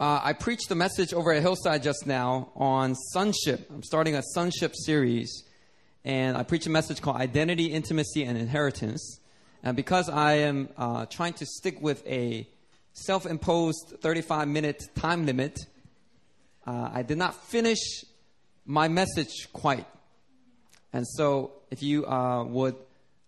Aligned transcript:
Uh, 0.00 0.20
I 0.22 0.32
preached 0.32 0.70
a 0.70 0.76
message 0.76 1.12
over 1.12 1.32
at 1.32 1.42
Hillside 1.42 1.82
just 1.82 2.06
now 2.06 2.52
on 2.54 2.94
sonship. 2.94 3.68
I'm 3.68 3.82
starting 3.82 4.14
a 4.14 4.22
sonship 4.22 4.76
series, 4.76 5.42
and 6.04 6.36
I 6.36 6.44
preached 6.44 6.68
a 6.68 6.70
message 6.70 7.02
called 7.02 7.16
Identity, 7.16 7.72
Intimacy, 7.72 8.22
and 8.22 8.38
Inheritance. 8.38 9.18
And 9.64 9.76
because 9.76 10.08
I 10.08 10.34
am 10.34 10.68
uh, 10.76 11.06
trying 11.06 11.32
to 11.32 11.46
stick 11.46 11.80
with 11.80 12.06
a 12.06 12.48
self 12.92 13.26
imposed 13.26 13.96
35 14.00 14.46
minute 14.46 14.84
time 14.94 15.26
limit, 15.26 15.58
uh, 16.64 16.90
I 16.92 17.02
did 17.02 17.18
not 17.18 17.34
finish 17.34 18.04
my 18.64 18.86
message 18.86 19.52
quite. 19.52 19.86
And 20.92 21.08
so, 21.08 21.54
if 21.72 21.82
you 21.82 22.06
uh, 22.06 22.44
would, 22.44 22.76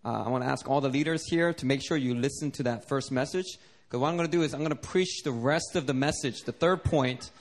uh, 0.04 0.22
I 0.22 0.28
want 0.28 0.44
to 0.44 0.48
ask 0.48 0.70
all 0.70 0.80
the 0.80 0.88
leaders 0.88 1.24
here 1.28 1.52
to 1.52 1.66
make 1.66 1.82
sure 1.82 1.96
you 1.96 2.14
listen 2.14 2.52
to 2.52 2.62
that 2.62 2.88
first 2.88 3.10
message 3.10 3.58
because 3.90 4.02
what 4.02 4.08
I'm 4.08 4.16
going 4.16 4.30
to 4.30 4.36
do 4.36 4.44
is 4.44 4.54
I'm 4.54 4.60
going 4.60 4.70
to 4.70 4.76
preach 4.76 5.24
the 5.24 5.32
rest 5.32 5.74
of 5.74 5.88
the 5.88 5.94
message, 5.94 6.42
the 6.42 6.52
third 6.52 6.84
point 6.84 7.32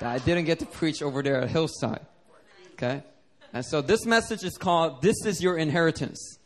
that 0.00 0.08
I 0.08 0.18
didn't 0.18 0.46
get 0.46 0.58
to 0.58 0.66
preach 0.66 1.02
over 1.02 1.22
there 1.22 1.40
at 1.40 1.50
Hillside. 1.50 2.04
Okay? 2.72 3.04
And 3.52 3.64
so 3.64 3.80
this 3.80 4.04
message 4.04 4.42
is 4.42 4.58
called 4.58 5.02
This 5.02 5.24
is 5.24 5.40
Your 5.40 5.56
Inheritance. 5.56 6.38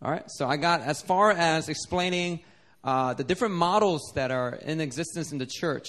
All 0.00 0.12
right? 0.12 0.22
So 0.28 0.46
I 0.46 0.56
got 0.56 0.82
as 0.82 1.02
far 1.02 1.32
as 1.32 1.68
explaining 1.68 2.38
uh, 2.84 3.14
the 3.14 3.24
different 3.24 3.54
models 3.54 4.12
that 4.14 4.30
are 4.30 4.54
in 4.54 4.80
existence 4.80 5.32
in 5.32 5.38
the 5.38 5.46
church 5.46 5.88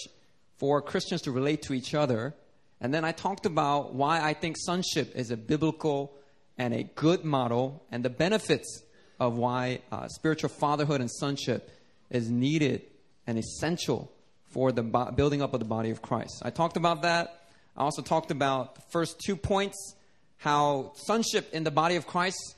for 0.58 0.82
Christians 0.82 1.22
to 1.24 1.32
relate 1.32 1.62
to 1.64 1.76
each 1.76 1.94
other. 1.94 2.34
And 2.82 2.92
then 2.92 3.06
I 3.06 3.12
talked 3.12 3.46
about 3.46 3.94
why 3.94 4.22
I 4.22 4.34
think 4.34 4.56
sonship 4.58 5.16
is 5.16 5.30
a 5.30 5.38
biblical 5.38 6.18
and 6.58 6.74
a 6.74 6.82
good 6.82 7.24
model 7.24 7.86
and 7.92 8.04
the 8.04 8.10
benefits 8.10 8.82
of 9.20 9.38
why 9.38 9.82
uh, 9.92 10.08
spiritual 10.08 10.50
fatherhood 10.50 11.00
and 11.00 11.12
sonship 11.12 11.70
is 12.10 12.30
needed 12.30 12.84
and 13.26 13.38
essential 13.38 14.12
for 14.50 14.72
the 14.72 14.84
bo- 14.84 15.12
building 15.12 15.42
up 15.42 15.54
of 15.54 15.60
the 15.60 15.66
body 15.66 15.90
of 15.90 16.02
Christ. 16.02 16.42
I 16.44 16.50
talked 16.50 16.78
about 16.78 17.02
that. 17.02 17.42
I 17.76 17.82
also 17.82 18.02
talked 18.02 18.32
about 18.32 18.76
the 18.76 18.82
first 18.90 19.20
two 19.20 19.36
points 19.36 19.96
how 20.38 20.94
sonship 20.96 21.52
in 21.54 21.64
the 21.64 21.72
body 21.72 21.96
of 21.96 22.06
Christ 22.06 22.56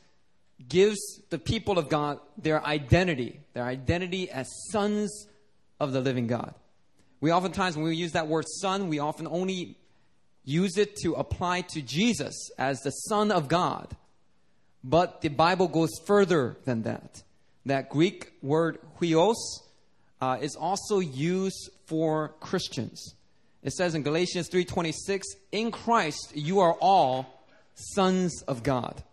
gives 0.68 1.00
the 1.30 1.40
people 1.40 1.80
of 1.80 1.90
God 1.90 2.20
their 2.38 2.64
identity, 2.66 3.40
their 3.54 3.64
identity 3.64 4.30
as 4.30 4.48
sons 4.72 5.28
of 5.80 5.94
the 5.94 6.02
living 6.02 6.28
God. 6.28 6.54
We 7.22 7.32
oftentimes, 7.32 7.76
when 7.76 7.86
we 7.86 7.96
use 7.96 8.14
that 8.14 8.28
word 8.28 8.46
son, 8.48 8.90
we 8.90 9.00
often 9.00 9.28
only 9.28 9.78
use 10.44 10.78
it 10.78 10.96
to 10.98 11.14
apply 11.14 11.62
to 11.62 11.82
Jesus 11.82 12.50
as 12.58 12.82
the 12.82 12.92
Son 12.92 13.32
of 13.32 13.48
God. 13.48 13.96
But 14.84 15.22
the 15.22 15.30
Bible 15.30 15.68
goes 15.68 15.92
further 16.06 16.58
than 16.66 16.84
that 16.84 17.24
that 17.66 17.90
Greek 17.90 18.34
word 18.42 18.80
huios 19.00 19.36
uh, 20.22 20.38
is 20.42 20.56
also 20.56 21.00
used 21.00 21.70
for 21.86 22.30
Christians. 22.40 23.16
It 23.64 23.74
says 23.74 23.96
in 23.96 24.04
Galatians 24.04 24.50
3:26, 24.50 25.26
"In 25.52 25.72
Christ 25.72 26.32
you 26.36 26.60
are 26.60 26.74
all 26.74 27.46
sons 27.74 28.42
of 28.44 28.64
God." 28.64 29.04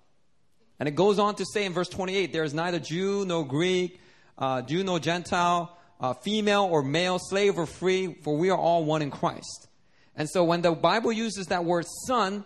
And 0.78 0.88
it 0.88 0.94
goes 0.94 1.18
on 1.18 1.34
to 1.36 1.44
say 1.52 1.64
in 1.64 1.72
verse 1.72 1.88
28, 1.88 2.32
"There 2.32 2.44
is 2.44 2.54
neither 2.54 2.78
Jew 2.78 3.24
nor 3.24 3.46
Greek, 3.46 4.00
uh, 4.38 4.62
Jew 4.62 4.84
nor 4.84 4.98
Gentile, 4.98 5.76
uh, 6.00 6.12
female 6.12 6.64
or 6.64 6.82
male, 6.82 7.18
slave 7.18 7.58
or 7.58 7.66
free, 7.66 8.14
for 8.22 8.36
we 8.36 8.50
are 8.50 8.58
all 8.58 8.84
one 8.84 9.02
in 9.02 9.10
Christ." 9.10 9.68
And 10.14 10.28
so 10.30 10.44
when 10.44 10.62
the 10.62 10.72
Bible 10.72 11.12
uses 11.12 11.46
that 11.46 11.64
word 11.64 11.86
"son," 12.06 12.44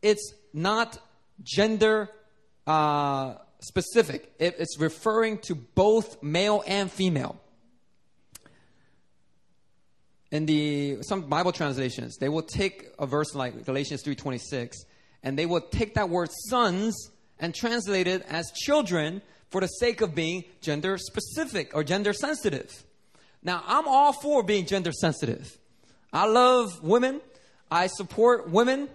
it's 0.00 0.32
not 0.52 0.98
gender 1.42 2.08
uh, 2.66 3.34
specific. 3.62 4.32
It, 4.38 4.56
it's 4.58 4.78
referring 4.78 5.38
to 5.38 5.54
both 5.54 6.22
male 6.22 6.62
and 6.66 6.90
female. 6.90 7.40
In 10.30 10.46
the 10.46 11.02
some 11.02 11.22
Bible 11.22 11.52
translations, 11.52 12.16
they 12.16 12.28
will 12.28 12.42
take 12.42 12.88
a 12.98 13.06
verse 13.06 13.34
like 13.34 13.64
Galatians 13.64 14.02
3:26 14.02 14.76
and 15.22 15.38
they 15.38 15.46
will 15.46 15.60
take 15.60 15.94
that 15.94 16.08
word 16.08 16.30
sons 16.48 17.10
and 17.38 17.54
translate 17.54 18.06
it 18.06 18.22
as 18.28 18.50
children 18.52 19.22
for 19.50 19.60
the 19.60 19.66
sake 19.66 20.00
of 20.00 20.14
being 20.14 20.44
gender 20.60 20.96
specific 20.98 21.74
or 21.74 21.84
gender 21.84 22.12
sensitive. 22.12 22.84
Now, 23.42 23.62
I'm 23.66 23.86
all 23.86 24.12
for 24.12 24.42
being 24.42 24.66
gender 24.66 24.92
sensitive. 24.92 25.58
I 26.12 26.26
love 26.26 26.82
women. 26.82 27.20
I 27.70 27.88
support 27.88 28.50
women. 28.50 28.88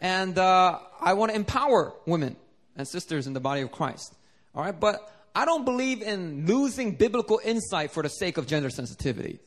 And 0.00 0.36
uh, 0.36 0.80
I 1.00 1.14
want 1.14 1.30
to 1.30 1.36
empower 1.36 1.94
women 2.04 2.36
and 2.76 2.86
sisters 2.86 3.26
in 3.26 3.32
the 3.32 3.40
body 3.40 3.60
of 3.60 3.72
Christ. 3.72 4.14
All 4.54 4.62
right, 4.62 4.78
but 4.78 5.10
I 5.34 5.44
don't 5.44 5.64
believe 5.64 6.02
in 6.02 6.46
losing 6.46 6.92
biblical 6.92 7.40
insight 7.44 7.90
for 7.90 8.02
the 8.02 8.08
sake 8.08 8.36
of 8.36 8.46
gender 8.46 8.70
sensitivity. 8.70 9.40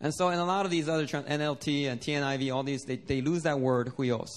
And 0.00 0.12
so, 0.12 0.28
in 0.28 0.38
a 0.38 0.44
lot 0.44 0.64
of 0.64 0.70
these 0.70 0.88
other 0.88 1.06
trans- 1.06 1.26
NLT 1.26 1.86
and 1.86 2.00
TNIV, 2.00 2.54
all 2.54 2.62
these, 2.62 2.82
they, 2.82 2.96
they 2.96 3.20
lose 3.20 3.42
that 3.42 3.60
word 3.60 3.92
huios. 3.96 4.28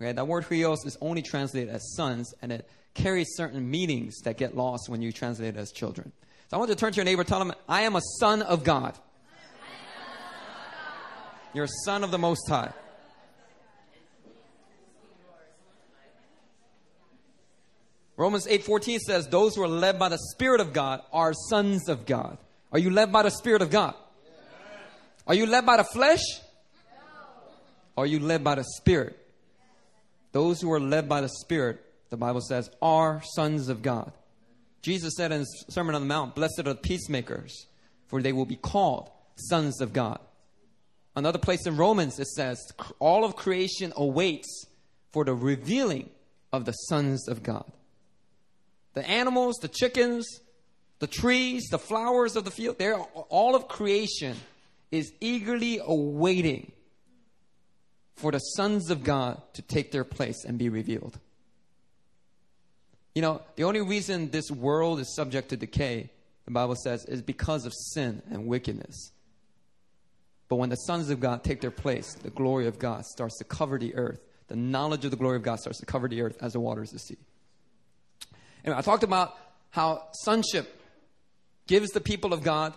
Okay, 0.00 0.12
that 0.12 0.26
word 0.26 0.44
huios 0.44 0.84
is 0.84 0.98
only 1.00 1.22
translated 1.22 1.72
as 1.72 1.94
sons, 1.94 2.34
and 2.42 2.52
it 2.52 2.68
carries 2.94 3.28
certain 3.36 3.70
meanings 3.70 4.20
that 4.24 4.36
get 4.36 4.56
lost 4.56 4.88
when 4.88 5.00
you 5.00 5.12
translate 5.12 5.56
it 5.56 5.58
as 5.58 5.70
children. 5.70 6.12
So, 6.48 6.56
I 6.56 6.58
want 6.58 6.68
you 6.68 6.74
to 6.74 6.80
turn 6.80 6.92
to 6.92 6.96
your 6.96 7.04
neighbor, 7.04 7.24
tell 7.24 7.38
them, 7.38 7.52
I 7.68 7.82
am 7.82 7.94
a 7.94 8.02
son 8.18 8.42
of 8.42 8.64
God. 8.64 8.98
You're 11.54 11.64
a 11.64 11.84
son 11.84 12.04
of 12.04 12.10
the 12.10 12.18
Most 12.18 12.48
High. 12.48 12.72
Romans 18.18 18.48
8:14 18.48 18.98
says 18.98 19.28
those 19.28 19.54
who 19.54 19.62
are 19.62 19.68
led 19.68 19.96
by 19.96 20.08
the 20.08 20.18
spirit 20.32 20.60
of 20.60 20.72
God 20.72 21.02
are 21.12 21.32
sons 21.32 21.88
of 21.88 22.04
God. 22.04 22.36
Are 22.72 22.78
you 22.78 22.90
led 22.90 23.12
by 23.12 23.22
the 23.22 23.30
spirit 23.30 23.62
of 23.62 23.70
God? 23.70 23.94
Are 25.24 25.34
you 25.34 25.46
led 25.46 25.64
by 25.64 25.76
the 25.76 25.84
flesh? 25.84 26.22
Are 27.96 28.06
you 28.06 28.18
led 28.18 28.42
by 28.42 28.56
the 28.56 28.64
spirit? 28.64 29.16
Those 30.32 30.60
who 30.60 30.72
are 30.72 30.80
led 30.80 31.08
by 31.08 31.20
the 31.20 31.28
spirit, 31.28 31.80
the 32.10 32.16
Bible 32.16 32.40
says, 32.40 32.68
are 32.82 33.22
sons 33.34 33.68
of 33.68 33.82
God. 33.82 34.12
Jesus 34.82 35.14
said 35.16 35.30
in 35.30 35.40
his 35.40 35.64
Sermon 35.68 35.94
on 35.94 36.02
the 36.02 36.08
Mount, 36.08 36.34
"Blessed 36.34 36.58
are 36.58 36.62
the 36.64 36.74
peacemakers, 36.74 37.66
for 38.08 38.20
they 38.20 38.32
will 38.32 38.46
be 38.46 38.56
called 38.56 39.10
sons 39.36 39.80
of 39.80 39.92
God." 39.92 40.18
Another 41.14 41.38
place 41.38 41.66
in 41.66 41.76
Romans 41.76 42.18
it 42.18 42.26
says, 42.26 42.58
"All 42.98 43.24
of 43.24 43.36
creation 43.36 43.92
awaits 43.96 44.66
for 45.10 45.24
the 45.24 45.34
revealing 45.34 46.10
of 46.52 46.64
the 46.64 46.72
sons 46.72 47.28
of 47.28 47.44
God." 47.44 47.70
The 48.98 49.08
animals, 49.08 49.58
the 49.58 49.68
chickens, 49.68 50.40
the 50.98 51.06
trees, 51.06 51.68
the 51.70 51.78
flowers 51.78 52.34
of 52.34 52.44
the 52.44 52.50
field, 52.50 52.78
they're, 52.78 52.96
all 52.96 53.54
of 53.54 53.68
creation 53.68 54.36
is 54.90 55.12
eagerly 55.20 55.78
awaiting 55.80 56.72
for 58.16 58.32
the 58.32 58.40
sons 58.40 58.90
of 58.90 59.04
God 59.04 59.40
to 59.54 59.62
take 59.62 59.92
their 59.92 60.02
place 60.02 60.44
and 60.44 60.58
be 60.58 60.68
revealed. 60.68 61.16
You 63.14 63.22
know, 63.22 63.42
the 63.54 63.62
only 63.62 63.82
reason 63.82 64.30
this 64.30 64.50
world 64.50 64.98
is 64.98 65.14
subject 65.14 65.50
to 65.50 65.56
decay, 65.56 66.10
the 66.44 66.50
Bible 66.50 66.74
says, 66.74 67.04
is 67.04 67.22
because 67.22 67.66
of 67.66 67.72
sin 67.72 68.20
and 68.30 68.48
wickedness. 68.48 69.12
But 70.48 70.56
when 70.56 70.70
the 70.70 70.76
sons 70.76 71.08
of 71.10 71.20
God 71.20 71.44
take 71.44 71.60
their 71.60 71.70
place, 71.70 72.14
the 72.14 72.30
glory 72.30 72.66
of 72.66 72.80
God 72.80 73.04
starts 73.04 73.38
to 73.38 73.44
cover 73.44 73.78
the 73.78 73.94
earth. 73.94 74.18
The 74.48 74.56
knowledge 74.56 75.04
of 75.04 75.12
the 75.12 75.16
glory 75.16 75.36
of 75.36 75.44
God 75.44 75.60
starts 75.60 75.78
to 75.78 75.86
cover 75.86 76.08
the 76.08 76.22
earth 76.22 76.38
as 76.40 76.54
the 76.54 76.60
waters 76.60 76.90
the 76.90 76.98
sea. 76.98 77.18
Anyway, 78.64 78.78
I 78.78 78.82
talked 78.82 79.02
about 79.02 79.36
how 79.70 80.02
sonship 80.12 80.80
gives 81.66 81.90
the 81.90 82.00
people 82.00 82.32
of 82.32 82.42
God 82.42 82.74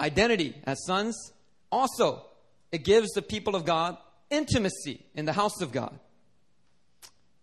identity 0.00 0.54
as 0.64 0.84
sons. 0.84 1.32
Also, 1.70 2.22
it 2.70 2.84
gives 2.84 3.10
the 3.10 3.22
people 3.22 3.54
of 3.54 3.64
God 3.64 3.96
intimacy 4.30 5.04
in 5.14 5.24
the 5.24 5.32
house 5.32 5.60
of 5.60 5.72
God. 5.72 5.98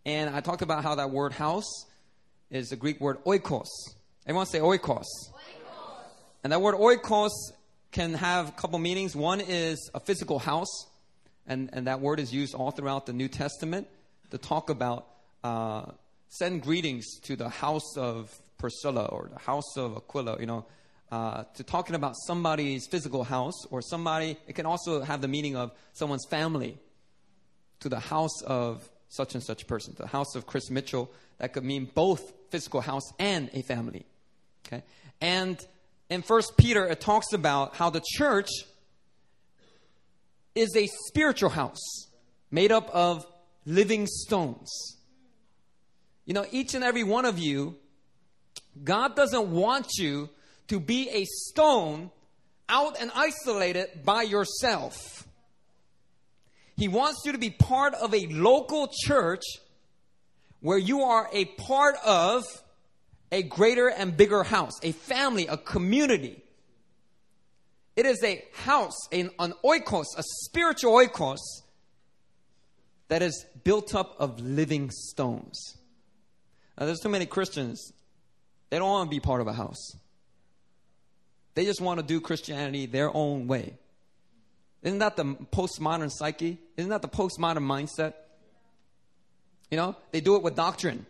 And 0.06 0.36
I 0.36 0.42
talked 0.42 0.62
about 0.62 0.84
how 0.84 0.96
that 0.96 1.12
word 1.12 1.34
house 1.34 1.86
is 2.50 2.70
the 2.70 2.76
Greek 2.76 3.00
word 3.00 3.24
oikos. 3.26 3.68
Everyone 4.26 4.46
say 4.46 4.60
oikos. 4.60 4.80
oikos. 4.90 5.04
And 6.44 6.52
that 6.54 6.62
word 6.62 6.76
oikos 6.76 7.32
can 7.92 8.14
have 8.14 8.50
a 8.50 8.52
couple 8.54 8.80
meanings. 8.80 9.16
One 9.16 9.42
is 9.42 9.90
a 9.94 10.00
physical 10.00 10.40
house, 10.40 10.88
and, 11.48 11.70
and 11.74 11.88
that 11.88 12.02
word 12.02 12.20
is 12.20 12.34
used 12.34 12.54
all 12.56 12.72
throughout 12.72 13.06
the 13.06 13.14
New 13.14 13.28
Testament 13.28 13.88
to 14.32 14.38
talk 14.38 14.70
about 14.70 15.08
uh, 15.44 15.86
send 16.30 16.62
greetings 16.62 17.20
to 17.22 17.36
the 17.36 17.50
house 17.50 17.98
of 17.98 18.34
Priscilla 18.58 19.06
or 19.06 19.30
the 19.32 19.40
house 19.40 19.78
of 19.78 19.98
Aquila, 19.98 20.40
you 20.40 20.46
know, 20.46 20.66
uh, 21.12 21.44
to 21.56 21.64
talking 21.64 21.96
about 21.96 22.14
somebody's 22.28 22.86
physical 22.88 23.24
house 23.24 23.66
or 23.72 23.82
somebody, 23.82 24.38
it 24.48 24.54
can 24.54 24.68
also 24.68 25.02
have 25.02 25.22
the 25.22 25.28
meaning 25.28 25.56
of 25.56 25.72
someone's 25.94 26.26
family 26.30 26.78
to 27.80 27.90
the 27.90 28.00
house 28.00 28.42
of 28.44 28.88
such 29.08 29.34
and 29.34 29.44
such 29.44 29.66
person, 29.66 29.96
the 29.98 30.06
house 30.06 30.36
of 30.36 30.46
Chris 30.46 30.70
Mitchell. 30.70 31.12
That 31.40 31.54
could 31.54 31.64
mean 31.64 31.90
both 31.94 32.32
physical 32.52 32.82
house 32.82 33.12
and 33.18 33.50
a 33.54 33.64
family. 33.64 34.06
Okay? 34.68 34.84
And 35.20 35.60
in 36.10 36.22
First 36.22 36.58
Peter, 36.58 36.86
it 36.86 37.02
talks 37.02 37.34
about 37.34 37.76
how 37.76 37.90
the 37.90 38.04
church 38.18 38.50
is 40.54 40.76
a 40.76 40.88
spiritual 41.08 41.50
house 41.50 42.08
made 42.52 42.72
up 42.72 42.90
of 42.90 43.26
living 43.66 44.06
stones. 44.06 44.98
You 46.30 46.36
know, 46.36 46.46
each 46.52 46.76
and 46.76 46.84
every 46.84 47.04
one 47.04 47.26
of 47.26 47.40
you, 47.40 47.76
God 48.84 49.16
doesn't 49.16 49.50
want 49.50 49.88
you 49.98 50.30
to 50.68 50.80
be 50.80 51.10
a 51.10 51.26
stone 51.26 52.12
out 52.70 53.02
and 53.02 53.10
isolated 53.16 54.06
by 54.06 54.22
yourself. 54.22 55.28
He 56.78 56.88
wants 56.88 57.24
you 57.26 57.32
to 57.32 57.40
be 57.40 57.50
part 57.50 57.96
of 57.96 58.14
a 58.14 58.28
local 58.28 58.92
church 59.06 59.42
where 60.60 60.78
you 60.78 61.02
are 61.02 61.28
a 61.34 61.46
part 61.46 61.96
of 62.06 62.44
a 63.32 63.42
greater 63.42 63.88
and 63.88 64.16
bigger 64.16 64.44
house, 64.44 64.74
a 64.84 64.92
family, 64.92 65.48
a 65.48 65.58
community. 65.58 66.44
It 67.96 68.06
is 68.06 68.24
a 68.24 68.46
house, 68.54 69.08
an, 69.12 69.32
an 69.40 69.56
oikos, 69.66 70.06
a 70.16 70.22
spiritual 70.44 70.94
oikos 70.94 71.40
that 73.08 73.24
is 73.24 73.48
built 73.64 73.96
up 73.96 74.16
of 74.20 74.40
living 74.40 74.92
stones. 74.92 75.79
Now, 76.80 76.86
there's 76.86 77.02
too 77.02 77.10
many 77.10 77.26
Christians, 77.26 77.92
they 78.70 78.80
don't 78.80 78.90
want 78.90 79.10
to 79.10 79.16
be 79.16 79.20
part 79.20 79.42
of 79.42 79.48
a 79.48 79.54
house. 79.54 79.98
They 81.56 81.66
just 81.66 81.82
want 81.82 82.00
to 82.00 82.06
do 82.06 82.22
Christianity 82.22 82.86
their 82.86 83.14
own 83.14 83.48
way. 83.48 83.74
Isn't 84.82 85.00
that 85.00 85.18
the 85.18 85.26
postmodern 85.26 86.10
psyche? 86.10 86.58
Isn't 86.78 86.92
that 86.92 87.02
the 87.02 87.10
postmodern 87.10 87.66
mindset? 87.66 88.14
You 89.70 89.78
know, 89.78 89.98
they 90.12 90.22
do 90.22 90.38
it 90.38 90.42
with 90.42 90.56
doctrine. 90.56 91.06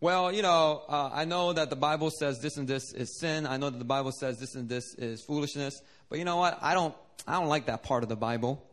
Well, 0.00 0.32
you 0.32 0.42
know, 0.42 0.82
uh, 0.88 1.10
I 1.12 1.24
know 1.24 1.52
that 1.52 1.70
the 1.70 1.76
Bible 1.76 2.10
says 2.10 2.38
this 2.38 2.56
and 2.56 2.68
this 2.68 2.92
is 2.92 3.18
sin. 3.18 3.48
I 3.48 3.56
know 3.56 3.70
that 3.70 3.78
the 3.78 3.84
Bible 3.84 4.12
says 4.12 4.38
this 4.38 4.54
and 4.54 4.68
this 4.68 4.94
is 4.94 5.22
foolishness. 5.22 5.82
But 6.08 6.20
you 6.20 6.24
know 6.24 6.36
what? 6.36 6.56
I 6.62 6.74
don't, 6.74 6.94
I 7.26 7.32
don't 7.32 7.48
like 7.48 7.66
that 7.66 7.82
part 7.82 8.04
of 8.04 8.08
the 8.08 8.16
Bible, 8.16 8.64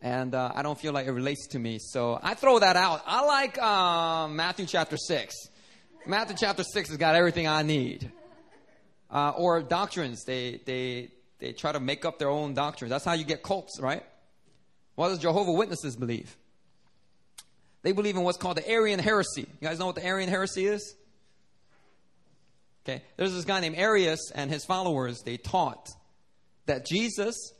and 0.00 0.34
uh, 0.34 0.52
I 0.54 0.62
don't 0.62 0.78
feel 0.78 0.92
like 0.92 1.06
it 1.06 1.12
relates 1.12 1.48
to 1.48 1.58
me. 1.58 1.78
So 1.80 2.18
I 2.22 2.34
throw 2.34 2.58
that 2.58 2.76
out. 2.76 3.02
I 3.06 3.24
like 3.24 3.58
uh, 3.58 4.28
Matthew 4.28 4.66
chapter 4.66 4.96
six. 4.96 5.34
Matthew 6.06 6.36
chapter 6.38 6.62
six 6.62 6.88
has 6.88 6.98
got 6.98 7.14
everything 7.14 7.48
I 7.48 7.62
need. 7.62 8.10
Uh, 9.10 9.32
or 9.36 9.62
doctrines. 9.62 10.24
They 10.24 10.60
they 10.66 11.10
they 11.38 11.52
try 11.52 11.72
to 11.72 11.80
make 11.80 12.04
up 12.04 12.18
their 12.18 12.30
own 12.30 12.54
doctrines. 12.54 12.90
That's 12.90 13.04
how 13.04 13.12
you 13.12 13.24
get 13.24 13.42
cults, 13.42 13.78
right? 13.80 14.02
What 14.96 15.10
does 15.10 15.18
Jehovah 15.18 15.52
Witnesses 15.52 15.96
believe? 15.96 16.36
They 17.82 17.92
believe 17.92 18.16
in 18.16 18.22
what's 18.22 18.38
called 18.38 18.56
the 18.56 18.68
Arian 18.68 18.98
heresy. 18.98 19.42
You 19.42 19.68
guys 19.68 19.78
know 19.78 19.86
what 19.86 19.94
the 19.94 20.04
Arian 20.04 20.28
heresy 20.28 20.66
is? 20.66 20.96
Okay, 22.84 23.02
there's 23.16 23.32
this 23.32 23.44
guy 23.44 23.60
named 23.60 23.76
Arius 23.76 24.32
and 24.34 24.50
his 24.50 24.64
followers. 24.64 25.22
They 25.22 25.36
taught 25.36 25.90
that 26.66 26.86
Jesus 26.86 27.52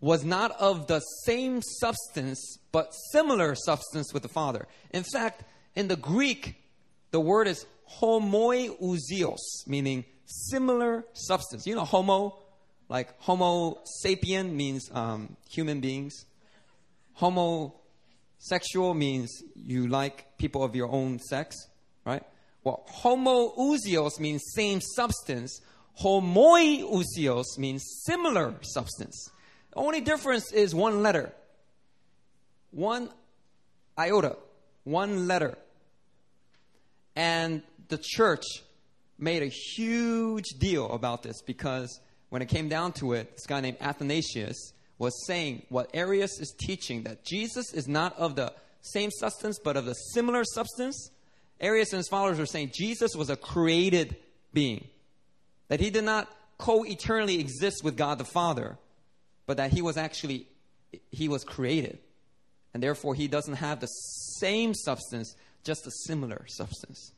was 0.00 0.24
not 0.24 0.52
of 0.60 0.86
the 0.86 1.00
same 1.24 1.62
substance, 1.62 2.58
but 2.72 2.92
similar 3.12 3.54
substance 3.54 4.12
with 4.12 4.22
the 4.22 4.28
Father. 4.28 4.66
In 4.92 5.04
fact, 5.04 5.42
in 5.74 5.88
the 5.88 5.96
Greek, 5.96 6.56
the 7.10 7.20
word 7.20 7.48
is 7.48 7.66
homoousios, 8.00 9.38
meaning 9.66 10.04
similar 10.26 11.04
substance. 11.12 11.66
You 11.66 11.76
know, 11.76 11.84
homo, 11.84 12.38
like 12.88 13.18
homo 13.20 13.78
sapien 14.04 14.52
means 14.52 14.90
um, 14.92 15.36
human 15.48 15.80
beings. 15.80 16.26
Homosexual 17.14 18.92
means 18.92 19.42
you 19.54 19.88
like 19.88 20.36
people 20.36 20.62
of 20.62 20.76
your 20.76 20.90
own 20.90 21.18
sex, 21.18 21.56
right? 22.04 22.22
Well, 22.64 22.84
homoousios 23.02 24.20
means 24.20 24.42
same 24.54 24.80
substance. 24.80 25.60
Homoiousios 26.02 27.44
means 27.56 27.82
similar 28.04 28.54
substance. 28.60 29.30
Only 29.76 30.00
difference 30.00 30.52
is 30.52 30.74
one 30.74 31.02
letter. 31.02 31.32
One 32.70 33.10
iota. 33.98 34.36
One 34.84 35.28
letter. 35.28 35.56
And 37.14 37.62
the 37.88 37.98
church 37.98 38.44
made 39.18 39.42
a 39.42 39.46
huge 39.48 40.46
deal 40.58 40.90
about 40.90 41.22
this 41.22 41.42
because 41.42 42.00
when 42.30 42.42
it 42.42 42.48
came 42.48 42.68
down 42.68 42.92
to 42.92 43.12
it, 43.12 43.36
this 43.36 43.46
guy 43.46 43.60
named 43.60 43.78
Athanasius 43.80 44.72
was 44.98 45.26
saying 45.26 45.64
what 45.68 45.90
Arius 45.94 46.40
is 46.40 46.54
teaching 46.58 47.02
that 47.02 47.24
Jesus 47.24 47.72
is 47.72 47.86
not 47.86 48.18
of 48.18 48.34
the 48.34 48.52
same 48.80 49.10
substance 49.10 49.58
but 49.62 49.76
of 49.76 49.84
the 49.84 49.94
similar 49.94 50.44
substance. 50.44 51.10
Arius 51.60 51.92
and 51.92 51.98
his 51.98 52.08
followers 52.08 52.38
were 52.38 52.46
saying 52.46 52.72
Jesus 52.74 53.14
was 53.14 53.30
a 53.30 53.36
created 53.36 54.16
being, 54.52 54.88
that 55.68 55.80
he 55.80 55.90
did 55.90 56.04
not 56.04 56.34
co 56.58 56.84
eternally 56.84 57.40
exist 57.40 57.84
with 57.84 57.96
God 57.96 58.18
the 58.18 58.24
Father, 58.24 58.78
but 59.46 59.56
that 59.56 59.72
he 59.72 59.82
was 59.82 59.96
actually 59.96 60.46
he 61.10 61.28
was 61.28 61.44
created. 61.44 61.98
And 62.74 62.82
therefore 62.82 63.14
he 63.14 63.28
doesn't 63.28 63.54
have 63.54 63.80
the 63.80 63.86
same 63.86 64.74
substance, 64.74 65.34
just 65.64 65.86
a 65.86 65.90
similar 65.90 66.44
substance. 66.48 67.12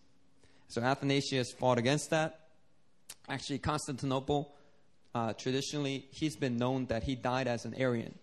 So 0.68 0.82
Athanasius 0.82 1.52
fought 1.52 1.78
against 1.78 2.10
that. 2.10 2.40
Actually, 3.28 3.58
Constantinople 3.58 4.54
uh, 5.14 5.32
traditionally, 5.32 6.06
he's 6.12 6.36
been 6.36 6.58
known 6.58 6.86
that 6.86 7.02
he 7.02 7.14
died 7.14 7.48
as 7.48 7.64
an 7.64 7.74
Arian. 7.74 8.14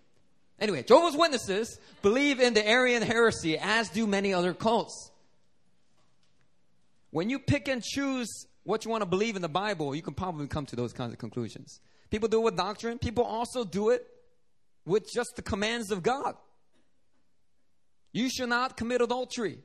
Anyway, 0.60 0.84
Jehovah's 0.84 1.18
Witnesses 1.18 1.80
believe 2.02 2.40
in 2.40 2.54
the 2.54 2.66
Arian 2.66 3.02
heresy, 3.02 3.58
as 3.58 3.90
do 3.90 4.08
many 4.08 4.34
other 4.34 4.54
cults. 4.54 5.12
When 7.12 7.30
you 7.30 7.40
pick 7.40 7.68
and 7.68 7.84
choose 7.84 8.46
what 8.64 8.86
you 8.86 8.92
want 8.92 9.02
to 9.02 9.06
believe 9.06 9.36
in 9.36 9.42
the 9.42 9.50
Bible, 9.50 9.96
you 9.96 10.02
can 10.02 10.14
probably 10.14 10.48
come 10.48 10.66
to 10.68 10.76
those 10.76 10.94
kinds 10.94 11.12
of 11.12 11.20
conclusions. 11.20 11.80
People 12.16 12.30
do 12.30 12.40
it 12.40 12.44
with 12.46 12.56
doctrine, 12.56 12.98
people 12.98 13.26
also 13.26 13.66
do 13.66 13.90
it 13.90 14.08
with 14.86 15.06
just 15.14 15.36
the 15.36 15.42
commands 15.42 15.92
of 15.92 16.02
God. 16.02 16.36
You 18.14 18.30
should 18.30 18.48
not 18.48 18.78
commit 18.78 19.02
adultery. 19.02 19.58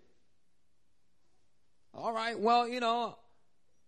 All 1.94 2.12
right, 2.12 2.36
well, 2.36 2.66
you 2.66 2.80
know, 2.80 3.16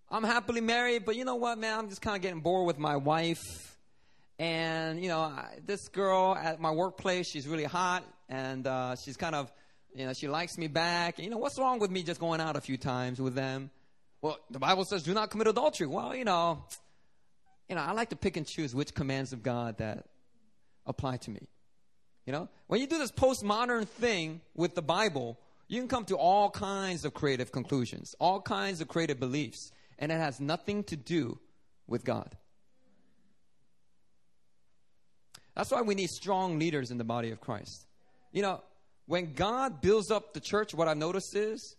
I'm 0.08 0.22
happily 0.22 0.60
married, 0.60 1.04
but 1.04 1.16
you 1.16 1.24
know 1.24 1.34
what, 1.34 1.58
man? 1.58 1.76
I'm 1.76 1.88
just 1.88 2.02
kind 2.02 2.14
of 2.14 2.22
getting 2.22 2.38
bored 2.38 2.68
with 2.68 2.78
my 2.78 2.94
wife. 2.98 3.42
And, 4.38 5.02
you 5.02 5.08
know, 5.08 5.22
I, 5.22 5.58
this 5.66 5.88
girl 5.88 6.36
at 6.40 6.60
my 6.60 6.70
workplace, 6.70 7.28
she's 7.28 7.48
really 7.48 7.64
hot, 7.64 8.04
and 8.28 8.64
uh, 8.64 8.94
she's 8.94 9.16
kind 9.16 9.34
of, 9.34 9.50
you 9.92 10.06
know, 10.06 10.12
she 10.12 10.28
likes 10.28 10.56
me 10.56 10.68
back. 10.68 11.18
And, 11.18 11.24
you 11.24 11.32
know, 11.32 11.38
what's 11.38 11.58
wrong 11.58 11.80
with 11.80 11.90
me 11.90 12.04
just 12.04 12.20
going 12.20 12.40
out 12.40 12.54
a 12.54 12.60
few 12.60 12.76
times 12.76 13.20
with 13.20 13.34
them? 13.34 13.72
Well, 14.20 14.38
the 14.52 14.60
Bible 14.60 14.84
says, 14.84 15.02
do 15.02 15.14
not 15.14 15.30
commit 15.30 15.48
adultery. 15.48 15.88
Well, 15.88 16.14
you 16.14 16.24
know, 16.24 16.62
you 17.72 17.76
know, 17.76 17.84
I 17.84 17.92
like 17.92 18.10
to 18.10 18.16
pick 18.16 18.36
and 18.36 18.46
choose 18.46 18.74
which 18.74 18.92
commands 18.92 19.32
of 19.32 19.42
God 19.42 19.78
that 19.78 20.04
apply 20.84 21.16
to 21.16 21.30
me. 21.30 21.48
You 22.26 22.34
know, 22.34 22.50
when 22.66 22.82
you 22.82 22.86
do 22.86 22.98
this 22.98 23.10
postmodern 23.10 23.88
thing 23.88 24.42
with 24.54 24.74
the 24.74 24.82
Bible, 24.82 25.38
you 25.68 25.80
can 25.80 25.88
come 25.88 26.04
to 26.04 26.16
all 26.18 26.50
kinds 26.50 27.06
of 27.06 27.14
creative 27.14 27.50
conclusions, 27.50 28.14
all 28.20 28.42
kinds 28.42 28.82
of 28.82 28.88
creative 28.88 29.18
beliefs 29.18 29.72
and 29.98 30.12
it 30.12 30.16
has 30.16 30.38
nothing 30.38 30.84
to 30.84 30.96
do 30.96 31.38
with 31.86 32.04
God. 32.04 32.36
That's 35.56 35.70
why 35.70 35.80
we 35.80 35.94
need 35.94 36.10
strong 36.10 36.58
leaders 36.58 36.90
in 36.90 36.98
the 36.98 37.04
body 37.04 37.30
of 37.30 37.40
Christ. 37.40 37.86
You 38.32 38.42
know, 38.42 38.62
when 39.06 39.32
God 39.32 39.80
builds 39.80 40.10
up 40.10 40.34
the 40.34 40.40
church, 40.40 40.74
what 40.74 40.88
I've 40.88 40.98
noticed 40.98 41.34
is 41.34 41.74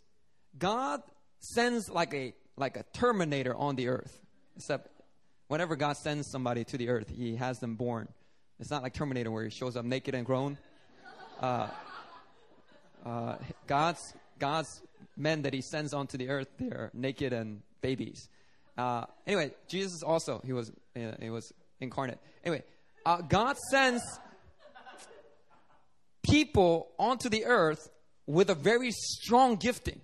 God 0.57 1.03
sends 1.38 1.88
like 1.88 2.15
a 2.15 2.33
like 2.57 2.77
a 2.77 2.83
terminator 2.93 3.53
on 3.53 3.75
the 3.75 3.89
earth. 3.89 4.19
Except 4.55 4.89
whenever 5.53 5.75
God 5.75 5.95
sends 5.98 6.31
somebody 6.31 6.63
to 6.63 6.79
the 6.79 6.89
earth, 6.89 7.07
he 7.15 7.36
has 7.36 7.60
them 7.60 7.75
born. 7.75 8.07
It's 8.60 8.72
not 8.72 8.81
like 8.81 8.95
Terminator 8.95 9.29
where 9.29 9.43
he 9.43 9.51
shows 9.51 9.77
up 9.77 9.86
naked 9.86 10.15
and 10.15 10.25
grown. 10.25 10.57
Uh, 11.39 11.67
uh, 13.05 13.36
God's 13.67 14.01
God's 14.39 14.81
men 15.15 15.43
that 15.43 15.53
he 15.53 15.62
sends 15.62 15.93
onto 15.93 16.17
the 16.17 16.29
earth, 16.29 16.48
they're 16.57 16.89
naked 16.95 17.33
and 17.33 17.62
babies. 17.81 18.29
Uh, 18.75 19.05
anyway, 19.27 19.51
Jesus 19.67 20.01
also 20.01 20.41
he 20.43 20.53
was 20.53 20.72
uh, 20.95 21.12
he 21.22 21.29
was 21.29 21.53
incarnate. 21.79 22.17
Anyway, 22.43 22.63
uh, 23.05 23.22
God 23.22 23.55
sends 23.69 24.01
people 26.24 26.88
onto 26.98 27.29
the 27.29 27.45
earth 27.45 27.91
with 28.25 28.50
a 28.50 28.55
very 28.55 28.89
strong 28.89 29.57
gifting. 29.57 30.01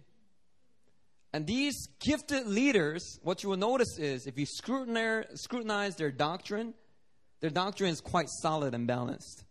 And 1.31 1.45
these 1.45 1.87
gifted 1.99 2.47
leaders, 2.47 3.19
what 3.21 3.43
you 3.43 3.49
will 3.49 3.57
notice 3.57 3.99
is 3.99 4.25
if 4.25 4.37
you 4.37 4.45
scrutinize, 4.45 5.95
their 5.95 6.11
doctrine, 6.11 6.73
their 7.39 7.51
doctrine 7.51 7.91
is 7.91 8.01
quite 8.01 8.29
solid 8.41 8.73
and 8.73 8.87
balanced. 8.87 9.43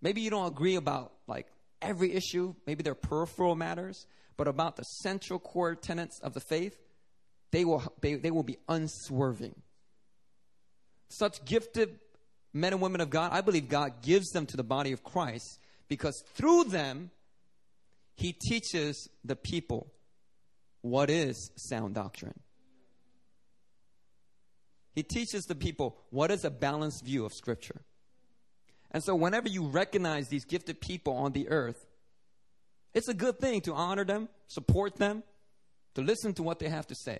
Maybe 0.00 0.20
you 0.20 0.30
don't 0.30 0.46
agree 0.46 0.76
about 0.76 1.12
like 1.26 1.46
every 1.82 2.12
issue, 2.12 2.54
maybe 2.66 2.82
they're 2.82 2.94
peripheral 2.94 3.56
matters, 3.56 4.06
but 4.36 4.46
about 4.46 4.76
the 4.76 4.84
central 4.84 5.38
core 5.38 5.74
tenets 5.74 6.20
of 6.20 6.32
the 6.32 6.40
faith, 6.40 6.76
they 7.50 7.64
will, 7.64 7.82
they, 8.00 8.14
they 8.14 8.30
will 8.30 8.44
be 8.44 8.58
unswerving. 8.68 9.54
Such 11.08 11.44
gifted 11.44 11.98
men 12.52 12.72
and 12.72 12.80
women 12.80 13.00
of 13.00 13.10
God, 13.10 13.32
I 13.32 13.40
believe 13.40 13.68
God 13.68 14.02
gives 14.02 14.30
them 14.30 14.46
to 14.46 14.56
the 14.56 14.62
body 14.62 14.92
of 14.92 15.02
Christ 15.02 15.58
because 15.88 16.22
through 16.34 16.64
them, 16.64 17.10
He 18.14 18.32
teaches 18.32 19.08
the 19.24 19.34
people 19.34 19.92
what 20.82 21.10
is 21.10 21.50
sound 21.56 21.94
doctrine. 21.94 22.38
He 24.92 25.02
teaches 25.02 25.44
the 25.44 25.54
people 25.54 25.96
what 26.10 26.30
is 26.30 26.44
a 26.44 26.50
balanced 26.50 27.04
view 27.04 27.24
of 27.24 27.32
Scripture. 27.32 27.82
And 28.90 29.02
so, 29.04 29.14
whenever 29.14 29.48
you 29.48 29.66
recognize 29.66 30.28
these 30.28 30.44
gifted 30.44 30.80
people 30.80 31.14
on 31.14 31.32
the 31.32 31.48
earth, 31.48 31.86
it's 32.92 33.08
a 33.08 33.14
good 33.14 33.38
thing 33.38 33.60
to 33.62 33.74
honor 33.74 34.04
them, 34.04 34.28
support 34.48 34.96
them, 34.96 35.22
to 35.94 36.02
listen 36.02 36.34
to 36.34 36.42
what 36.42 36.58
they 36.58 36.68
have 36.68 36.88
to 36.88 36.94
say. 36.94 37.18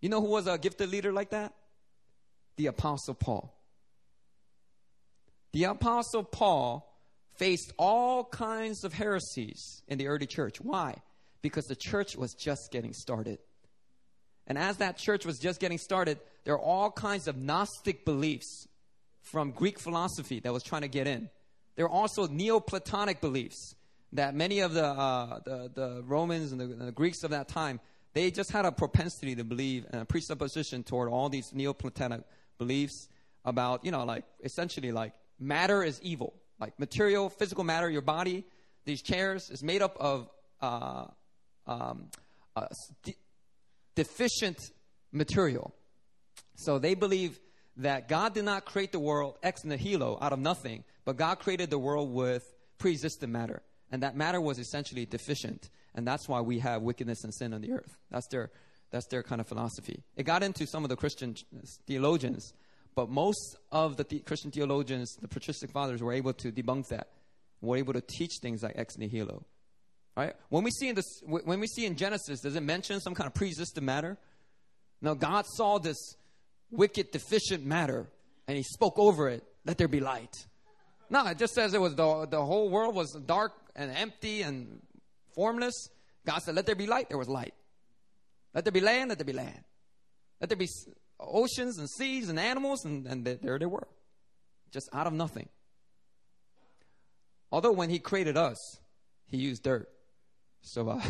You 0.00 0.10
know 0.10 0.20
who 0.20 0.28
was 0.28 0.46
a 0.46 0.58
gifted 0.58 0.90
leader 0.90 1.12
like 1.12 1.30
that? 1.30 1.54
the 2.58 2.66
Apostle 2.66 3.14
Paul. 3.14 3.54
The 5.52 5.64
Apostle 5.64 6.24
Paul 6.24 6.92
faced 7.36 7.72
all 7.78 8.24
kinds 8.24 8.84
of 8.84 8.92
heresies 8.92 9.82
in 9.88 9.96
the 9.96 10.08
early 10.08 10.26
church. 10.26 10.60
Why? 10.60 10.96
Because 11.48 11.66
the 11.66 11.76
church 11.76 12.16
was 12.16 12.34
just 12.34 12.70
getting 12.70 12.92
started. 12.92 13.38
And 14.46 14.56
as 14.56 14.78
that 14.78 14.96
church 14.96 15.26
was 15.26 15.38
just 15.38 15.60
getting 15.60 15.78
started, 15.78 16.18
there 16.44 16.54
are 16.54 16.60
all 16.60 16.90
kinds 16.90 17.28
of 17.28 17.36
Gnostic 17.36 18.04
beliefs 18.04 18.68
from 19.22 19.50
Greek 19.50 19.78
philosophy 19.78 20.40
that 20.40 20.52
was 20.52 20.62
trying 20.62 20.82
to 20.82 20.88
get 20.88 21.06
in. 21.06 21.28
There 21.76 21.86
are 21.86 21.90
also 21.90 22.26
Neoplatonic 22.26 23.20
beliefs 23.20 23.74
that 24.12 24.34
many 24.34 24.60
of 24.60 24.72
the, 24.72 24.84
uh, 24.84 25.40
the, 25.44 25.70
the, 25.74 26.02
Romans 26.06 26.52
and 26.52 26.60
the, 26.60 26.66
the, 26.66 26.92
Greeks 26.92 27.24
of 27.24 27.30
that 27.30 27.48
time, 27.48 27.78
they 28.14 28.30
just 28.30 28.50
had 28.50 28.64
a 28.64 28.72
propensity 28.72 29.34
to 29.34 29.44
believe 29.44 29.84
and 29.90 30.00
a 30.00 30.04
presupposition 30.04 30.82
toward 30.82 31.10
all 31.10 31.28
these 31.28 31.52
Neoplatonic 31.52 32.22
beliefs 32.56 33.08
about, 33.44 33.84
you 33.84 33.90
know, 33.90 34.04
like 34.04 34.24
essentially 34.42 34.92
like 34.92 35.12
matter 35.38 35.82
is 35.82 36.00
evil. 36.02 36.34
Like 36.58 36.78
material, 36.80 37.28
physical 37.28 37.64
matter, 37.64 37.88
your 37.88 38.02
body, 38.02 38.44
these 38.84 39.02
chairs 39.02 39.50
is 39.50 39.62
made 39.62 39.82
up 39.82 39.96
of 40.00 40.28
uh, 40.60 41.06
um, 41.68 42.08
uh, 42.56 42.66
de- 43.04 43.16
deficient 43.94 44.58
material. 45.12 45.74
So 46.56 46.78
they 46.78 46.94
believe 46.94 47.38
that 47.76 48.08
God 48.08 48.34
did 48.34 48.44
not 48.44 48.64
create 48.64 48.90
the 48.90 48.98
world 48.98 49.38
ex 49.42 49.64
nihilo 49.64 50.18
out 50.20 50.32
of 50.32 50.40
nothing, 50.40 50.82
but 51.04 51.16
God 51.16 51.38
created 51.38 51.70
the 51.70 51.78
world 51.78 52.12
with 52.12 52.42
pre-existent 52.78 53.32
matter. 53.32 53.62
And 53.90 54.02
that 54.02 54.16
matter 54.16 54.40
was 54.40 54.58
essentially 54.58 55.06
deficient. 55.06 55.70
And 55.94 56.06
that's 56.06 56.28
why 56.28 56.40
we 56.40 56.58
have 56.58 56.82
wickedness 56.82 57.22
and 57.24 57.32
sin 57.32 57.54
on 57.54 57.60
the 57.60 57.72
earth. 57.72 57.96
That's 58.10 58.26
their, 58.28 58.50
that's 58.90 59.06
their 59.06 59.22
kind 59.22 59.40
of 59.40 59.46
philosophy. 59.46 60.02
It 60.16 60.24
got 60.24 60.42
into 60.42 60.66
some 60.66 60.84
of 60.84 60.90
the 60.90 60.96
Christian 60.96 61.36
theologians 61.86 62.52
but 62.98 63.10
most 63.10 63.56
of 63.70 63.96
the, 63.96 64.02
the 64.02 64.18
Christian 64.18 64.50
theologians, 64.50 65.14
the 65.20 65.28
patristic 65.28 65.70
fathers, 65.70 66.02
were 66.02 66.12
able 66.12 66.32
to 66.32 66.50
debunk 66.50 66.88
that. 66.88 67.06
Were 67.60 67.76
able 67.76 67.92
to 67.92 68.00
teach 68.00 68.32
things 68.42 68.64
like 68.64 68.72
ex 68.74 68.98
nihilo. 68.98 69.44
Right? 70.18 70.34
When 70.48 70.64
we 70.64 70.72
see 70.72 70.88
in 70.88 70.96
this, 70.96 71.22
when 71.24 71.60
we 71.60 71.68
see 71.68 71.86
in 71.86 71.94
Genesis, 71.94 72.40
does 72.40 72.56
it 72.56 72.62
mention 72.64 72.98
some 72.98 73.14
kind 73.14 73.28
of 73.28 73.34
pre-existent 73.34 73.86
matter? 73.86 74.18
No, 75.00 75.14
God 75.14 75.46
saw 75.46 75.78
this 75.78 76.16
wicked, 76.72 77.12
deficient 77.12 77.64
matter, 77.64 78.08
and 78.48 78.56
He 78.56 78.64
spoke 78.64 78.98
over 78.98 79.28
it. 79.28 79.44
Let 79.64 79.78
there 79.78 79.86
be 79.86 80.00
light. 80.00 80.34
No, 81.08 81.24
it 81.28 81.38
just 81.38 81.54
says 81.54 81.72
it 81.72 81.80
was 81.80 81.94
the 81.94 82.26
the 82.26 82.44
whole 82.44 82.68
world 82.68 82.96
was 82.96 83.12
dark 83.12 83.52
and 83.76 83.92
empty 83.92 84.42
and 84.42 84.80
formless. 85.36 85.88
God 86.26 86.40
said, 86.40 86.56
"Let 86.56 86.66
there 86.66 86.74
be 86.74 86.88
light." 86.88 87.10
There 87.10 87.16
was 87.16 87.28
light. 87.28 87.54
Let 88.54 88.64
there 88.64 88.72
be 88.72 88.80
land. 88.80 89.10
Let 89.10 89.18
there 89.18 89.24
be 89.24 89.32
land. 89.32 89.62
Let 90.40 90.48
there 90.50 90.58
be 90.58 90.68
oceans 91.20 91.78
and 91.78 91.88
seas 91.88 92.28
and 92.28 92.40
animals, 92.40 92.84
and, 92.84 93.06
and 93.06 93.24
there 93.24 93.56
they 93.56 93.66
were, 93.66 93.86
just 94.72 94.88
out 94.92 95.06
of 95.06 95.12
nothing. 95.12 95.48
Although 97.52 97.72
when 97.72 97.88
he 97.88 98.00
created 98.00 98.36
us, 98.36 98.58
he 99.28 99.36
used 99.36 99.62
dirt. 99.62 99.88
So, 100.62 100.88
uh, 100.88 101.00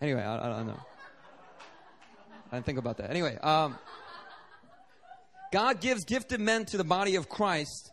anyway, 0.00 0.22
I, 0.22 0.46
I, 0.46 0.48
don't 0.48 0.66
know. 0.66 0.80
I 2.50 2.56
didn't 2.56 2.66
think 2.66 2.78
about 2.78 2.98
that. 2.98 3.10
Anyway, 3.10 3.36
um, 3.42 3.76
God 5.52 5.80
gives 5.80 6.04
gifted 6.04 6.40
men 6.40 6.64
to 6.66 6.76
the 6.76 6.84
body 6.84 7.16
of 7.16 7.28
Christ 7.28 7.90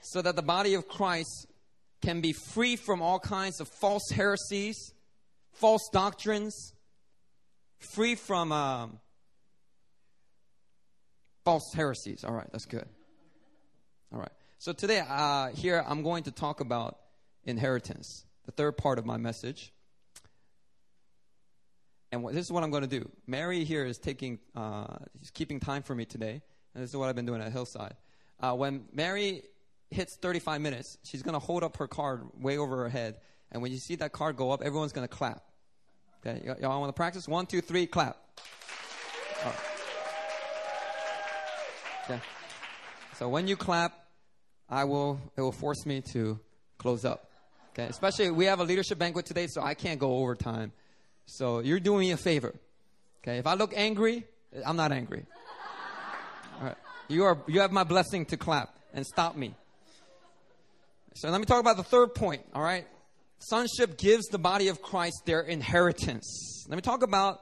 so 0.00 0.22
that 0.22 0.36
the 0.36 0.42
body 0.42 0.74
of 0.74 0.86
Christ 0.88 1.46
can 2.02 2.20
be 2.20 2.32
free 2.32 2.76
from 2.76 3.02
all 3.02 3.18
kinds 3.18 3.60
of 3.60 3.68
false 3.68 4.10
heresies, 4.10 4.92
false 5.52 5.88
doctrines, 5.92 6.72
free 7.78 8.14
from 8.14 8.52
um, 8.52 9.00
false 11.44 11.72
heresies. 11.74 12.24
All 12.24 12.34
right, 12.34 12.46
that's 12.52 12.66
good. 12.66 12.86
All 14.12 14.20
right. 14.20 14.32
So 14.58 14.72
today, 14.72 15.02
uh, 15.06 15.48
here, 15.48 15.84
I'm 15.86 16.02
going 16.02 16.24
to 16.24 16.30
talk 16.30 16.60
about 16.60 16.98
inheritance, 17.46 18.24
the 18.44 18.52
third 18.52 18.76
part 18.76 18.98
of 18.98 19.06
my 19.06 19.16
message. 19.16 19.72
And 22.12 22.26
this 22.28 22.46
is 22.46 22.52
what 22.52 22.62
I'm 22.62 22.70
going 22.70 22.82
to 22.82 23.00
do. 23.00 23.10
Mary 23.26 23.64
here 23.64 23.84
is 23.84 23.98
taking, 23.98 24.38
uh, 24.54 24.86
she's 25.20 25.30
keeping 25.30 25.60
time 25.60 25.82
for 25.82 25.94
me 25.94 26.04
today, 26.04 26.42
and 26.74 26.82
this 26.82 26.90
is 26.90 26.96
what 26.96 27.08
I've 27.08 27.16
been 27.16 27.26
doing 27.26 27.40
at 27.40 27.52
Hillside. 27.52 27.94
Uh, 28.40 28.52
when 28.52 28.84
Mary 28.92 29.42
hits 29.90 30.16
35 30.16 30.60
minutes, 30.60 30.98
she's 31.02 31.22
going 31.22 31.34
to 31.34 31.38
hold 31.38 31.62
up 31.64 31.76
her 31.78 31.88
card 31.88 32.22
way 32.38 32.58
over 32.58 32.76
her 32.78 32.88
head, 32.88 33.16
and 33.50 33.62
when 33.62 33.72
you 33.72 33.78
see 33.78 33.96
that 33.96 34.12
card 34.12 34.36
go 34.36 34.50
up, 34.50 34.62
everyone's 34.62 34.92
going 34.92 35.06
to 35.06 35.14
clap. 35.14 35.42
Okay, 36.24 36.42
y- 36.46 36.56
y'all 36.60 36.80
want 36.80 36.88
to 36.88 36.96
practice? 36.96 37.28
One, 37.28 37.46
two, 37.46 37.60
three, 37.60 37.86
clap. 37.86 38.16
Right. 39.44 39.54
Okay. 42.04 42.20
So 43.18 43.28
when 43.28 43.48
you 43.48 43.56
clap, 43.56 43.92
I 44.68 44.84
will. 44.84 45.20
It 45.36 45.40
will 45.40 45.52
force 45.52 45.86
me 45.86 46.00
to 46.12 46.38
close 46.78 47.04
up. 47.04 47.30
Okay. 47.78 47.88
Especially 47.88 48.30
we 48.30 48.46
have 48.46 48.60
a 48.60 48.64
leadership 48.64 48.98
banquet 48.98 49.26
today, 49.26 49.46
so 49.48 49.62
I 49.62 49.74
can't 49.74 50.00
go 50.00 50.18
overtime. 50.18 50.72
So 51.26 51.60
you're 51.60 51.80
doing 51.80 52.00
me 52.00 52.12
a 52.12 52.16
favor. 52.16 52.54
Okay. 53.22 53.38
If 53.38 53.46
I 53.46 53.54
look 53.54 53.72
angry, 53.76 54.24
I'm 54.64 54.76
not 54.76 54.92
angry. 54.92 55.24
All 56.58 56.66
right. 56.66 56.76
You 57.08 57.24
are. 57.24 57.38
You 57.46 57.60
have 57.60 57.72
my 57.72 57.84
blessing 57.84 58.24
to 58.26 58.36
clap 58.36 58.74
and 58.94 59.06
stop 59.06 59.36
me. 59.36 59.54
So 61.14 61.28
let 61.30 61.38
me 61.38 61.46
talk 61.46 61.60
about 61.60 61.76
the 61.76 61.82
third 61.82 62.14
point. 62.14 62.42
All 62.54 62.62
right 62.62 62.86
sonship 63.38 63.98
gives 63.98 64.26
the 64.26 64.38
body 64.38 64.68
of 64.68 64.82
Christ 64.82 65.22
their 65.24 65.40
inheritance. 65.40 66.64
Let 66.68 66.76
me 66.76 66.82
talk 66.82 67.02
about 67.02 67.40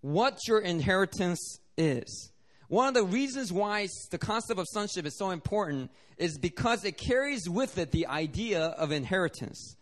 what 0.00 0.38
your 0.46 0.60
inheritance 0.60 1.58
is. 1.76 2.30
One 2.68 2.88
of 2.88 2.94
the 2.94 3.04
reasons 3.04 3.52
why 3.52 3.88
the 4.10 4.18
concept 4.18 4.58
of 4.58 4.66
sonship 4.68 5.06
is 5.06 5.16
so 5.16 5.30
important 5.30 5.90
is 6.16 6.38
because 6.38 6.84
it 6.84 6.96
carries 6.96 7.48
with 7.48 7.76
it 7.78 7.90
the 7.90 8.06
idea 8.06 8.60
of 8.60 8.92
inheritance. 8.92 9.76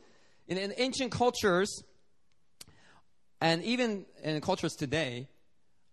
In, 0.49 0.59
in 0.59 0.73
ancient 0.77 1.13
cultures, 1.13 1.83
and 3.41 3.63
even 3.63 4.07
in 4.23 4.41
cultures 4.41 4.75
today, 4.75 5.29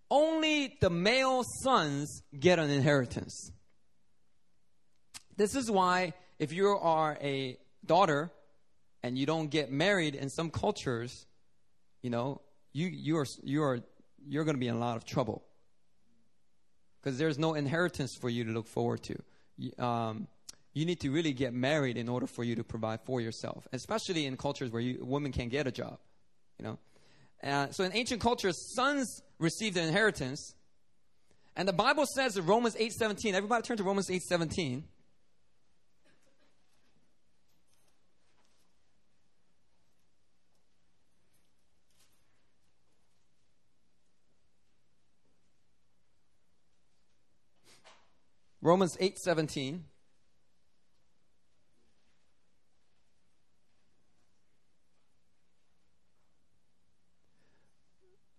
only 0.09 0.77
the 0.81 0.89
male 0.89 1.43
sons 1.61 2.23
get 2.37 2.57
an 2.57 2.69
inheritance. 2.69 3.51
This 5.37 5.55
is 5.55 5.69
why, 5.69 6.13
if 6.39 6.51
you 6.51 6.67
are 6.67 7.17
a 7.21 7.57
daughter, 7.85 8.31
and 9.03 9.17
you 9.17 9.25
don't 9.25 9.49
get 9.49 9.71
married 9.71 10.15
in 10.15 10.29
some 10.29 10.49
cultures, 10.49 11.25
you 12.01 12.09
know, 12.09 12.41
you 12.73 12.87
you 12.87 13.17
are 13.17 13.25
you 13.43 13.63
are 13.63 13.79
you're 14.27 14.43
going 14.43 14.55
to 14.55 14.59
be 14.59 14.67
in 14.67 14.75
a 14.75 14.79
lot 14.79 14.97
of 14.97 15.05
trouble 15.05 15.43
because 17.01 17.17
there's 17.17 17.37
no 17.39 17.53
inheritance 17.53 18.15
for 18.19 18.29
you 18.29 18.43
to 18.43 18.51
look 18.51 18.67
forward 18.67 19.01
to. 19.03 19.83
Um, 19.83 20.27
you 20.73 20.85
need 20.85 20.99
to 21.01 21.09
really 21.09 21.33
get 21.33 21.53
married 21.53 21.97
in 21.97 22.07
order 22.07 22.27
for 22.27 22.43
you 22.43 22.55
to 22.55 22.63
provide 22.63 23.01
for 23.05 23.19
yourself, 23.19 23.67
especially 23.73 24.25
in 24.25 24.37
cultures 24.37 24.69
where 24.71 24.81
you, 24.81 25.03
women 25.03 25.31
can't 25.31 25.49
get 25.49 25.67
a 25.67 25.71
job. 25.71 25.97
You 26.57 26.65
know, 26.65 26.79
uh, 27.43 27.71
so 27.71 27.83
in 27.83 27.93
ancient 27.93 28.21
cultures, 28.21 28.73
sons 28.75 29.21
received 29.39 29.77
an 29.77 29.87
inheritance, 29.87 30.53
and 31.55 31.67
the 31.67 31.73
Bible 31.73 32.05
says 32.05 32.37
in 32.37 32.45
Romans 32.45 32.75
eight 32.77 32.93
seventeen. 32.93 33.35
Everybody 33.35 33.63
turn 33.63 33.77
to 33.77 33.83
Romans 33.83 34.09
eight 34.09 34.23
seventeen. 34.23 34.83
Romans 48.61 48.97
8 48.99 49.17
17. 49.17 49.85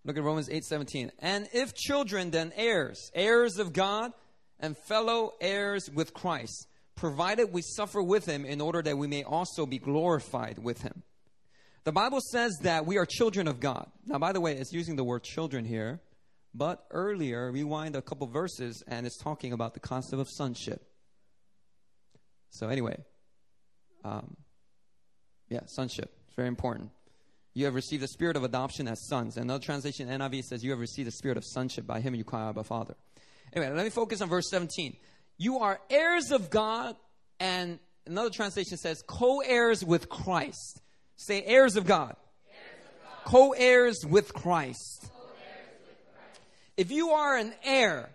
Look 0.03 0.17
at 0.17 0.23
Romans 0.23 0.49
8 0.49 0.63
17. 0.63 1.11
And 1.19 1.47
if 1.53 1.73
children, 1.73 2.31
then 2.31 2.51
heirs, 2.55 3.11
heirs 3.13 3.57
of 3.57 3.73
God, 3.73 4.11
and 4.59 4.77
fellow 4.77 5.33
heirs 5.39 5.89
with 5.93 6.13
Christ, 6.13 6.67
provided 6.95 7.51
we 7.51 7.61
suffer 7.61 8.01
with 8.01 8.25
him 8.25 8.45
in 8.45 8.61
order 8.61 8.81
that 8.81 8.97
we 8.97 9.07
may 9.07 9.23
also 9.23 9.65
be 9.65 9.77
glorified 9.77 10.59
with 10.59 10.81
him. 10.81 11.03
The 11.83 11.91
Bible 11.91 12.19
says 12.31 12.51
that 12.61 12.85
we 12.85 12.97
are 12.97 13.07
children 13.07 13.47
of 13.47 13.59
God. 13.59 13.89
Now, 14.05 14.19
by 14.19 14.33
the 14.33 14.41
way, 14.41 14.53
it's 14.53 14.71
using 14.71 14.95
the 14.95 15.03
word 15.03 15.23
children 15.23 15.65
here 15.65 15.99
but 16.53 16.85
earlier, 16.91 17.51
rewind 17.51 17.95
a 17.95 18.01
couple 18.01 18.27
verses, 18.27 18.83
and 18.87 19.05
it's 19.05 19.17
talking 19.17 19.53
about 19.53 19.73
the 19.73 19.79
concept 19.79 20.21
of 20.21 20.29
sonship. 20.29 20.81
So, 22.49 22.67
anyway, 22.67 22.97
um, 24.03 24.35
yeah, 25.49 25.61
sonship. 25.65 26.11
It's 26.27 26.35
very 26.35 26.47
important. 26.47 26.89
You 27.53 27.65
have 27.65 27.75
received 27.75 28.03
the 28.03 28.07
spirit 28.07 28.35
of 28.35 28.43
adoption 28.43 28.87
as 28.87 29.05
sons. 29.07 29.37
Another 29.37 29.63
translation, 29.63 30.07
NIV, 30.07 30.43
says, 30.43 30.63
You 30.63 30.71
have 30.71 30.79
received 30.79 31.07
the 31.07 31.11
spirit 31.11 31.37
of 31.37 31.45
sonship. 31.45 31.85
By 31.85 31.99
him 32.01 32.15
you 32.15 32.23
cry, 32.23 32.47
Abba, 32.49 32.63
Father. 32.63 32.95
Anyway, 33.53 33.73
let 33.73 33.83
me 33.83 33.89
focus 33.89 34.21
on 34.21 34.29
verse 34.29 34.49
17. 34.49 34.95
You 35.37 35.59
are 35.59 35.79
heirs 35.89 36.31
of 36.31 36.49
God, 36.49 36.95
and 37.39 37.79
another 38.05 38.29
translation 38.29 38.77
says, 38.77 39.03
co 39.05 39.41
heirs 39.41 39.83
with 39.83 40.07
Christ. 40.07 40.81
Say, 41.15 41.43
heirs 41.43 41.75
of 41.75 41.85
God. 41.85 42.15
God. 42.15 43.25
Co 43.25 43.51
heirs 43.51 44.05
with 44.05 44.33
Christ. 44.33 45.11
If 46.77 46.91
you 46.91 47.09
are 47.09 47.37
an 47.37 47.53
heir 47.63 48.09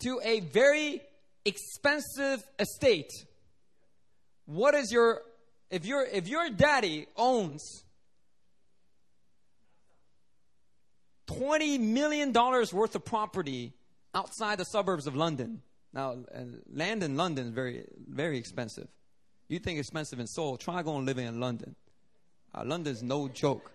to 0.00 0.20
a 0.22 0.40
very 0.40 1.02
expensive 1.44 2.42
estate, 2.58 3.10
what 4.46 4.74
is 4.74 4.92
your 4.92 5.22
if 5.70 5.86
your 5.86 6.04
if 6.04 6.28
your 6.28 6.50
daddy 6.50 7.06
owns 7.16 7.84
20 11.26 11.78
million 11.78 12.32
dollars 12.32 12.72
worth 12.72 12.94
of 12.94 13.04
property 13.04 13.72
outside 14.14 14.58
the 14.58 14.64
suburbs 14.64 15.06
of 15.06 15.14
London. 15.14 15.62
Now, 15.92 16.16
uh, 16.34 16.40
land 16.72 17.02
in 17.02 17.16
London 17.16 17.46
is 17.46 17.52
very 17.52 17.84
very 18.08 18.38
expensive. 18.38 18.88
You 19.48 19.58
think 19.58 19.78
expensive 19.78 20.20
in 20.20 20.26
Seoul, 20.26 20.56
try 20.56 20.82
going 20.82 21.06
living 21.06 21.26
in 21.26 21.40
London. 21.40 21.74
Uh, 22.54 22.62
London's 22.64 23.02
no 23.02 23.28
joke. 23.28 23.70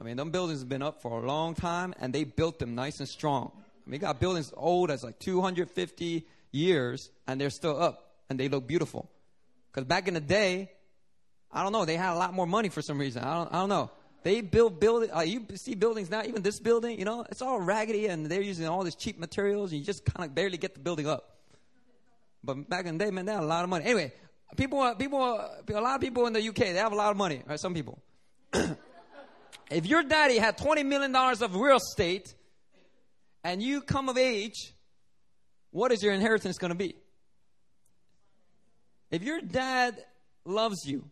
I 0.00 0.04
mean, 0.04 0.16
them 0.16 0.30
buildings 0.30 0.60
have 0.60 0.68
been 0.68 0.82
up 0.82 1.00
for 1.00 1.22
a 1.22 1.26
long 1.26 1.54
time, 1.54 1.94
and 2.00 2.12
they 2.12 2.24
built 2.24 2.58
them 2.58 2.74
nice 2.74 2.98
and 3.00 3.08
strong. 3.08 3.52
I 3.86 3.90
mean, 3.90 4.00
got 4.00 4.20
buildings 4.20 4.52
old 4.56 4.90
as 4.90 5.04
like 5.04 5.18
250 5.18 6.26
years, 6.50 7.10
and 7.26 7.40
they're 7.40 7.50
still 7.50 7.80
up, 7.80 8.14
and 8.28 8.38
they 8.38 8.48
look 8.48 8.66
beautiful. 8.66 9.10
Because 9.70 9.86
back 9.86 10.08
in 10.08 10.14
the 10.14 10.20
day, 10.20 10.70
I 11.50 11.62
don't 11.62 11.72
know, 11.72 11.84
they 11.84 11.96
had 11.96 12.14
a 12.14 12.18
lot 12.18 12.34
more 12.34 12.46
money 12.46 12.68
for 12.68 12.82
some 12.82 12.98
reason. 12.98 13.22
I 13.22 13.34
don't, 13.34 13.52
I 13.52 13.58
don't 13.60 13.68
know. 13.68 13.90
They 14.22 14.40
build 14.40 14.78
buildings. 14.78 15.12
Uh, 15.14 15.20
you 15.20 15.44
see 15.56 15.74
buildings 15.74 16.10
now, 16.10 16.22
even 16.24 16.42
this 16.42 16.60
building, 16.60 16.98
you 16.98 17.04
know, 17.04 17.26
it's 17.28 17.42
all 17.42 17.60
raggedy, 17.60 18.06
and 18.06 18.26
they're 18.26 18.42
using 18.42 18.66
all 18.68 18.84
these 18.84 18.94
cheap 18.94 19.18
materials, 19.18 19.72
and 19.72 19.80
you 19.80 19.84
just 19.84 20.04
kind 20.04 20.28
of 20.28 20.34
barely 20.34 20.58
get 20.58 20.74
the 20.74 20.80
building 20.80 21.08
up. 21.08 21.38
But 22.44 22.68
back 22.68 22.86
in 22.86 22.98
the 22.98 23.04
day, 23.04 23.10
man, 23.10 23.26
they 23.26 23.32
had 23.32 23.42
a 23.42 23.46
lot 23.46 23.64
of 23.64 23.70
money. 23.70 23.84
Anyway, 23.84 24.12
people, 24.56 24.94
people, 24.96 25.20
a 25.20 25.80
lot 25.80 25.94
of 25.96 26.00
people 26.00 26.26
in 26.26 26.32
the 26.32 26.48
UK, 26.48 26.56
they 26.56 26.74
have 26.74 26.92
a 26.92 26.96
lot 26.96 27.10
of 27.10 27.16
money. 27.16 27.42
Right? 27.46 27.58
Some 27.58 27.74
people. 27.74 28.00
if 29.72 29.86
your 29.86 30.02
daddy 30.02 30.38
had 30.38 30.58
twenty 30.58 30.82
million 30.82 31.12
dollars 31.12 31.42
of 31.42 31.54
real 31.56 31.76
estate, 31.76 32.34
and 33.44 33.62
you 33.62 33.80
come 33.80 34.08
of 34.08 34.16
age, 34.16 34.74
what 35.70 35.92
is 35.92 36.02
your 36.02 36.12
inheritance 36.12 36.58
going 36.58 36.70
to 36.70 36.76
be? 36.76 36.94
If 39.10 39.22
your 39.22 39.40
dad 39.40 40.02
loves 40.44 40.86
you 40.86 41.04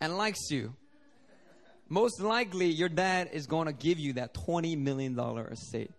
and 0.00 0.16
likes 0.16 0.50
you, 0.50 0.74
most 1.88 2.20
likely 2.20 2.66
your 2.66 2.88
dad 2.88 3.30
is 3.32 3.46
going 3.46 3.66
to 3.66 3.72
give 3.72 3.98
you 3.98 4.14
that 4.14 4.34
$20 4.34 4.76
million 4.78 5.18
estate. 5.18 5.90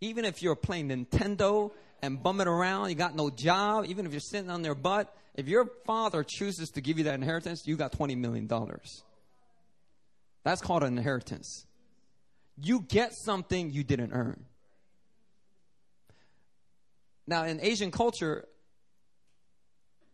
Even 0.00 0.24
if 0.24 0.42
you're 0.42 0.54
playing 0.54 0.88
Nintendo 0.88 1.72
and 2.02 2.22
bumming 2.22 2.46
around, 2.46 2.90
you 2.90 2.94
got 2.94 3.16
no 3.16 3.30
job, 3.30 3.86
even 3.86 4.06
if 4.06 4.12
you're 4.12 4.20
sitting 4.20 4.50
on 4.50 4.62
their 4.62 4.74
butt, 4.74 5.12
if 5.34 5.48
your 5.48 5.68
father 5.86 6.24
chooses 6.26 6.68
to 6.70 6.80
give 6.80 6.98
you 6.98 7.04
that 7.04 7.14
inheritance, 7.14 7.66
you 7.66 7.76
got 7.76 7.92
$20 7.92 8.16
million. 8.16 8.48
That's 10.46 10.60
called 10.60 10.84
an 10.84 10.96
inheritance. 10.96 11.66
You 12.56 12.82
get 12.82 13.12
something 13.12 13.72
you 13.72 13.82
didn't 13.82 14.12
earn. 14.12 14.44
Now, 17.26 17.46
in 17.46 17.58
Asian 17.60 17.90
culture, 17.90 18.46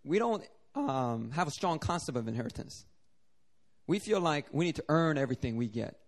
we 0.02 0.18
don't 0.18 0.42
um, 0.74 1.32
have 1.32 1.48
a 1.48 1.50
strong 1.50 1.78
concept 1.78 2.16
of 2.16 2.28
inheritance. 2.28 2.86
We 3.86 3.98
feel 3.98 4.20
like 4.20 4.46
we 4.52 4.64
need 4.64 4.76
to 4.76 4.84
earn 4.88 5.18
everything 5.18 5.58
we 5.58 5.68
get. 5.68 5.98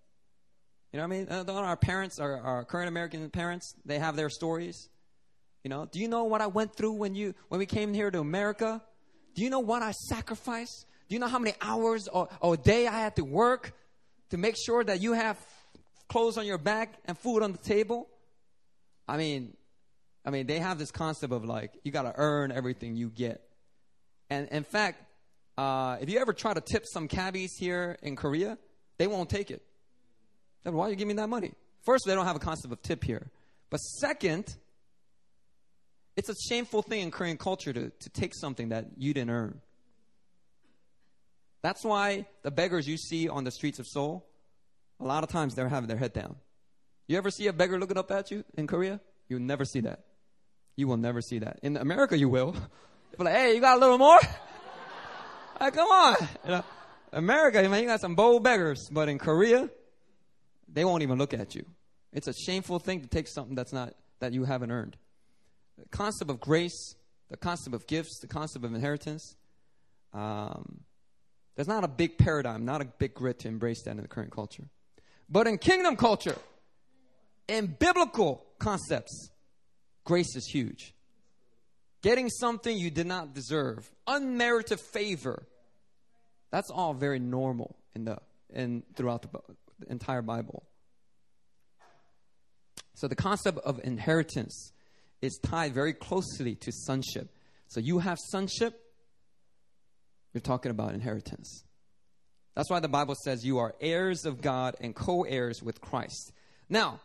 You 0.90 1.00
know 1.00 1.07
what 1.07 1.14
I 1.14 1.19
mean? 1.19 1.28
Uh, 1.28 1.52
our 1.52 1.76
parents, 1.76 2.19
our, 2.19 2.40
our 2.40 2.64
Korean 2.64 2.88
American 2.88 3.28
parents, 3.28 3.75
they 3.85 3.99
have 3.99 4.16
their 4.16 4.31
stories. 4.31 4.88
You 5.64 5.69
know, 5.69 5.85
do 5.85 6.00
you 6.00 6.09
know 6.09 6.25
what 6.25 6.40
I 6.40 6.47
went 6.47 6.75
through 6.75 6.93
when 6.93 7.14
you 7.14 7.35
when 7.49 7.59
we 7.59 7.66
came 7.66 7.93
here 7.93 8.11
to 8.11 8.21
America? 8.21 8.81
Do 9.35 9.43
you 9.43 9.50
know 9.50 9.61
what 9.61 9.83
I 9.83 9.90
sacrificed? 9.90 10.87
Do 11.11 11.14
you 11.14 11.19
know 11.19 11.28
how 11.28 11.38
many 11.38 11.54
hours 11.61 12.09
or, 12.09 12.31
or 12.40 12.54
a 12.54 12.57
day 12.57 12.87
I 12.87 13.00
had 13.00 13.16
to 13.16 13.23
work 13.23 13.75
to 14.31 14.37
make 14.37 14.57
sure 14.57 14.85
that 14.85 15.00
you 15.00 15.12
have 15.12 15.38
clothes 16.09 16.37
on 16.37 16.47
your 16.47 16.59
back 16.59 16.95
and 17.04 17.19
food 17.19 17.43
on 17.43 17.52
the 17.52 17.59
table? 17.59 18.09
I 19.07 19.16
mean, 19.16 19.57
I 20.25 20.31
mean, 20.31 20.47
they 20.47 20.59
have 20.59 20.78
this 20.78 20.90
concept 20.90 21.33
of 21.33 21.45
like 21.45 21.73
you 21.84 21.93
got 21.93 22.02
to 22.02 22.15
earn 22.17 22.50
everything 22.50 22.97
you 22.97 23.10
get. 23.10 23.43
And 24.30 24.49
in 24.49 24.65
fact, 24.65 25.02
uh, 25.58 25.99
if 26.00 26.08
you 26.10 26.19
ever 26.19 26.32
try 26.32 26.54
to 26.54 26.60
tip 26.60 26.84
some 26.87 27.08
cabbies 27.08 27.54
here 27.58 27.99
in 28.02 28.17
Korea, 28.17 28.58
they 28.99 29.06
won't 29.06 29.28
take 29.28 29.50
it. 29.50 29.63
Then 30.65 30.75
why 30.75 30.87
are 30.87 30.91
you 30.91 30.97
giving 30.97 31.17
me 31.17 31.21
that 31.21 31.28
money? 31.28 31.52
First, 31.84 32.04
they 32.06 32.15
don't 32.15 32.26
have 32.26 32.37
a 32.37 32.41
concept 32.41 32.73
of 32.73 32.80
tip 32.82 33.04
here. 33.04 33.30
But 33.71 33.78
second, 33.78 34.56
it's 36.17 36.28
a 36.28 36.34
shameful 36.49 36.82
thing 36.82 37.02
in 37.02 37.10
Korean 37.10 37.37
culture 37.37 37.73
to, 37.73 37.91
to 37.91 38.10
take 38.10 38.34
something 38.34 38.71
that 38.71 38.87
you 38.97 39.13
didn't 39.13 39.30
earn. 39.30 39.60
That's 41.65 41.83
why 41.83 42.27
the 42.43 42.50
beggars 42.50 42.87
you 42.87 42.99
see 42.99 43.27
on 43.27 43.45
the 43.45 43.50
streets 43.50 43.79
of 43.79 43.87
Seoul, 43.87 44.27
a 45.00 45.05
lot 45.07 45.25
of 45.25 45.31
times 45.31 45.55
they're 45.55 45.71
having 45.71 45.89
their 45.89 45.97
head 45.97 46.13
down. 46.13 46.37
You 47.07 47.17
ever 47.17 47.31
see 47.31 47.47
a 47.47 47.55
beggar 47.55 47.79
looking 47.79 47.97
up 47.97 48.11
at 48.11 48.31
you 48.31 48.45
in 48.53 48.67
Korea? 48.67 49.00
You'll 49.31 49.41
never 49.41 49.65
see 49.65 49.81
that. 49.81 50.00
You 50.77 50.89
will 50.89 50.99
never 50.99 51.23
see 51.23 51.39
that. 51.39 51.61
In 51.63 51.79
America, 51.79 52.19
you 52.19 52.29
will. 52.29 52.53
They're 53.17 53.25
like, 53.25 53.35
hey, 53.35 53.55
you 53.55 53.63
got 53.63 53.79
a 53.79 53.81
little 53.81 53.97
more? 53.97 54.21
like, 55.61 55.73
come 55.73 55.89
on. 55.89 56.17
You 56.45 56.50
know, 56.50 56.65
America, 57.15 57.67
man, 57.67 57.81
you 57.81 57.89
got 57.89 58.03
some 58.03 58.15
bold 58.15 58.45
beggars. 58.45 58.91
But 58.93 59.09
in 59.09 59.19
Korea, 59.19 59.71
they 60.71 60.85
won't 60.85 61.03
even 61.03 61.17
look 61.17 61.33
at 61.33 61.55
you. 61.55 61.65
It's 62.13 62.29
a 62.29 62.35
shameful 62.35 62.79
thing 62.79 63.00
to 63.00 63.07
take 63.07 63.27
something 63.27 63.55
that's 63.55 63.73
not, 63.73 63.95
that 64.21 64.35
you 64.35 64.45
haven't 64.45 64.71
earned. 64.71 64.99
The 65.79 65.89
concept 65.89 66.31
of 66.31 66.41
grace, 66.41 66.95
the 67.31 67.39
concept 67.39 67.75
of 67.75 67.87
gifts, 67.87 68.19
the 68.21 68.27
concept 68.27 68.67
of 68.67 68.75
inheritance, 68.75 69.35
um, 70.13 70.85
there's 71.56 71.69
not 71.69 71.84
a 71.84 71.88
big 71.88 72.19
paradigm, 72.19 72.64
not 72.64 72.80
a 72.80 72.84
big 72.84 73.14
grit 73.14 73.40
to 73.40 73.49
embrace 73.49 73.82
that 73.84 73.93
in 73.93 74.02
the 74.02 74.08
Korean 74.08 74.30
culture. 74.30 74.64
But 75.28 75.47
in 75.47 75.58
kingdom 75.58 75.97
culture, 75.97 76.36
in 77.49 77.76
biblical 77.78 78.45
concepts, 78.58 79.30
grace 80.04 80.34
is 80.36 80.47
huge. 80.47 80.95
Getting 82.02 82.28
something 82.28 82.76
you 82.76 82.90
did 82.90 83.06
not 83.06 83.34
deserve, 83.34 83.90
unmerited 84.06 84.80
favor. 84.80 85.47
That's 86.50 86.71
all 86.71 86.93
very 86.93 87.19
normal 87.19 87.76
in 87.95 88.04
the 88.04 88.19
in 88.52 88.82
throughout 88.95 89.23
the, 89.23 89.28
the 89.80 89.90
entire 89.90 90.23
Bible. 90.23 90.64
So 92.95 93.08
the 93.08 93.17
concept 93.17 93.58
of 93.64 93.80
inheritance 93.82 94.73
is 95.21 95.38
tied 95.43 95.73
very 95.73 95.93
closely 95.93 96.54
to 96.56 96.71
sonship. 96.71 97.30
So 97.69 97.80
you 97.80 97.99
have 97.99 98.19
sonship, 98.19 98.80
you're 100.34 100.40
talking 100.40 100.70
about 100.70 100.92
inheritance. 100.92 101.64
That's 102.54 102.68
why 102.68 102.80
the 102.80 102.88
Bible 102.88 103.14
says 103.14 103.47
you 103.47 103.58
are 103.58 103.75
heirs 103.80 104.26
of 104.26 104.42
God 104.42 104.76
and 104.80 104.94
co 104.94 105.23
heirs 105.23 105.62
with 105.62 105.80
Christ. 105.80 106.32
Now, 106.68 107.00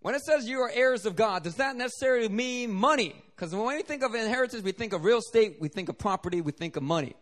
when 0.00 0.14
it 0.14 0.22
says 0.22 0.48
you 0.48 0.60
are 0.60 0.70
heirs 0.72 1.06
of 1.06 1.16
God, 1.16 1.42
does 1.42 1.56
that 1.56 1.74
necessarily 1.74 2.28
mean 2.28 2.70
money? 2.70 3.14
Because 3.34 3.54
when 3.54 3.66
we 3.66 3.82
think 3.82 4.02
of 4.02 4.14
inheritance, 4.14 4.62
we 4.62 4.72
think 4.72 4.92
of 4.92 5.04
real 5.04 5.18
estate, 5.18 5.56
we 5.60 5.68
think 5.68 5.88
of 5.88 5.98
property, 5.98 6.40
we 6.40 6.52
think 6.52 6.76
of 6.76 6.82
money. 6.82 7.14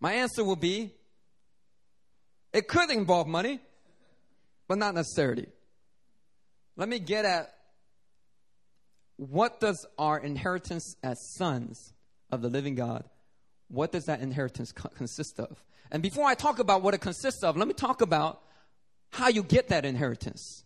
My 0.00 0.14
answer 0.14 0.44
will 0.44 0.56
be 0.56 0.92
it 2.52 2.68
could 2.68 2.90
involve 2.90 3.26
money, 3.26 3.60
but 4.68 4.78
not 4.78 4.94
necessarily. 4.94 5.46
Let 6.76 6.88
me 6.88 6.98
get 6.98 7.24
at 7.24 7.54
what 9.16 9.60
does 9.60 9.86
our 9.98 10.18
inheritance 10.18 10.96
as 11.02 11.18
sons 11.36 11.92
of 12.30 12.42
the 12.42 12.48
living 12.48 12.74
God, 12.74 13.04
what 13.68 13.92
does 13.92 14.04
that 14.06 14.20
inheritance 14.20 14.72
co- 14.72 14.88
consist 14.90 15.40
of? 15.40 15.62
And 15.90 16.02
before 16.02 16.26
I 16.26 16.34
talk 16.34 16.58
about 16.58 16.82
what 16.82 16.94
it 16.94 17.00
consists 17.00 17.42
of, 17.42 17.56
let 17.56 17.68
me 17.68 17.74
talk 17.74 18.00
about 18.00 18.42
how 19.10 19.28
you 19.28 19.42
get 19.42 19.68
that 19.68 19.84
inheritance. 19.84 20.64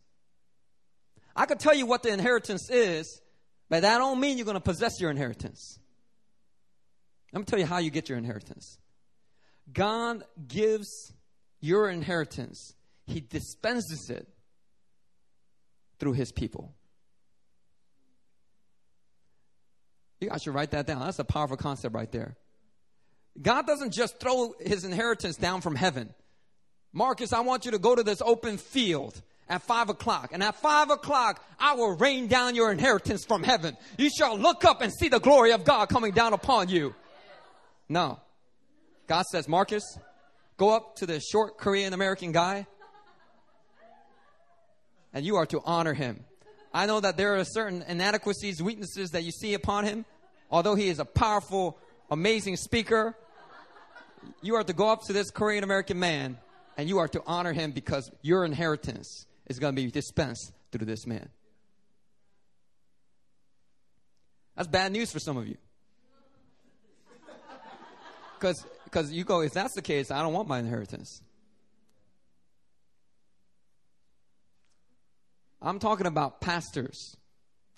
I 1.36 1.46
could 1.46 1.60
tell 1.60 1.74
you 1.74 1.86
what 1.86 2.02
the 2.02 2.12
inheritance 2.12 2.70
is, 2.70 3.20
but 3.68 3.82
that 3.82 3.98
don't 3.98 4.20
mean 4.20 4.36
you're 4.36 4.44
going 4.44 4.54
to 4.54 4.60
possess 4.60 5.00
your 5.00 5.10
inheritance. 5.10 5.78
Let 7.32 7.40
me 7.40 7.44
tell 7.44 7.58
you 7.58 7.66
how 7.66 7.78
you 7.78 7.90
get 7.90 8.08
your 8.08 8.18
inheritance. 8.18 8.78
God 9.72 10.24
gives 10.48 11.12
your 11.60 11.88
inheritance. 11.88 12.74
He 13.06 13.20
dispenses 13.20 14.10
it 14.10 14.26
through 15.98 16.14
his 16.14 16.32
people. 16.32 16.74
You 20.20 20.28
guys 20.28 20.42
should 20.42 20.54
write 20.54 20.72
that 20.72 20.86
down. 20.86 21.00
That's 21.00 21.18
a 21.18 21.24
powerful 21.24 21.56
concept 21.56 21.94
right 21.94 22.10
there. 22.10 22.36
God 23.40 23.66
doesn't 23.66 23.92
just 23.92 24.20
throw 24.20 24.54
his 24.60 24.84
inheritance 24.84 25.36
down 25.36 25.60
from 25.60 25.74
heaven. 25.74 26.12
Marcus, 26.92 27.32
I 27.32 27.40
want 27.40 27.64
you 27.64 27.70
to 27.70 27.78
go 27.78 27.94
to 27.94 28.02
this 28.02 28.20
open 28.20 28.58
field 28.58 29.20
at 29.48 29.62
five 29.62 29.88
o'clock. 29.88 30.30
And 30.32 30.42
at 30.42 30.56
five 30.56 30.90
o'clock, 30.90 31.42
I 31.58 31.74
will 31.74 31.96
rain 31.96 32.26
down 32.26 32.54
your 32.54 32.70
inheritance 32.70 33.24
from 33.24 33.42
heaven. 33.42 33.76
You 33.96 34.10
shall 34.10 34.36
look 34.36 34.64
up 34.64 34.82
and 34.82 34.92
see 34.92 35.08
the 35.08 35.20
glory 35.20 35.52
of 35.52 35.64
God 35.64 35.88
coming 35.88 36.12
down 36.12 36.32
upon 36.32 36.68
you. 36.68 36.94
No. 37.88 38.20
God 39.06 39.24
says, 39.26 39.48
Marcus, 39.48 39.82
go 40.56 40.70
up 40.70 40.96
to 40.96 41.06
the 41.06 41.20
short 41.20 41.58
Korean 41.58 41.92
American 41.94 42.32
guy 42.32 42.66
and 45.12 45.24
you 45.24 45.36
are 45.36 45.46
to 45.46 45.60
honor 45.64 45.94
him. 45.94 46.24
I 46.72 46.86
know 46.86 47.00
that 47.00 47.16
there 47.16 47.36
are 47.36 47.44
certain 47.44 47.82
inadequacies, 47.82 48.62
weaknesses 48.62 49.10
that 49.10 49.24
you 49.24 49.32
see 49.32 49.54
upon 49.54 49.84
him. 49.84 50.04
Although 50.50 50.74
he 50.74 50.88
is 50.88 50.98
a 50.98 51.04
powerful, 51.04 51.78
amazing 52.10 52.56
speaker, 52.56 53.16
you 54.42 54.54
are 54.54 54.64
to 54.64 54.72
go 54.72 54.90
up 54.90 55.02
to 55.02 55.12
this 55.12 55.30
Korean 55.30 55.64
American 55.64 55.98
man 55.98 56.38
And 56.76 56.88
you 56.88 56.98
are 56.98 57.08
to 57.08 57.22
honor 57.26 57.52
him 57.52 57.72
because 57.72 58.10
your 58.22 58.44
inheritance 58.46 59.26
is 59.46 59.58
going 59.58 59.76
to 59.76 59.82
be 59.82 59.90
dispensed 59.90 60.52
through 60.72 60.86
this 60.86 61.06
man. 61.06 61.28
That's 64.56 64.66
bad 64.66 64.90
news 64.92 65.12
for 65.12 65.18
some 65.18 65.36
of 65.36 65.46
you. 65.46 65.58
Because 68.40 69.12
you 69.12 69.24
go, 69.24 69.42
if 69.42 69.52
that's 69.52 69.74
the 69.74 69.82
case, 69.82 70.10
I 70.10 70.22
don't 70.22 70.32
want 70.32 70.48
my 70.48 70.58
inheritance. 70.58 71.20
I'm 75.62 75.78
talking 75.78 76.06
about 76.06 76.40
pastors. 76.40 77.16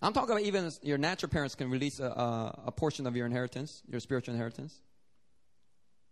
I'm 0.01 0.13
talking 0.13 0.31
about 0.31 0.43
even 0.43 0.71
your 0.83 0.99
natural 0.99 1.31
parents 1.31 1.55
can 1.55 1.71
release 1.71 2.01
a, 2.01 2.07
a, 2.07 2.63
a 2.67 2.73
portion 2.73 3.07
of 3.07 3.17
your 3.17 3.27
inheritance, 3.27 3.83
your 3.89 4.01
spiritual 4.01 4.35
inheritance. 4.35 4.75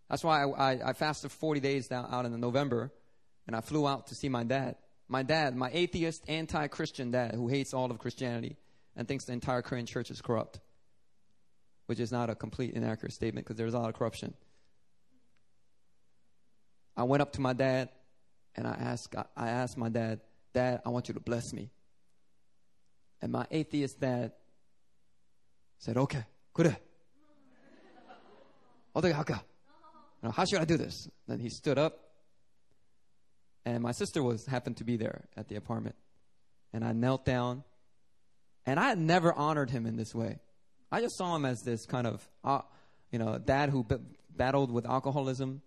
That's 0.09 0.23
why 0.23 0.43
I, 0.43 0.73
I, 0.73 0.89
I 0.89 0.93
fasted 0.93 1.31
40 1.31 1.59
days 1.61 1.87
down, 1.87 2.07
out 2.11 2.25
in 2.25 2.37
November, 2.39 2.91
and 3.47 3.55
I 3.55 3.61
flew 3.61 3.87
out 3.87 4.07
to 4.07 4.15
see 4.15 4.29
my 4.29 4.43
dad. 4.43 4.75
My 5.07 5.23
dad, 5.23 5.55
my 5.55 5.69
atheist, 5.73 6.23
anti 6.29 6.67
Christian 6.67 7.11
dad, 7.11 7.35
who 7.35 7.47
hates 7.47 7.73
all 7.73 7.91
of 7.91 7.99
Christianity 7.99 8.57
and 8.95 9.07
thinks 9.07 9.25
the 9.25 9.33
entire 9.33 9.61
Korean 9.61 9.85
church 9.85 10.11
is 10.11 10.21
corrupt, 10.21 10.59
which 11.87 11.99
is 11.99 12.11
not 12.11 12.29
a 12.29 12.35
complete 12.35 12.73
inaccurate 12.73 13.11
statement 13.13 13.45
because 13.45 13.57
there's 13.57 13.73
a 13.73 13.79
lot 13.79 13.89
of 13.89 13.95
corruption. 13.95 14.33
I 16.95 17.03
went 17.03 17.21
up 17.21 17.33
to 17.33 17.41
my 17.41 17.53
dad 17.53 17.89
and 18.55 18.67
I 18.67 18.71
asked, 18.71 19.15
I 19.35 19.49
asked 19.49 19.77
my 19.77 19.89
dad, 19.89 20.21
Dad, 20.52 20.80
I 20.84 20.88
want 20.90 21.08
you 21.08 21.14
to 21.14 21.20
bless 21.20 21.52
me. 21.52 21.70
And 23.20 23.32
my 23.32 23.46
atheist 23.50 24.00
dad 24.00 24.32
said, 25.78 25.96
Okay, 25.96 26.24
그래. 26.54 26.76
어떻게 28.94 29.12
할까? 29.12 29.42
How 30.22 30.44
should 30.44 30.60
I 30.60 30.64
do 30.64 30.76
this? 30.76 31.08
Then 31.28 31.38
he 31.38 31.50
stood 31.50 31.78
up, 31.78 31.98
and 33.64 33.82
my 33.82 33.92
sister 33.92 34.22
was 34.22 34.46
happened 34.46 34.78
to 34.78 34.84
be 34.84 34.96
there 34.96 35.28
at 35.36 35.48
the 35.48 35.56
apartment. 35.56 35.94
And 36.72 36.84
I 36.84 36.92
knelt 36.92 37.24
down, 37.24 37.62
and 38.64 38.80
I 38.80 38.88
had 38.88 38.98
never 38.98 39.32
honored 39.32 39.70
him 39.70 39.86
in 39.86 39.96
this 39.96 40.14
way. 40.14 40.40
I 40.90 41.00
just 41.00 41.16
saw 41.16 41.36
him 41.36 41.44
as 41.44 41.60
this 41.64 41.84
kind 41.86 42.06
of, 42.06 42.28
uh, 42.42 42.62
you 43.10 43.18
know, 43.18 43.38
dad 43.38 43.70
who 43.70 43.84
b- 43.84 43.96
battled 44.30 44.72
with 44.72 44.86
alcoholism, 44.86 45.62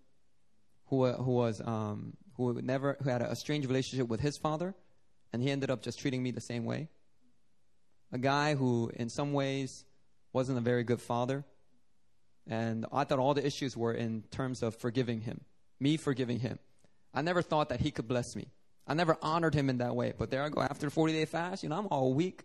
who 0.86 1.06
who 1.12 1.32
was 1.32 1.60
um, 1.64 2.16
who 2.37 2.61
never 2.61 2.97
who 3.01 3.09
had 3.09 3.21
a 3.21 3.35
strange 3.35 3.65
relationship 3.65 4.07
with 4.07 4.19
his 4.19 4.37
father, 4.37 4.75
and 5.33 5.41
he 5.41 5.51
ended 5.51 5.69
up 5.69 5.81
just 5.81 5.99
treating 5.99 6.21
me 6.21 6.31
the 6.31 6.41
same 6.41 6.65
way. 6.65 6.89
A 8.11 8.17
guy 8.17 8.55
who, 8.55 8.91
in 8.95 9.09
some 9.09 9.33
ways, 9.33 9.83
wasn't 10.33 10.57
a 10.57 10.61
very 10.61 10.83
good 10.83 11.01
father, 11.01 11.43
and 12.47 12.85
I 12.91 13.03
thought 13.03 13.19
all 13.19 13.33
the 13.33 13.45
issues 13.45 13.75
were 13.75 13.93
in 13.93 14.23
terms 14.31 14.61
of 14.63 14.75
forgiving 14.75 15.21
him, 15.21 15.41
me 15.79 15.97
forgiving 15.97 16.39
him. 16.39 16.59
I 17.13 17.21
never 17.21 17.41
thought 17.41 17.69
that 17.69 17.79
he 17.79 17.91
could 17.91 18.07
bless 18.07 18.35
me. 18.35 18.47
I 18.87 18.93
never 18.93 19.17
honored 19.21 19.55
him 19.55 19.69
in 19.69 19.79
that 19.79 19.95
way. 19.95 20.13
But 20.17 20.29
there 20.29 20.43
I 20.43 20.49
go 20.49 20.61
after 20.61 20.89
40 20.89 21.13
day 21.13 21.25
fast. 21.25 21.63
You 21.63 21.69
know, 21.69 21.77
I'm 21.77 21.87
all 21.87 22.13
weak. 22.13 22.43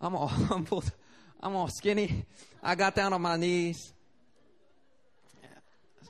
I'm 0.00 0.14
all 0.14 0.28
humbled. 0.50 0.90
I'm 1.40 1.56
all 1.56 1.68
skinny. 1.68 2.26
I 2.62 2.74
got 2.74 2.94
down 2.94 3.12
on 3.12 3.22
my 3.22 3.36
knees. 3.36 3.92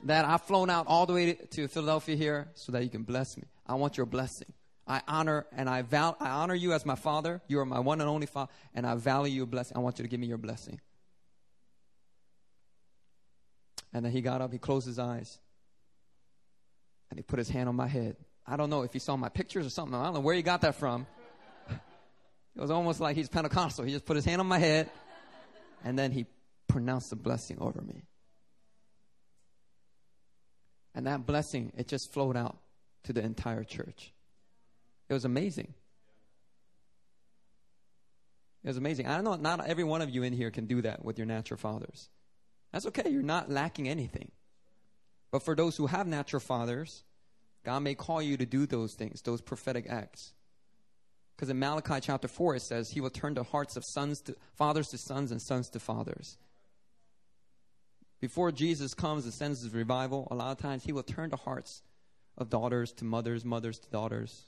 That 0.03 0.25
I've 0.25 0.41
flown 0.41 0.69
out 0.69 0.87
all 0.87 1.05
the 1.05 1.13
way 1.13 1.33
to 1.33 1.67
Philadelphia 1.67 2.15
here 2.15 2.49
so 2.55 2.71
that 2.71 2.83
you 2.83 2.89
can 2.89 3.03
bless 3.03 3.37
me. 3.37 3.43
I 3.67 3.75
want 3.75 3.97
your 3.97 4.05
blessing. 4.05 4.51
I 4.87 5.01
honor 5.07 5.45
and 5.55 5.69
I 5.69 5.83
val- 5.83 6.17
I 6.19 6.29
honor 6.29 6.55
you 6.55 6.73
as 6.73 6.85
my 6.85 6.95
father. 6.95 7.41
You 7.47 7.59
are 7.59 7.65
my 7.65 7.79
one 7.79 8.01
and 8.01 8.09
only 8.09 8.25
father, 8.25 8.51
and 8.73 8.85
I 8.85 8.95
value 8.95 9.33
your 9.33 9.45
blessing. 9.45 9.77
I 9.77 9.79
want 9.79 9.99
you 9.99 10.03
to 10.03 10.09
give 10.09 10.19
me 10.19 10.27
your 10.27 10.37
blessing. 10.37 10.81
And 13.93 14.03
then 14.05 14.11
he 14.11 14.21
got 14.21 14.41
up, 14.41 14.51
he 14.51 14.57
closed 14.57 14.87
his 14.87 14.99
eyes, 14.99 15.39
and 17.09 17.19
he 17.19 17.23
put 17.23 17.39
his 17.39 17.49
hand 17.49 17.69
on 17.69 17.75
my 17.75 17.87
head. 17.87 18.15
I 18.47 18.57
don't 18.57 18.69
know 18.69 18.83
if 18.83 18.93
he 18.93 18.99
saw 18.99 19.15
my 19.15 19.29
pictures 19.29 19.65
or 19.65 19.69
something. 19.69 19.93
I 19.95 20.05
don't 20.05 20.15
know 20.15 20.19
where 20.21 20.35
he 20.35 20.41
got 20.41 20.61
that 20.61 20.75
from. 20.75 21.07
It 22.53 22.59
was 22.59 22.69
almost 22.69 22.99
like 22.99 23.15
he's 23.15 23.29
Pentecostal. 23.29 23.85
He 23.85 23.93
just 23.93 24.03
put 24.03 24.17
his 24.17 24.25
hand 24.25 24.41
on 24.41 24.47
my 24.47 24.59
head, 24.59 24.89
and 25.85 25.97
then 25.97 26.11
he 26.11 26.25
pronounced 26.67 27.09
a 27.13 27.15
blessing 27.15 27.57
over 27.61 27.81
me. 27.81 28.03
And 30.93 31.07
that 31.07 31.25
blessing, 31.25 31.71
it 31.77 31.87
just 31.87 32.11
flowed 32.13 32.35
out 32.35 32.57
to 33.03 33.13
the 33.13 33.21
entire 33.21 33.63
church. 33.63 34.13
It 35.09 35.13
was 35.13 35.25
amazing. 35.25 35.73
It 38.63 38.67
was 38.67 38.77
amazing. 38.77 39.07
I 39.07 39.19
know, 39.21 39.35
not 39.35 39.65
every 39.65 39.83
one 39.83 40.01
of 40.01 40.09
you 40.09 40.23
in 40.23 40.33
here 40.33 40.51
can 40.51 40.67
do 40.67 40.81
that 40.83 41.03
with 41.03 41.17
your 41.17 41.25
natural 41.25 41.57
fathers. 41.57 42.09
That's 42.71 42.85
okay. 42.87 43.09
You're 43.09 43.23
not 43.23 43.49
lacking 43.49 43.89
anything. 43.89 44.31
But 45.31 45.43
for 45.43 45.55
those 45.55 45.77
who 45.77 45.87
have 45.87 46.07
natural 46.07 46.41
fathers, 46.41 47.03
God 47.63 47.79
may 47.79 47.95
call 47.95 48.21
you 48.21 48.37
to 48.37 48.45
do 48.45 48.65
those 48.65 48.93
things, 48.93 49.21
those 49.21 49.41
prophetic 49.41 49.87
acts. 49.89 50.33
Because 51.35 51.49
in 51.49 51.57
Malachi 51.57 51.99
chapter 52.01 52.27
4, 52.27 52.57
it 52.57 52.61
says, 52.61 52.91
He 52.91 53.01
will 53.01 53.09
turn 53.09 53.33
the 53.33 53.43
hearts 53.43 53.75
of 53.75 53.83
sons 53.85 54.21
to 54.21 54.35
fathers 54.53 54.89
to 54.89 54.97
sons 54.97 55.31
and 55.31 55.41
sons 55.41 55.69
to 55.69 55.79
fathers. 55.79 56.37
Before 58.21 58.51
Jesus 58.51 58.93
comes 58.93 59.25
and 59.25 59.33
sends 59.33 59.61
his 59.61 59.73
revival, 59.73 60.27
a 60.31 60.35
lot 60.35 60.51
of 60.51 60.59
times 60.59 60.83
he 60.83 60.93
will 60.93 61.03
turn 61.03 61.31
the 61.31 61.37
hearts 61.37 61.81
of 62.37 62.49
daughters 62.49 62.91
to 62.93 63.05
mothers, 63.05 63.43
mothers 63.43 63.79
to 63.79 63.89
daughters, 63.89 64.43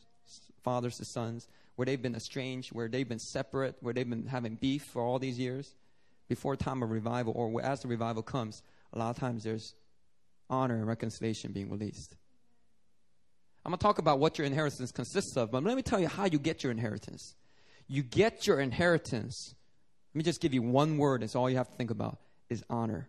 fathers 0.64 0.98
to 0.98 1.06
sons, 1.06 1.48
where 1.76 1.86
they've 1.86 2.02
been 2.02 2.16
estranged, 2.16 2.72
where 2.72 2.88
they've 2.88 3.10
been 3.10 3.20
separate, 3.20 3.76
where 3.82 3.94
they've 3.94 4.10
been 4.10 4.28
having 4.28 4.56
beef 4.56 4.84
for 4.84 5.02
all 5.02 5.18
these 5.18 5.40
years 5.40 5.74
before 6.30 6.56
time 6.56 6.84
of 6.84 6.92
revival 6.92 7.34
or 7.36 7.62
as 7.62 7.82
the 7.82 7.88
revival 7.88 8.24
comes, 8.24 8.62
a 8.94 9.00
lot 9.00 9.10
of 9.10 9.18
times 9.18 9.44
there's 9.44 9.74
honor 10.50 10.76
and 10.76 10.88
reconciliation 10.88 11.52
being 11.52 11.70
released. 11.70 12.16
I'm 13.66 13.72
going 13.72 13.78
to 13.78 13.84
talk 13.84 13.98
about 13.98 14.20
what 14.20 14.38
your 14.38 14.46
inheritance 14.46 14.92
consists 14.92 15.36
of, 15.38 15.52
but 15.52 15.64
let 15.64 15.76
me 15.76 15.82
tell 15.82 16.00
you 16.00 16.08
how 16.08 16.26
you 16.26 16.38
get 16.38 16.64
your 16.64 16.72
inheritance. 16.72 17.36
You 17.88 18.04
get 18.04 18.46
your 18.46 18.60
inheritance. 18.60 19.56
Let 20.14 20.18
me 20.18 20.24
just 20.24 20.42
give 20.42 20.54
you 20.54 20.62
one 20.62 20.98
word, 20.98 21.24
it's 21.24 21.36
all 21.36 21.50
you 21.50 21.58
have 21.58 21.70
to 21.70 21.76
think 21.76 21.92
about 21.92 22.20
is 22.50 22.64
honor. 22.70 23.08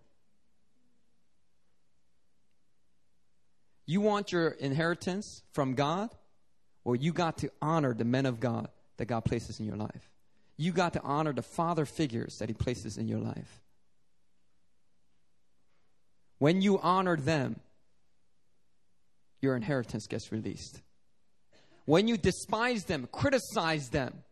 You 3.87 4.01
want 4.01 4.33
your 4.33 4.49
inheritance 4.49 5.43
from 5.53 5.75
God? 5.75 6.11
Well, 6.85 6.97
you 6.97 7.13
got 7.13 7.39
to 7.39 7.51
honor 7.61 7.95
the 7.95 8.05
men 8.05 8.27
of 8.27 8.41
God 8.41 8.69
that 8.97 9.07
God 9.07 9.25
places 9.25 9.61
in 9.61 9.67
your 9.67 9.77
life 9.77 10.11
you 10.57 10.73
got 10.73 10.93
to 10.93 11.03
honor 11.03 11.33
the 11.33 11.43
father 11.43 11.85
figures 11.85 12.39
that 12.39 12.49
he 12.49 12.55
places 12.55 12.97
in 12.97 13.09
your 13.09 13.19
life. 13.19 13.61
When 16.39 16.61
you 16.61 16.79
honor 16.81 17.17
them, 17.17 17.61
your 19.41 19.57
inheritance 19.57 20.07
gets 20.07 20.31
released. 20.31 20.81
When 21.87 22.09
you 22.09 22.17
despise 22.17 22.85
them, 22.85 23.09
criticize 23.11 23.91
them, 23.91 24.23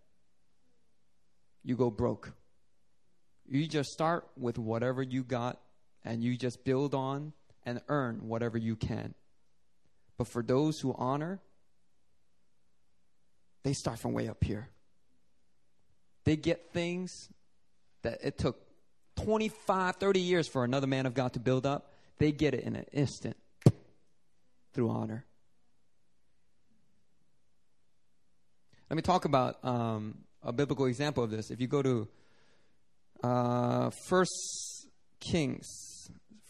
you 1.65 1.77
go 1.77 1.91
broke. 1.91 2.33
You 3.47 3.67
just 3.67 3.91
start 3.91 4.27
with 4.37 4.59
whatever 4.59 5.03
you 5.03 5.23
got 5.23 5.61
and 6.05 6.23
you 6.23 6.37
just 6.37 6.65
build 6.65 6.95
on 6.95 7.33
and 7.65 7.81
earn 7.89 8.27
whatever 8.29 8.59
you 8.59 8.77
can. 8.77 9.15
But 10.19 10.29
for 10.29 10.43
those 10.43 10.81
who 10.81 10.95
honor, 10.97 11.41
they 13.63 13.73
start 13.73 13.99
from 13.99 14.13
way 14.13 14.29
up 14.29 14.43
here. 14.43 14.69
They 16.25 16.37
get 16.37 16.73
things 16.73 17.29
that 18.03 18.19
it 18.23 18.39
took 18.39 18.61
25, 19.17 19.97
30 19.97 20.21
years 20.21 20.49
for 20.49 20.65
another 20.65 20.87
man 20.87 21.07
of 21.07 21.15
God 21.15 21.33
to 21.35 21.41
build 21.41 21.67
up. 21.67 21.93
They 22.19 22.33
get 22.33 22.55
it 22.55 22.65
in 22.65 22.77
an 22.77 22.87
instant 22.93 23.37
through 24.73 24.91
honor. 24.91 25.25
Let 28.91 28.97
me 28.97 29.03
talk 29.03 29.25
about 29.25 29.65
um, 29.65 30.19
a 30.43 30.53
biblical 30.53 30.87
example 30.87 31.25
of 31.25 31.31
this. 31.31 31.51
If 31.51 31.61
you 31.61 31.67
go 31.67 31.83
to 31.83 32.09
uh, 33.25 33.91
First 34.07 34.89
Kings, 35.21 35.67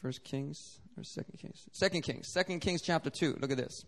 First 0.01 0.25
Kings 0.25 0.81
or 0.97 1.05
Second 1.05 1.39
Kings, 1.39 1.67
Second 1.73 2.03
Kings, 2.03 2.29
Second 2.33 2.61
Kings 2.61 2.83
chapter 2.83 3.11
two. 3.11 3.37
Look 3.41 3.51
at 3.51 3.57
this. 3.57 3.85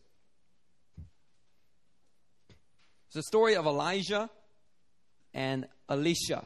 It's 3.07 3.15
the 3.15 3.23
story 3.23 3.57
of 3.57 3.67
Elijah 3.67 4.29
and 5.33 5.67
Elisha. 5.89 6.45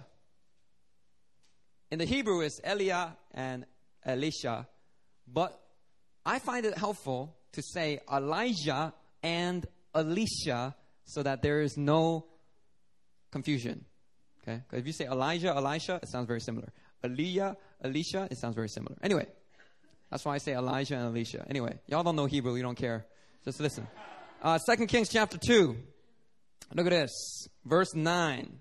In 1.90 1.99
the 1.99 2.05
Hebrew, 2.05 2.40
it's 2.40 2.61
Elia 2.62 3.16
and 3.33 3.64
Elisha, 4.05 4.68
but 5.27 5.59
I 6.27 6.38
find 6.38 6.66
it 6.66 6.77
helpful 6.77 7.37
to 7.53 7.62
say 7.62 8.01
Elijah 8.12 8.92
and 9.23 9.66
Elisha 9.94 10.75
so 11.05 11.23
that 11.23 11.40
there 11.40 11.62
is 11.62 11.79
no 11.79 12.27
confusion. 13.31 13.87
Okay? 14.42 14.62
If 14.73 14.87
you 14.87 14.92
say 14.92 15.07
Elijah, 15.07 15.55
Elisha, 15.55 16.01
it 16.03 16.09
sounds 16.09 16.27
very 16.27 16.40
similar. 16.40 16.68
Elia, 17.03 17.57
Elisha, 17.83 18.29
it 18.31 18.38
sounds 18.38 18.55
very 18.55 18.68
similar. 18.68 18.97
Anyway, 19.03 19.27
that's 20.11 20.25
why 20.25 20.35
I 20.35 20.38
say 20.38 20.55
Elijah 20.55 20.97
and 20.97 21.05
Elisha. 21.05 21.44
Anyway, 21.49 21.79
y'all 21.87 22.03
don't 22.03 22.16
know 22.16 22.27
Hebrew, 22.27 22.57
you 22.57 22.62
don't 22.62 22.77
care. 22.77 23.07
Just 23.44 23.61
listen. 23.61 23.87
Uh, 24.42 24.59
2 24.59 24.87
Kings 24.87 25.09
chapter 25.09 25.38
2. 25.38 25.77
Look 26.75 26.87
at 26.87 26.90
this. 26.90 27.49
Verse 27.64 27.94
9. 27.94 28.59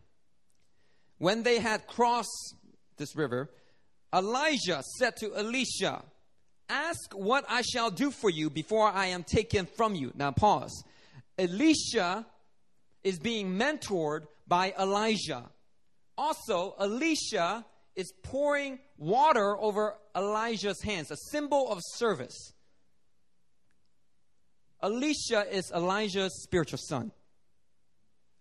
When 1.19 1.43
they 1.43 1.59
had 1.59 1.87
crossed 1.87 2.55
this 2.97 3.15
river, 3.15 3.49
Elijah 4.13 4.81
said 4.97 5.15
to 5.17 5.35
Elisha, 5.35 6.03
Ask 6.69 7.13
what 7.13 7.45
I 7.47 7.61
shall 7.61 7.91
do 7.91 8.11
for 8.11 8.29
you 8.29 8.49
before 8.49 8.89
I 8.89 9.07
am 9.07 9.23
taken 9.23 9.65
from 9.65 9.95
you. 9.95 10.11
Now, 10.15 10.31
pause. 10.31 10.83
Elisha 11.37 12.25
is 13.03 13.19
being 13.19 13.57
mentored 13.57 14.25
by 14.47 14.73
Elijah. 14.77 15.49
Also, 16.17 16.75
Elisha 16.79 17.65
is 17.97 18.13
pouring 18.23 18.79
water 18.97 19.57
over 19.59 19.95
Elijah's 20.15 20.81
hands, 20.83 21.11
a 21.11 21.17
symbol 21.31 21.69
of 21.69 21.79
service. 21.95 22.53
Elisha 24.81 25.45
is 25.51 25.71
Elijah's 25.71 26.43
spiritual 26.43 26.77
son. 26.77 27.11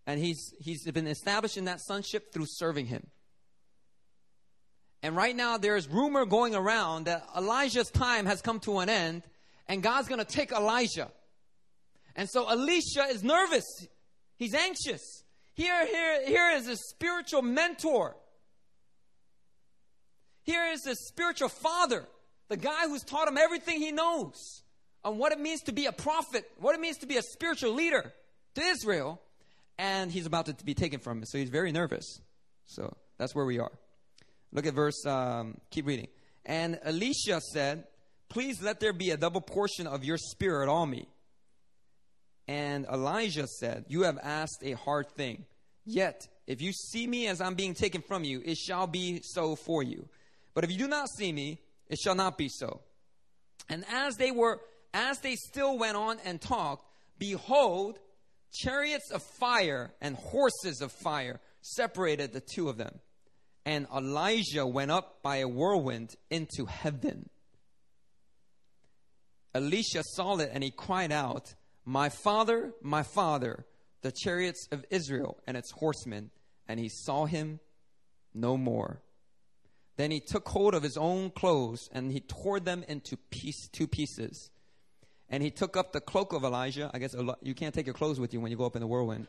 And 0.07 0.21
he's, 0.21 0.53
he's 0.61 0.85
been 0.85 1.07
established 1.07 1.57
in 1.57 1.65
that 1.65 1.81
sonship 1.81 2.33
through 2.33 2.45
serving 2.47 2.87
him. 2.87 3.07
And 5.03 5.17
right 5.17 5.35
now, 5.35 5.57
there's 5.57 5.89
rumor 5.89 6.27
going 6.27 6.55
around 6.55 7.05
that 7.05 7.27
Elijah's 7.37 7.91
time 7.91 8.27
has 8.27 8.43
come 8.43 8.61
to 8.61 8.79
an 8.79 8.89
end, 8.89 9.23
and 9.69 9.83
God's 9.83 10.07
going 10.07 10.19
to 10.19 10.25
take 10.25 10.53
Elijah. 10.53 11.11
And 12.15 12.29
so 12.29 12.49
Elisha 12.49 13.05
is 13.11 13.25
nervous. 13.25 13.65
He's 14.37 14.55
anxious. 14.55 15.25
Here, 15.55 15.87
here, 15.87 16.27
here 16.27 16.51
is 16.57 16.69
a 16.69 16.77
spiritual 16.77 17.43
mentor. 17.43 18.17
Here 20.47 20.65
is 20.73 20.87
a 20.87 20.95
spiritual 20.95 21.49
father, 21.49 22.07
the 22.49 22.57
guy 22.57 22.87
who's 22.87 23.03
taught 23.03 23.27
him 23.27 23.37
everything 23.37 23.81
he 23.81 23.91
knows 23.91 24.63
on 25.05 25.19
what 25.19 25.33
it 25.33 25.41
means 25.41 25.63
to 25.63 25.73
be 25.73 25.87
a 25.87 25.93
prophet, 25.93 26.49
what 26.59 26.75
it 26.77 26.81
means 26.81 26.99
to 26.99 27.07
be 27.07 27.17
a 27.17 27.23
spiritual 27.23 27.75
leader 27.75 28.13
to 28.55 28.61
Israel, 28.63 29.21
and 29.77 30.11
he's 30.11 30.25
about 30.25 30.47
to 30.47 30.55
be 30.65 30.73
taken 30.73 31.01
from 31.01 31.19
him. 31.19 31.25
So 31.25 31.39
he's 31.39 31.51
very 31.51 31.73
nervous. 31.73 32.21
So 32.65 32.97
that's 33.19 33.35
where 33.35 33.45
we 33.45 33.59
are. 33.59 33.73
Look 34.53 34.67
at 34.67 34.75
verse, 34.75 35.05
um, 35.05 35.59
keep 35.71 35.85
reading. 35.85 36.07
And 36.45 36.79
Elisha 36.85 37.41
said, 37.41 37.85
Please 38.29 38.63
let 38.63 38.81
there 38.81 38.93
be 38.93 39.11
a 39.11 39.17
double 39.17 39.41
portion 39.41 39.87
of 39.87 40.05
your 40.05 40.17
spirit 40.17 40.69
on 40.69 40.91
me. 40.91 41.09
And 42.49 42.87
Elijah 42.87 43.47
said, 43.49 43.87
You 43.89 44.03
have 44.03 44.19
asked 44.23 44.63
a 44.63 44.73
hard 44.73 45.09
thing. 45.11 45.45
Yet, 45.85 46.29
if 46.47 46.63
you 46.63 46.73
see 46.73 47.07
me 47.07 47.27
as 47.27 47.41
I'm 47.41 47.55
being 47.55 47.75
taken 47.75 48.03
from 48.03 48.25
you, 48.25 48.43
it 48.45 48.57
shall 48.57 48.87
be 48.87 49.21
so 49.23 49.57
for 49.57 49.83
you. 49.83 50.09
But 50.57 50.65
if 50.65 50.73
you 50.73 50.79
do 50.79 50.89
not 50.89 51.11
see 51.11 51.33
me, 51.33 51.61
it 51.87 51.99
shall 51.99 52.15
not 52.15 52.39
be 52.39 52.49
so. 52.49 52.81
And 53.69 53.85
as 53.93 54.17
they 54.17 54.31
were, 54.31 54.59
as 54.95 55.21
they 55.21 55.35
still 55.35 55.79
went 55.79 55.99
on 55.99 56.19
and 56.25 56.41
talked, 56.41 56.87
behold, 57.19 57.99
chariots 58.55 59.11
of 59.11 59.23
fire 59.39 59.93
and 60.01 60.17
horses 60.17 60.81
of 60.81 60.93
fire 60.93 61.41
separated 61.61 62.33
the 62.33 62.41
two 62.41 62.71
of 62.71 62.79
them. 62.79 63.01
And 63.67 63.87
Elijah 63.95 64.67
went 64.67 64.91
up 64.91 65.23
by 65.23 65.37
a 65.37 65.49
whirlwind 65.49 66.15
into 66.31 66.65
heaven. 66.65 67.29
Elisha 69.55 70.05
saw 70.15 70.39
it 70.39 70.51
and 70.55 70.65
he 70.65 70.71
cried 70.71 71.13
out, 71.13 71.55
my 71.85 72.09
father, 72.09 72.73
my 72.81 73.03
father, 73.03 73.67
the 74.01 74.13
chariots 74.25 74.69
of 74.73 74.87
Israel 74.89 75.37
and 75.47 75.55
its 75.55 75.71
horsemen, 75.73 76.31
and 76.67 76.81
he 76.81 76.89
saw 76.89 77.27
him 77.27 77.61
no 78.33 78.57
more. 78.57 79.03
Then 79.97 80.11
he 80.11 80.21
took 80.21 80.49
hold 80.49 80.75
of 80.75 80.83
his 80.83 80.97
own 80.97 81.31
clothes 81.31 81.89
and 81.93 82.13
he 82.13 82.21
tore 82.21 82.61
them 82.61 82.85
into 82.87 83.17
piece, 83.31 83.69
two 83.69 83.87
pieces. 83.87 84.51
And 85.31 85.43
he 85.43 85.51
took 85.51 85.77
up 85.77 85.93
the 85.93 86.01
cloak 86.01 86.33
of 86.33 86.45
Elijah. 86.45 86.91
I 86.93 86.99
guess 86.99 87.15
you 87.43 87.55
can't 87.55 87.75
take 87.75 87.87
your 87.87 87.95
clothes 87.95 88.21
with 88.21 88.33
you 88.33 88.41
when 88.41 88.51
you 88.51 88.57
go 88.57 88.67
up 88.67 88.77
in 88.77 88.81
the 88.81 88.87
whirlwind. 88.87 89.27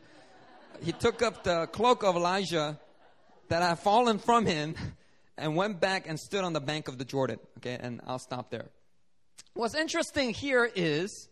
he 0.82 0.92
took 0.92 1.22
up 1.22 1.44
the 1.44 1.68
cloak 1.68 2.04
of 2.04 2.16
Elijah 2.16 2.80
that 3.48 3.62
had 3.62 3.80
fallen 3.80 4.20
from 4.20 4.46
him 4.46 4.76
and 5.38 5.56
went 5.56 5.80
back 5.80 6.08
and 6.08 6.20
stood 6.20 6.44
on 6.44 6.54
the 6.54 6.60
bank 6.60 6.88
of 6.88 6.98
the 6.98 7.06
Jordan. 7.06 7.40
Okay, 7.58 7.78
and 7.80 8.02
I'll 8.06 8.20
stop 8.20 8.52
there. 8.52 8.70
What's 9.54 9.76
interesting 9.76 10.34
here 10.34 10.70
is 10.76 11.30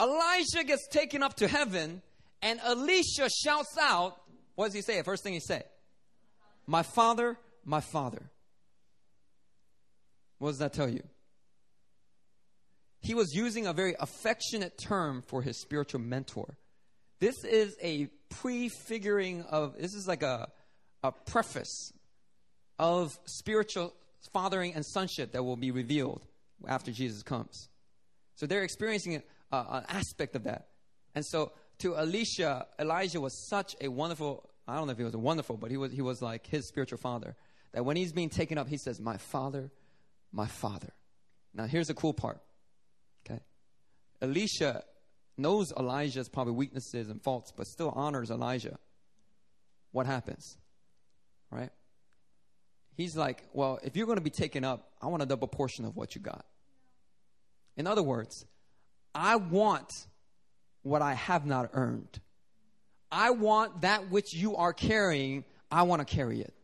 Elijah 0.00 0.64
gets 0.64 0.86
taken 0.88 1.22
up 1.22 1.34
to 1.36 1.48
heaven, 1.48 2.02
and 2.42 2.60
Elisha 2.60 3.28
shouts 3.28 3.76
out, 3.80 4.20
what 4.54 4.66
does 4.66 4.74
he 4.74 4.82
say? 4.82 5.00
First 5.02 5.22
thing 5.22 5.32
he 5.32 5.40
say, 5.40 5.62
My 6.66 6.82
father, 6.82 7.38
my 7.64 7.80
father. 7.80 8.30
What 10.38 10.50
does 10.50 10.58
that 10.58 10.72
tell 10.72 10.88
you? 10.88 11.02
He 13.00 13.14
was 13.14 13.34
using 13.34 13.66
a 13.66 13.72
very 13.72 13.94
affectionate 13.98 14.78
term 14.78 15.22
for 15.22 15.42
his 15.42 15.60
spiritual 15.60 16.00
mentor. 16.00 16.56
This 17.20 17.44
is 17.44 17.76
a 17.82 18.08
prefiguring 18.30 19.42
of, 19.42 19.76
this 19.78 19.94
is 19.94 20.06
like 20.06 20.22
a, 20.22 20.48
a 21.02 21.12
preface 21.12 21.92
of 22.78 23.18
spiritual 23.26 23.92
fathering 24.32 24.74
and 24.74 24.84
sonship 24.84 25.32
that 25.32 25.42
will 25.44 25.56
be 25.56 25.70
revealed 25.70 26.24
after 26.66 26.90
Jesus 26.90 27.22
comes. 27.22 27.68
So 28.36 28.46
they're 28.46 28.62
experiencing 28.62 29.16
an 29.52 29.84
aspect 29.88 30.34
of 30.36 30.44
that. 30.44 30.68
And 31.14 31.24
so 31.26 31.52
to 31.78 31.96
Elisha, 31.96 32.66
Elijah 32.78 33.20
was 33.20 33.48
such 33.48 33.74
a 33.80 33.88
wonderful, 33.88 34.48
I 34.66 34.76
don't 34.76 34.86
know 34.86 34.92
if 34.92 34.98
he 34.98 35.04
was 35.04 35.16
wonderful, 35.16 35.56
but 35.56 35.70
he 35.70 35.76
was, 35.76 35.92
he 35.92 36.02
was 36.02 36.22
like 36.22 36.46
his 36.46 36.68
spiritual 36.68 36.98
father. 36.98 37.36
That 37.72 37.84
when 37.84 37.96
he's 37.96 38.12
being 38.12 38.28
taken 38.28 38.58
up, 38.58 38.68
he 38.68 38.76
says, 38.76 39.00
My 39.00 39.16
father, 39.16 39.70
my 40.32 40.46
father. 40.46 40.92
Now 41.54 41.66
here's 41.66 41.88
the 41.88 41.94
cool 41.94 42.12
part. 42.12 42.40
Okay. 43.24 43.40
Elisha 44.20 44.82
knows 45.36 45.72
Elijah's 45.72 46.28
probably 46.28 46.52
weaknesses 46.54 47.08
and 47.08 47.22
faults, 47.22 47.52
but 47.56 47.66
still 47.66 47.90
honors 47.90 48.30
Elijah. 48.30 48.78
What 49.90 50.06
happens? 50.06 50.56
Right? 51.50 51.70
He's 52.94 53.16
like, 53.16 53.42
Well, 53.52 53.78
if 53.82 53.96
you're 53.96 54.06
going 54.06 54.18
to 54.18 54.24
be 54.24 54.30
taken 54.30 54.64
up, 54.64 54.90
I 55.00 55.06
want 55.06 55.22
a 55.22 55.26
double 55.26 55.48
portion 55.48 55.84
of 55.84 55.96
what 55.96 56.14
you 56.14 56.20
got. 56.20 56.44
In 57.76 57.86
other 57.86 58.02
words, 58.02 58.44
I 59.14 59.36
want 59.36 59.90
what 60.82 61.00
I 61.02 61.14
have 61.14 61.46
not 61.46 61.70
earned. 61.72 62.20
I 63.10 63.30
want 63.30 63.82
that 63.82 64.10
which 64.10 64.34
you 64.34 64.56
are 64.56 64.72
carrying, 64.72 65.44
I 65.70 65.82
want 65.82 66.06
to 66.06 66.14
carry 66.14 66.40
it. 66.40 66.54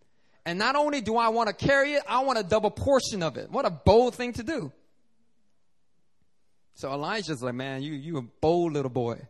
And 0.49 0.59
not 0.59 0.77
only 0.77 1.03
do 1.03 1.19
I 1.19 1.29
want 1.29 1.49
to 1.49 1.53
carry 1.53 1.93
it, 1.93 2.03
I 2.09 2.21
want 2.21 2.39
a 2.39 2.43
double 2.43 2.71
portion 2.71 3.23
of 3.23 3.37
it. 3.37 3.51
What 3.51 3.67
a 3.67 3.71
bold 3.71 4.15
thing 4.15 4.33
to 4.33 4.43
do. 4.43 4.73
So 6.73 6.91
Elijah's 6.91 7.43
like, 7.43 7.53
man, 7.53 7.83
you 7.83 7.93
you 7.93 8.17
a 8.17 8.23
bold 8.23 8.73
little 8.73 8.91
boy. 8.91 9.21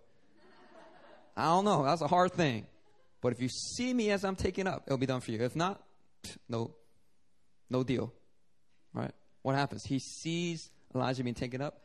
I 1.37 1.47
don't 1.47 1.65
know. 1.65 1.83
That's 1.83 2.03
a 2.03 2.07
hard 2.07 2.35
thing. 2.35 2.69
But 3.21 3.33
if 3.33 3.43
you 3.43 3.49
see 3.49 3.93
me 3.93 4.13
as 4.13 4.25
I'm 4.25 4.37
taking 4.37 4.69
up, 4.69 4.85
it'll 4.87 4.97
be 4.97 5.07
done 5.07 5.21
for 5.21 5.33
you. 5.33 5.41
If 5.41 5.57
not, 5.57 5.83
no, 6.49 6.77
no 7.69 7.83
deal. 7.83 8.13
Right? 8.95 9.11
What 9.43 9.57
happens? 9.57 9.83
He 9.85 9.99
sees 9.99 10.71
Elijah 10.95 11.25
being 11.25 11.35
taken 11.35 11.61
up. 11.61 11.81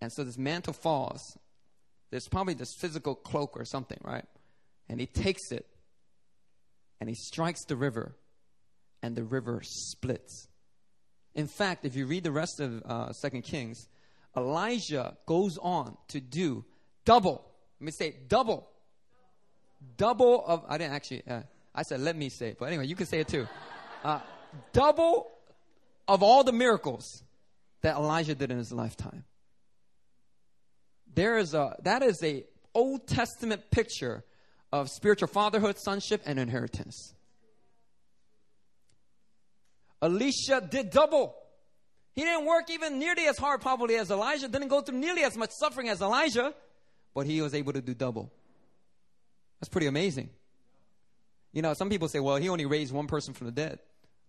And 0.00 0.12
so 0.12 0.22
this 0.22 0.38
mantle 0.38 0.72
falls. 0.72 1.36
There's 2.12 2.28
probably 2.28 2.54
this 2.54 2.76
physical 2.78 3.16
cloak 3.16 3.56
or 3.56 3.64
something, 3.64 3.98
right? 4.04 4.26
And 4.88 5.00
he 5.00 5.06
takes 5.06 5.50
it 5.50 5.66
and 7.00 7.08
he 7.08 7.16
strikes 7.16 7.64
the 7.64 7.74
river, 7.74 8.14
and 9.02 9.16
the 9.16 9.24
river 9.24 9.60
splits. 9.62 10.48
In 11.34 11.46
fact, 11.46 11.84
if 11.84 11.94
you 11.94 12.06
read 12.06 12.24
the 12.24 12.32
rest 12.32 12.60
of 12.60 12.82
uh, 12.82 13.12
Second 13.12 13.42
Kings, 13.42 13.88
Elijah 14.36 15.16
goes 15.26 15.58
on 15.58 15.96
to 16.08 16.20
do 16.20 16.64
double. 17.04 17.44
Let 17.80 17.84
me 17.84 17.92
say 17.92 18.16
double. 18.28 18.68
Double 19.96 20.44
of, 20.44 20.64
I 20.68 20.78
didn't 20.78 20.94
actually, 20.94 21.22
uh, 21.28 21.42
I 21.74 21.82
said 21.82 22.00
let 22.00 22.16
me 22.16 22.28
say 22.28 22.48
it, 22.48 22.58
but 22.58 22.66
anyway, 22.66 22.86
you 22.86 22.96
can 22.96 23.06
say 23.06 23.20
it 23.20 23.28
too. 23.28 23.46
Uh, 24.04 24.20
double 24.72 25.26
of 26.06 26.22
all 26.22 26.44
the 26.44 26.52
miracles 26.52 27.24
that 27.82 27.96
Elijah 27.96 28.36
did 28.36 28.52
in 28.52 28.56
his 28.56 28.70
lifetime 28.70 29.24
there 31.18 31.36
is 31.36 31.54
a 31.54 31.76
that 31.82 32.02
is 32.02 32.22
a 32.22 32.44
Old 32.74 33.06
Testament 33.08 33.70
picture 33.70 34.24
of 34.72 34.88
spiritual 34.88 35.28
fatherhood, 35.28 35.76
sonship, 35.78 36.22
and 36.24 36.38
inheritance. 36.38 37.14
Elisha 40.00 40.60
did 40.60 40.90
double. 40.90 41.34
He 42.14 42.22
didn't 42.22 42.46
work 42.46 42.70
even 42.70 42.98
nearly 42.98 43.26
as 43.26 43.38
hard, 43.38 43.60
probably, 43.60 43.96
as 43.96 44.10
Elijah, 44.10 44.48
didn't 44.48 44.68
go 44.68 44.80
through 44.80 44.98
nearly 44.98 45.22
as 45.22 45.36
much 45.36 45.50
suffering 45.52 45.88
as 45.88 46.00
Elijah, 46.00 46.52
but 47.14 47.26
he 47.26 47.40
was 47.40 47.54
able 47.54 47.72
to 47.72 47.80
do 47.80 47.94
double. 47.94 48.32
That's 49.60 49.68
pretty 49.68 49.86
amazing. 49.86 50.30
You 51.52 51.62
know, 51.62 51.74
some 51.74 51.90
people 51.90 52.08
say, 52.08 52.20
well, 52.20 52.36
he 52.36 52.48
only 52.48 52.66
raised 52.66 52.92
one 52.92 53.06
person 53.06 53.34
from 53.34 53.46
the 53.46 53.52
dead. 53.52 53.78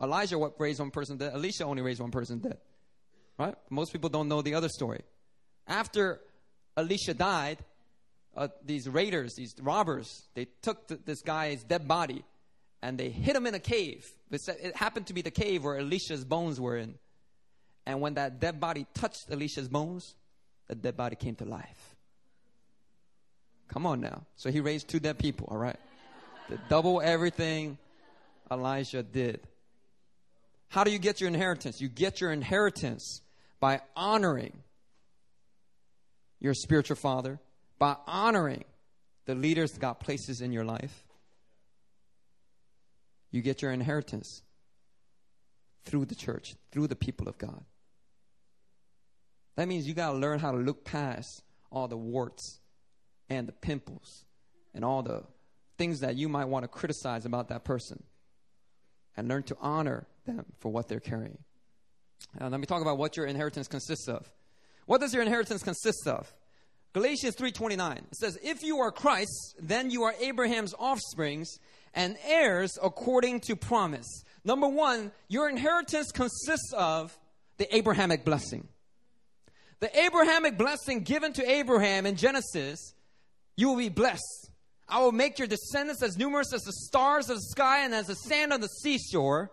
Elijah 0.01 0.37
raised 0.57 0.79
one 0.79 0.91
person 0.91 1.17
dead. 1.17 1.33
Elisha 1.33 1.65
only 1.65 1.81
raised 1.81 1.99
one 1.99 2.11
person 2.11 2.39
dead. 2.39 2.57
Right? 3.37 3.55
Most 3.69 3.91
people 3.91 4.09
don't 4.09 4.27
know 4.27 4.41
the 4.41 4.55
other 4.55 4.69
story. 4.69 5.01
After 5.67 6.21
Elisha 6.77 7.13
died, 7.13 7.59
uh, 8.35 8.47
these 8.63 8.87
raiders, 8.87 9.33
these 9.35 9.55
robbers, 9.61 10.27
they 10.33 10.47
took 10.61 10.87
th- 10.87 11.01
this 11.05 11.21
guy's 11.21 11.63
dead 11.63 11.87
body 11.87 12.23
and 12.81 12.97
they 12.97 13.09
hid 13.09 13.35
him 13.35 13.45
in 13.45 13.53
a 13.53 13.59
cave. 13.59 14.09
It 14.31 14.75
happened 14.75 15.07
to 15.07 15.13
be 15.13 15.21
the 15.21 15.31
cave 15.31 15.63
where 15.63 15.77
Elisha's 15.77 16.23
bones 16.23 16.59
were 16.59 16.77
in. 16.77 16.95
And 17.85 18.01
when 18.01 18.13
that 18.15 18.39
dead 18.39 18.59
body 18.59 18.85
touched 18.93 19.25
Elisha's 19.31 19.67
bones, 19.67 20.15
the 20.67 20.75
dead 20.75 20.95
body 20.95 21.15
came 21.15 21.35
to 21.35 21.45
life. 21.45 21.95
Come 23.67 23.85
on 23.85 23.99
now. 23.99 24.25
So 24.35 24.51
he 24.51 24.61
raised 24.61 24.87
two 24.87 24.99
dead 24.99 25.17
people, 25.17 25.47
all 25.51 25.57
right? 25.57 25.77
The 26.49 26.59
double 26.69 27.01
everything 27.01 27.77
Elijah 28.51 29.03
did. 29.03 29.41
How 30.69 30.83
do 30.83 30.91
you 30.91 30.99
get 30.99 31.19
your 31.19 31.27
inheritance? 31.27 31.81
You 31.81 31.89
get 31.89 32.21
your 32.21 32.31
inheritance 32.31 33.21
by 33.59 33.81
honoring 33.95 34.53
your 36.39 36.53
spiritual 36.53 36.95
father, 36.95 37.39
by 37.77 37.95
honoring 38.07 38.63
the 39.25 39.35
leaders 39.35 39.77
God 39.77 39.95
places 39.95 40.41
in 40.41 40.51
your 40.51 40.65
life, 40.65 41.03
you 43.31 43.41
get 43.41 43.61
your 43.61 43.71
inheritance 43.71 44.41
through 45.85 46.05
the 46.05 46.15
church, 46.15 46.55
through 46.71 46.87
the 46.87 46.95
people 46.95 47.27
of 47.27 47.37
God. 47.37 47.63
That 49.55 49.67
means 49.67 49.87
you 49.87 49.93
got 49.93 50.11
to 50.11 50.17
learn 50.17 50.39
how 50.39 50.51
to 50.51 50.57
look 50.57 50.85
past 50.85 51.43
all 51.71 51.87
the 51.87 51.97
warts 51.97 52.59
and 53.29 53.47
the 53.47 53.51
pimples 53.51 54.25
and 54.73 54.85
all 54.85 55.03
the 55.03 55.23
things 55.77 55.99
that 55.99 56.15
you 56.15 56.29
might 56.29 56.45
want 56.45 56.63
to 56.63 56.67
criticize 56.67 57.25
about 57.25 57.49
that 57.49 57.63
person 57.63 58.03
and 59.17 59.27
learn 59.27 59.43
to 59.43 59.57
honor 59.59 60.07
them 60.25 60.45
for 60.59 60.71
what 60.71 60.87
they're 60.87 60.99
carrying. 60.99 61.37
Uh, 62.39 62.49
let 62.49 62.59
me 62.59 62.65
talk 62.65 62.81
about 62.81 62.97
what 62.97 63.17
your 63.17 63.25
inheritance 63.25 63.67
consists 63.67 64.07
of. 64.07 64.29
What 64.85 65.01
does 65.01 65.13
your 65.13 65.23
inheritance 65.23 65.63
consist 65.63 66.07
of? 66.07 66.33
Galatians 66.93 67.35
3:29. 67.35 67.97
It 67.97 68.15
says, 68.15 68.39
"If 68.41 68.63
you 68.63 68.79
are 68.79 68.91
Christ, 68.91 69.55
then 69.59 69.91
you 69.91 70.03
are 70.03 70.15
Abraham's 70.19 70.73
offsprings 70.73 71.59
and 71.93 72.17
heirs 72.23 72.77
according 72.81 73.41
to 73.41 73.55
promise." 73.55 74.23
Number 74.43 74.67
1, 74.67 75.11
your 75.27 75.49
inheritance 75.49 76.11
consists 76.11 76.73
of 76.73 77.17
the 77.57 77.75
Abrahamic 77.75 78.25
blessing. 78.25 78.67
The 79.79 79.97
Abrahamic 79.97 80.57
blessing 80.57 81.01
given 81.01 81.33
to 81.33 81.49
Abraham 81.49 82.05
in 82.05 82.15
Genesis, 82.15 82.93
you 83.55 83.69
will 83.69 83.77
be 83.77 83.89
blessed. 83.89 84.49
I 84.87 85.01
will 85.01 85.11
make 85.11 85.37
your 85.37 85.47
descendants 85.47 86.01
as 86.01 86.17
numerous 86.17 86.53
as 86.53 86.63
the 86.63 86.73
stars 86.73 87.29
of 87.29 87.37
the 87.37 87.43
sky 87.43 87.85
and 87.85 87.93
as 87.93 88.07
the 88.07 88.15
sand 88.15 88.51
on 88.51 88.59
the 88.59 88.67
seashore. 88.67 89.51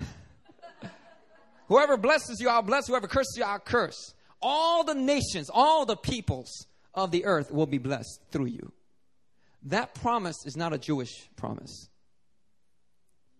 Whoever 1.68 1.96
blesses 1.96 2.40
you, 2.40 2.48
I'll 2.48 2.62
bless. 2.62 2.88
Whoever 2.88 3.06
curses 3.06 3.36
you, 3.36 3.44
I'll 3.44 3.60
curse. 3.60 4.14
All 4.40 4.84
the 4.84 4.94
nations, 4.94 5.48
all 5.52 5.86
the 5.86 5.96
peoples 5.96 6.66
of 6.92 7.10
the 7.12 7.24
earth 7.24 7.52
will 7.52 7.66
be 7.66 7.78
blessed 7.78 8.20
through 8.30 8.46
you. 8.46 8.72
That 9.64 9.94
promise 9.94 10.44
is 10.44 10.56
not 10.56 10.72
a 10.72 10.78
Jewish 10.78 11.28
promise. 11.36 11.88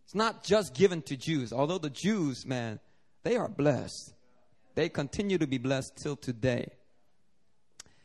It's 0.05 0.15
not 0.15 0.45
just 0.45 0.75
given 0.75 1.03
to 1.03 1.17
Jews, 1.17 1.53
although 1.53 1.79
the 1.79 1.91
Jews, 1.91 2.47
man, 2.47 2.81
they 3.23 3.37
are 3.37 3.49
blessed. 3.49 4.15
They 4.75 4.89
continue 4.89 5.39
to 5.39 5.47
be 5.47 5.59
blessed 5.59 5.97
till 6.03 6.17
today. 6.17 6.69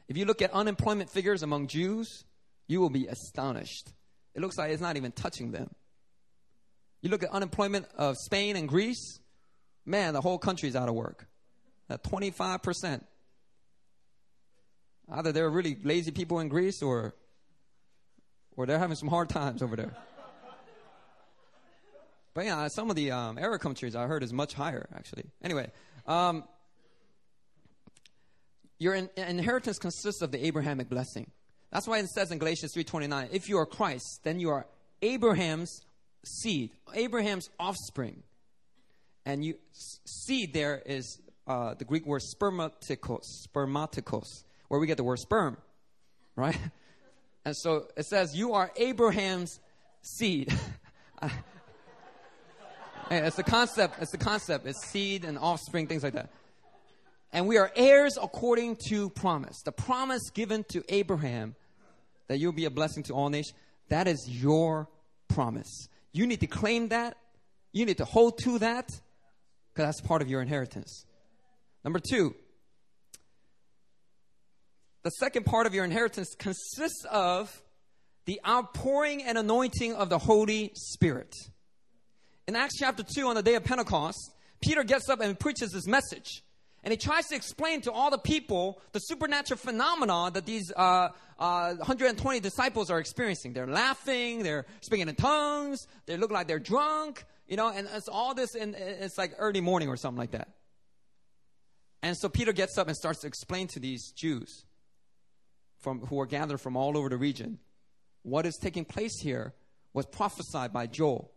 If 0.08 0.18
you 0.18 0.26
look 0.26 0.42
at 0.42 0.52
unemployment 0.52 1.10
figures 1.10 1.44
among 1.44 1.68
Jews, 1.68 2.24
you 2.68 2.80
will 2.80 2.90
be 2.90 3.08
astonished. 3.08 3.94
It 4.34 4.42
looks 4.42 4.58
like 4.58 4.72
it's 4.72 4.82
not 4.82 4.98
even 4.98 5.12
touching 5.12 5.52
them. 5.52 5.70
You 7.02 7.10
look 7.10 7.24
at 7.24 7.30
unemployment 7.30 7.88
of 7.96 8.16
Spain 8.18 8.56
and 8.56 8.68
Greece, 8.68 9.20
man, 9.86 10.14
the 10.14 10.22
whole 10.22 10.38
country's 10.38 10.76
out 10.76 10.90
of 10.90 10.96
work. 10.96 11.28
Uh, 11.90 11.94
at 11.94 12.04
25%. 12.04 13.02
Either 15.10 15.32
they're 15.32 15.50
really 15.50 15.78
lazy 15.84 16.12
people 16.12 16.40
in 16.40 16.50
Greece 16.50 16.82
or 16.82 17.16
or 18.58 18.66
they're 18.66 18.80
having 18.80 18.98
some 18.98 19.08
hard 19.08 19.30
times 19.30 19.62
over 19.62 19.76
there. 19.76 19.94
but 22.34 22.46
yeah, 22.46 22.68
some 22.68 22.90
of 22.90 22.96
the 22.96 23.12
um, 23.12 23.38
Arab 23.38 23.62
countries 23.62 23.96
I 23.96 24.08
heard 24.08 24.24
is 24.24 24.34
much 24.34 24.54
higher 24.54 24.90
actually. 24.94 25.24
Anyway, 25.42 25.72
um, 26.06 26.44
your 28.80 28.96
in- 28.96 29.10
inheritance 29.16 29.80
consists 29.80 30.22
of 30.22 30.32
the 30.32 30.46
Abrahamic 30.46 30.90
blessing. 30.90 31.32
That's 31.72 31.88
why 31.88 32.00
it 32.00 32.10
says 32.10 32.32
in 32.32 32.40
Galatians 32.40 32.74
3:29, 32.76 33.30
if 33.32 33.48
you 33.48 33.58
are 33.58 33.66
Christ, 33.66 34.22
then 34.24 34.40
you 34.40 34.50
are 34.50 34.66
Abraham's 35.02 35.82
seed, 36.26 36.72
Abraham's 36.94 37.50
offspring. 37.60 38.24
And 39.26 39.44
you 39.44 39.56
seed 40.06 40.54
there 40.54 40.82
is 40.86 41.20
uh, 41.48 41.74
the 41.74 41.86
Greek 41.86 42.06
word 42.06 42.22
spermatikos, 42.22 43.24
spermatikos, 43.48 44.44
where 44.70 44.80
we 44.80 44.88
get 44.88 44.98
the 44.98 45.04
word 45.04 45.20
sperm, 45.20 45.58
right? 46.36 46.58
And 47.48 47.56
so 47.56 47.88
it 47.96 48.06
says 48.06 48.36
you 48.36 48.54
are 48.54 48.72
Abraham's 48.76 49.60
seed. 50.02 50.54
hey, 51.22 51.32
it's 53.10 53.38
the 53.38 53.44
concept. 53.44 53.96
It's 54.02 54.12
the 54.12 54.18
concept. 54.18 54.68
It's 54.68 54.86
seed 54.88 55.24
and 55.26 55.40
offspring, 55.40 55.88
things 55.88 56.04
like 56.04 56.14
that 56.14 56.30
and 57.32 57.48
we 57.48 57.58
are 57.58 57.72
heirs 57.76 58.18
according 58.22 58.78
to 58.88 59.10
promise. 59.10 59.62
The 59.62 59.72
promise 59.72 60.30
given 60.30 60.64
to 60.70 60.84
Abraham 60.90 61.56
that 62.28 62.40
you'll 62.40 62.52
be 62.52 62.66
a 62.66 62.70
blessing 62.70 63.04
to 63.04 63.14
all 63.14 63.30
nations, 63.30 63.54
that 63.90 64.08
is 64.08 64.28
your 64.28 64.90
promise. 65.28 65.88
You 66.14 66.28
need 66.28 66.40
to 66.42 66.48
claim 66.48 66.90
that. 66.90 67.18
You 67.72 67.86
need 67.86 67.98
to 67.98 68.06
hold 68.06 68.40
to 68.40 68.60
that 68.60 68.88
because 68.88 69.86
that's 69.88 70.02
part 70.02 70.22
of 70.22 70.30
your 70.30 70.42
inheritance. 70.42 71.06
Number 71.84 72.00
two, 72.00 72.36
the 75.08 75.12
second 75.12 75.46
part 75.46 75.66
of 75.66 75.74
your 75.74 75.86
inheritance 75.86 76.36
consists 76.38 77.06
of 77.10 77.64
the 78.26 78.42
outpouring 78.46 79.24
and 79.24 79.38
anointing 79.38 79.94
of 79.94 80.10
the 80.10 80.18
Holy 80.18 80.70
Spirit. 80.76 81.34
In 82.46 82.58
Acts 82.58 82.78
chapter 82.78 83.04
2, 83.04 83.26
on 83.26 83.36
the 83.36 83.42
day 83.42 83.56
of 83.56 83.64
Pentecost, 83.64 84.34
Peter 84.62 84.84
gets 84.84 85.08
up 85.08 85.22
and 85.22 85.40
preaches 85.40 85.72
this 85.72 85.88
message. 85.88 86.44
And 86.84 86.92
he 86.92 86.98
tries 86.98 87.26
to 87.28 87.36
explain 87.36 87.80
to 87.84 87.92
all 87.94 88.12
the 88.12 88.18
people 88.18 88.82
the 88.92 89.00
supernatural 89.00 89.58
phenomena 89.58 90.30
that 90.34 90.46
these 90.46 90.74
uh, 90.76 91.08
uh, 91.40 91.76
120 91.76 92.42
disciples 92.42 92.92
are 92.92 93.00
experiencing. 93.00 93.54
They're 93.54 93.66
laughing, 93.66 94.44
they're 94.44 94.66
speaking 94.82 95.08
in 95.08 95.16
tongues, 95.16 95.88
they 96.06 96.18
look 96.18 96.32
like 96.32 96.48
they're 96.48 96.60
drunk, 96.60 97.24
you 97.48 97.56
know, 97.56 97.70
and 97.70 97.88
it's 97.94 98.10
all 98.10 98.34
this, 98.34 98.56
and 98.56 98.76
it's 98.76 99.18
like 99.18 99.36
early 99.38 99.62
morning 99.62 99.88
or 99.88 99.96
something 99.96 100.20
like 100.20 100.32
that. 100.32 100.50
And 102.04 102.18
so 102.18 102.28
Peter 102.28 102.52
gets 102.52 102.78
up 102.78 102.88
and 102.88 102.96
starts 102.98 103.22
to 103.22 103.28
explain 103.28 103.68
to 103.68 103.80
these 103.80 104.12
Jews 104.12 104.66
from, 105.88 106.02
who 106.02 106.20
are 106.20 106.26
gathered 106.26 106.60
from 106.60 106.76
all 106.76 106.98
over 106.98 107.08
the 107.08 107.16
region 107.16 107.60
what 108.24 108.46
is 108.46 108.58
taking 108.62 108.84
place 108.84 109.22
here 109.22 109.54
was 109.94 110.06
prophesied 110.06 110.74
by 110.74 110.86
Joel. 110.86 111.32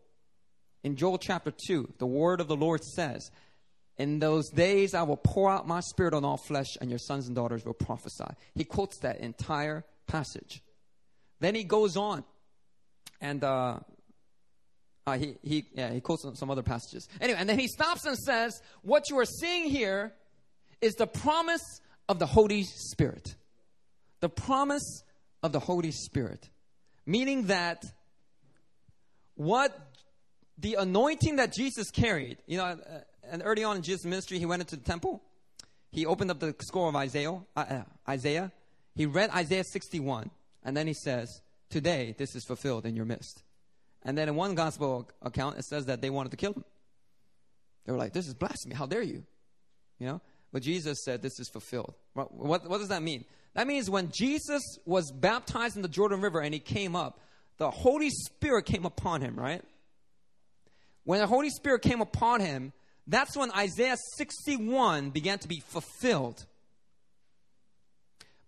In 0.83 0.97
Joel 0.97 1.19
chapter 1.19 1.53
2, 1.69 1.95
the 1.99 2.07
word 2.07 2.41
of 2.41 2.49
the 2.49 2.57
Lord 2.57 2.83
says, 2.83 3.31
in 3.97 4.19
those 4.19 4.49
days, 4.51 4.93
I 4.93 5.05
will 5.05 5.19
pour 5.19 5.49
out 5.49 5.69
my 5.69 5.79
spirit 5.79 6.15
on 6.15 6.25
all 6.25 6.37
flesh, 6.37 6.67
and 6.81 6.91
your 6.91 6.99
sons 6.99 7.29
and 7.29 7.37
daughters 7.37 7.65
will 7.65 7.75
prophesy. 7.75 8.25
He 8.57 8.65
quotes 8.65 8.99
that 9.01 9.21
entire 9.21 9.85
passage. 10.09 10.65
Then 11.39 11.55
he 11.55 11.63
goes 11.63 11.97
on, 11.97 12.25
and 13.21 13.45
uh, 13.45 13.79
uh, 15.07 15.17
he, 15.17 15.37
he, 15.43 15.67
yeah, 15.75 15.93
he 15.93 16.01
quotes 16.01 16.27
some 16.35 16.51
other 16.51 16.63
passages. 16.63 17.09
Anyway, 17.21 17.39
and 17.39 17.49
then 17.49 17.59
he 17.59 17.69
stops 17.69 18.05
and 18.05 18.17
says, 18.17 18.61
What 18.83 19.11
you 19.11 19.19
are 19.21 19.27
seeing 19.27 19.71
here 19.71 20.13
is 20.81 20.95
the 20.95 21.07
promise 21.07 21.81
of 22.09 22.19
the 22.19 22.27
Holy 22.27 22.65
Spirit. 22.65 23.37
The 24.21 24.29
promise 24.29 25.03
of 25.43 25.53
the 25.53 25.61
Holy 25.61 25.91
Spirit. 25.91 26.49
Meaning 27.07 27.47
that 27.47 27.85
what 29.35 29.77
the 30.59 30.75
anointing 30.75 31.37
that 31.37 31.53
Jesus 31.53 31.91
carried, 31.91 32.39
you 32.47 32.59
know, 32.59 32.65
uh, 32.65 32.77
and 33.25 33.43
early 33.45 33.65
on 33.65 33.77
in 33.77 33.83
Jesus' 33.83 34.05
ministry, 34.05 34.39
he 34.39 34.47
went 34.47 34.61
into 34.61 34.77
the 34.77 34.85
temple. 34.85 35.23
He 35.91 36.07
opened 36.07 36.31
up 36.31 36.41
the 36.41 36.55
scroll 36.61 36.89
of 36.89 36.97
Isaiah, 36.97 37.33
uh, 37.33 37.41
uh, 37.57 37.83
Isaiah. 38.09 38.53
He 38.95 39.07
read 39.07 39.31
Isaiah 39.31 39.65
61, 39.65 40.31
and 40.63 40.77
then 40.77 40.87
he 40.87 40.93
says, 40.93 41.41
Today 41.71 42.15
this 42.19 42.35
is 42.35 42.45
fulfilled 42.45 42.85
in 42.85 42.97
your 42.97 43.05
midst. 43.05 43.43
And 44.03 44.17
then 44.17 44.29
in 44.29 44.35
one 44.35 44.55
gospel 44.55 45.09
account, 45.23 45.59
it 45.59 45.65
says 45.65 45.87
that 45.87 46.01
they 46.01 46.11
wanted 46.11 46.31
to 46.31 46.37
kill 46.37 46.53
him. 46.53 46.65
They 47.85 47.93
were 47.93 47.99
like, 47.99 48.13
This 48.13 48.27
is 48.27 48.35
blasphemy. 48.35 48.75
How 48.75 48.87
dare 48.87 49.03
you? 49.03 49.25
You 49.99 50.07
know? 50.07 50.21
But 50.53 50.63
Jesus 50.63 51.05
said, 51.05 51.23
This 51.23 51.39
is 51.39 51.49
fulfilled. 51.49 51.95
What, 52.15 52.35
what, 52.35 52.69
what 52.69 52.79
does 52.79 52.89
that 52.89 53.03
mean? 53.03 53.25
That 53.55 53.67
means 53.67 53.91
when 53.91 54.11
Jesus 54.13 54.63
was 54.85 55.11
baptized 55.11 55.77
in 55.77 55.83
the 55.83 55.89
Jordan 55.89 56.21
River 56.21 56.41
and 56.41 56.55
he 56.55 56.61
came 56.61 56.95
up, 56.95 57.21
the 57.59 57.71
Holy 57.71 58.11
Spirit 58.11 58.65
came 58.65 58.87
upon 58.87 59.21
him, 59.21 59.37
right? 59.37 59.63
When 61.05 61.21
the 61.21 61.27
Holy 61.27 61.51
Spirit 61.51 61.83
came 61.83 62.01
upon 62.01 62.41
him, 62.41 62.73
that's 63.07 63.37
when 63.37 63.51
Isaiah 63.53 63.97
61 64.17 65.11
began 65.11 65.39
to 65.41 65.49
be 65.49 65.61
fulfilled. 65.61 66.47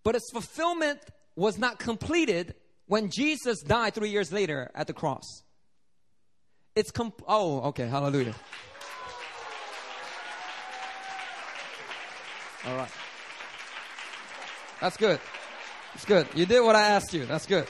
But 0.05 0.15
its 0.15 0.31
fulfillment 0.33 1.01
was 1.35 1.59
not 1.59 1.79
completed 1.79 2.55
when 2.87 3.11
Jesus 3.11 3.63
died 3.63 3.95
three 3.95 4.11
years 4.11 4.33
later 4.33 4.71
at 4.75 4.87
the 4.87 4.93
cross. 4.93 5.43
It's 6.75 6.91
com- 6.91 7.13
oh, 7.27 7.61
okay, 7.69 7.87
hallelujah. 7.87 8.35
All 12.67 12.77
right. 12.77 12.91
That's 14.83 14.97
good. 14.97 15.21
That's 15.95 16.05
good. 16.05 16.27
You 16.35 16.45
did 16.45 16.61
what 16.61 16.75
I 16.75 16.89
asked 16.89 17.15
you. 17.15 17.25
That's 17.25 17.47
good. 17.47 17.69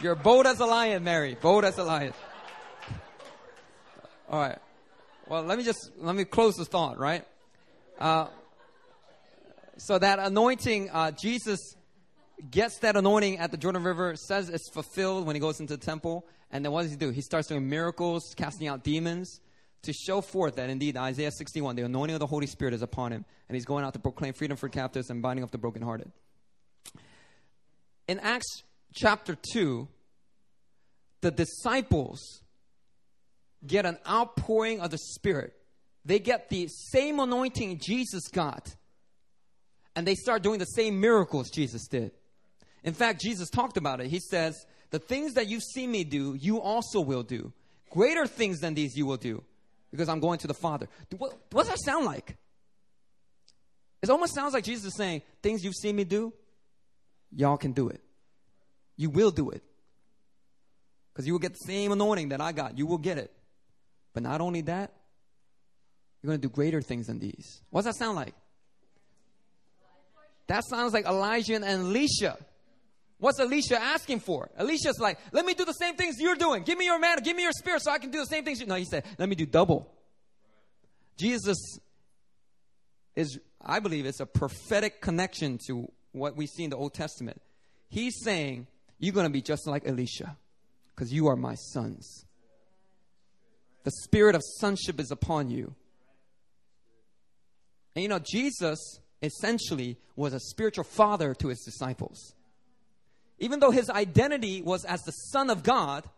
You're 0.00 0.14
bold 0.14 0.46
as 0.46 0.58
a 0.58 0.64
lion, 0.64 1.04
Mary. 1.04 1.36
Bold 1.38 1.66
as 1.66 1.76
a 1.76 1.84
lion. 1.84 2.14
All 4.30 4.40
right. 4.40 4.56
Well, 5.28 5.42
let 5.42 5.58
me 5.58 5.64
just 5.64 5.90
let 5.98 6.14
me 6.14 6.24
close 6.24 6.54
the 6.54 6.64
thought, 6.64 6.98
right? 6.98 7.26
Uh, 7.98 8.28
so 9.76 9.98
that 9.98 10.18
anointing, 10.18 10.88
uh, 10.88 11.10
Jesus 11.10 11.76
gets 12.50 12.78
that 12.78 12.96
anointing 12.96 13.36
at 13.38 13.50
the 13.50 13.58
Jordan 13.58 13.82
River, 13.82 14.16
says 14.16 14.48
it's 14.48 14.70
fulfilled 14.70 15.26
when 15.26 15.36
he 15.36 15.40
goes 15.40 15.60
into 15.60 15.76
the 15.76 15.84
temple, 15.84 16.24
and 16.52 16.64
then 16.64 16.72
what 16.72 16.82
does 16.84 16.90
he 16.90 16.96
do? 16.96 17.10
He 17.10 17.20
starts 17.20 17.48
doing 17.48 17.68
miracles, 17.68 18.34
casting 18.34 18.66
out 18.66 18.82
demons, 18.82 19.42
to 19.84 19.92
show 19.92 20.20
forth 20.20 20.56
that 20.56 20.70
indeed 20.70 20.96
Isaiah 20.96 21.30
61, 21.30 21.76
the 21.76 21.82
anointing 21.82 22.14
of 22.14 22.20
the 22.20 22.26
Holy 22.26 22.46
Spirit 22.46 22.74
is 22.74 22.82
upon 22.82 23.12
him, 23.12 23.24
and 23.48 23.56
he's 23.56 23.64
going 23.64 23.84
out 23.84 23.92
to 23.94 23.98
proclaim 23.98 24.32
freedom 24.32 24.56
for 24.56 24.68
captives 24.68 25.10
and 25.10 25.22
binding 25.22 25.44
up 25.44 25.50
the 25.50 25.58
brokenhearted. 25.58 26.10
In 28.06 28.18
Acts 28.20 28.62
chapter 28.92 29.36
2, 29.52 29.88
the 31.20 31.30
disciples 31.30 32.42
get 33.66 33.86
an 33.86 33.98
outpouring 34.08 34.80
of 34.80 34.90
the 34.90 34.98
Spirit. 34.98 35.54
They 36.04 36.18
get 36.18 36.50
the 36.50 36.68
same 36.68 37.18
anointing 37.18 37.80
Jesus 37.82 38.28
got, 38.28 38.74
and 39.96 40.06
they 40.06 40.14
start 40.14 40.42
doing 40.42 40.58
the 40.58 40.66
same 40.66 41.00
miracles 41.00 41.50
Jesus 41.50 41.86
did. 41.86 42.12
In 42.82 42.92
fact, 42.92 43.22
Jesus 43.22 43.48
talked 43.48 43.78
about 43.78 44.00
it. 44.00 44.08
He 44.08 44.20
says, 44.20 44.66
The 44.90 44.98
things 44.98 45.34
that 45.34 45.48
you've 45.48 45.62
seen 45.62 45.90
me 45.90 46.04
do, 46.04 46.34
you 46.34 46.60
also 46.60 47.00
will 47.00 47.22
do. 47.22 47.52
Greater 47.90 48.26
things 48.26 48.60
than 48.60 48.74
these 48.74 48.96
you 48.96 49.06
will 49.06 49.16
do, 49.16 49.42
because 49.94 50.08
I'm 50.08 50.18
going 50.18 50.40
to 50.40 50.48
the 50.48 50.54
Father. 50.54 50.88
What, 51.16 51.38
what 51.52 51.62
does 51.62 51.68
that 51.68 51.78
sound 51.78 52.04
like? 52.04 52.36
It 54.02 54.10
almost 54.10 54.34
sounds 54.34 54.52
like 54.52 54.64
Jesus 54.64 54.86
is 54.86 54.96
saying, 54.96 55.22
Things 55.40 55.62
you've 55.62 55.76
seen 55.76 55.94
me 55.94 56.02
do, 56.02 56.32
y'all 57.30 57.56
can 57.56 57.70
do 57.70 57.90
it. 57.90 58.00
You 58.96 59.08
will 59.08 59.30
do 59.30 59.50
it. 59.50 59.62
Because 61.12 61.28
you 61.28 61.32
will 61.32 61.38
get 61.38 61.52
the 61.52 61.64
same 61.64 61.92
anointing 61.92 62.30
that 62.30 62.40
I 62.40 62.50
got. 62.50 62.76
You 62.76 62.86
will 62.86 62.98
get 62.98 63.18
it. 63.18 63.32
But 64.12 64.24
not 64.24 64.40
only 64.40 64.62
that, 64.62 64.92
you're 66.20 66.28
going 66.30 66.40
to 66.40 66.48
do 66.48 66.52
greater 66.52 66.82
things 66.82 67.06
than 67.06 67.20
these. 67.20 67.62
What 67.70 67.84
does 67.84 67.94
that 67.94 67.96
sound 67.96 68.16
like? 68.16 68.34
That 70.48 70.64
sounds 70.68 70.92
like 70.92 71.06
Elijah 71.06 71.54
and 71.54 71.64
Elisha. 71.64 72.36
What's 73.18 73.40
Elisha 73.40 73.80
asking 73.80 74.20
for? 74.20 74.50
Elisha's 74.56 74.98
like, 74.98 75.18
let 75.32 75.46
me 75.46 75.54
do 75.54 75.64
the 75.64 75.72
same 75.72 75.96
things 75.96 76.16
you're 76.20 76.34
doing. 76.34 76.62
Give 76.62 76.76
me 76.76 76.84
your 76.84 76.98
manna, 76.98 77.20
give 77.20 77.36
me 77.36 77.42
your 77.42 77.52
spirit 77.52 77.82
so 77.82 77.90
I 77.90 77.98
can 77.98 78.10
do 78.10 78.20
the 78.20 78.26
same 78.26 78.44
things. 78.44 78.60
You-. 78.60 78.66
No, 78.66 78.74
he 78.74 78.84
said, 78.84 79.04
let 79.18 79.28
me 79.28 79.34
do 79.34 79.46
double. 79.46 79.90
Jesus 81.16 81.78
is, 83.14 83.38
I 83.64 83.78
believe, 83.78 84.04
it's 84.04 84.20
a 84.20 84.26
prophetic 84.26 85.00
connection 85.00 85.58
to 85.68 85.90
what 86.12 86.36
we 86.36 86.46
see 86.46 86.64
in 86.64 86.70
the 86.70 86.76
Old 86.76 86.94
Testament. 86.94 87.40
He's 87.88 88.20
saying, 88.22 88.66
you're 88.98 89.14
going 89.14 89.26
to 89.26 89.32
be 89.32 89.42
just 89.42 89.66
like 89.66 89.86
Elisha 89.86 90.36
because 90.94 91.12
you 91.12 91.28
are 91.28 91.36
my 91.36 91.54
sons. 91.54 92.26
The 93.84 93.90
spirit 93.90 94.34
of 94.34 94.42
sonship 94.58 94.98
is 94.98 95.10
upon 95.10 95.50
you. 95.50 95.74
And 97.94 98.02
you 98.02 98.08
know, 98.08 98.18
Jesus 98.18 98.98
essentially 99.22 99.98
was 100.16 100.32
a 100.32 100.40
spiritual 100.40 100.84
father 100.84 101.34
to 101.34 101.48
his 101.48 101.60
disciples. 101.60 102.34
Even 103.44 103.60
though 103.60 103.70
his 103.70 103.90
identity 103.90 104.62
was 104.62 104.86
as 104.86 105.02
the 105.02 105.12
Son 105.12 105.50
of 105.50 105.62
God, 105.62 106.08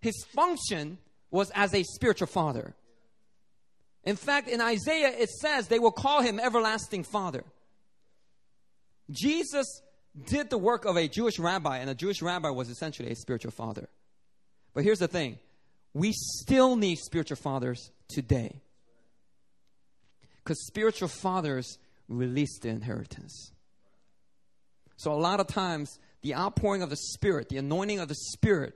his 0.00 0.24
function 0.34 0.98
was 1.30 1.48
as 1.54 1.72
a 1.72 1.84
spiritual 1.84 2.26
father. 2.26 2.74
In 4.02 4.16
fact, 4.16 4.48
in 4.48 4.60
Isaiah, 4.60 5.14
it 5.16 5.30
says 5.30 5.68
they 5.68 5.78
will 5.78 5.92
call 5.92 6.22
him 6.22 6.40
Everlasting 6.40 7.04
Father. 7.04 7.44
Jesus 9.12 9.80
did 10.26 10.50
the 10.50 10.58
work 10.58 10.86
of 10.86 10.96
a 10.96 11.06
Jewish 11.06 11.38
rabbi, 11.38 11.78
and 11.78 11.88
a 11.88 11.94
Jewish 11.94 12.20
rabbi 12.20 12.50
was 12.50 12.68
essentially 12.68 13.12
a 13.12 13.14
spiritual 13.14 13.52
father. 13.52 13.88
But 14.74 14.82
here's 14.82 14.98
the 14.98 15.06
thing 15.06 15.38
we 15.94 16.10
still 16.12 16.74
need 16.74 16.96
spiritual 16.98 17.36
fathers 17.36 17.92
today. 18.08 18.60
Because 20.42 20.66
spiritual 20.66 21.06
fathers 21.06 21.78
release 22.08 22.58
the 22.58 22.70
inheritance. 22.70 23.52
So, 24.96 25.12
a 25.12 25.14
lot 25.14 25.38
of 25.38 25.46
times, 25.46 26.00
the 26.22 26.34
outpouring 26.34 26.82
of 26.82 26.90
the 26.90 26.96
Spirit, 26.96 27.48
the 27.48 27.58
anointing 27.58 27.98
of 27.98 28.08
the 28.08 28.14
Spirit, 28.14 28.74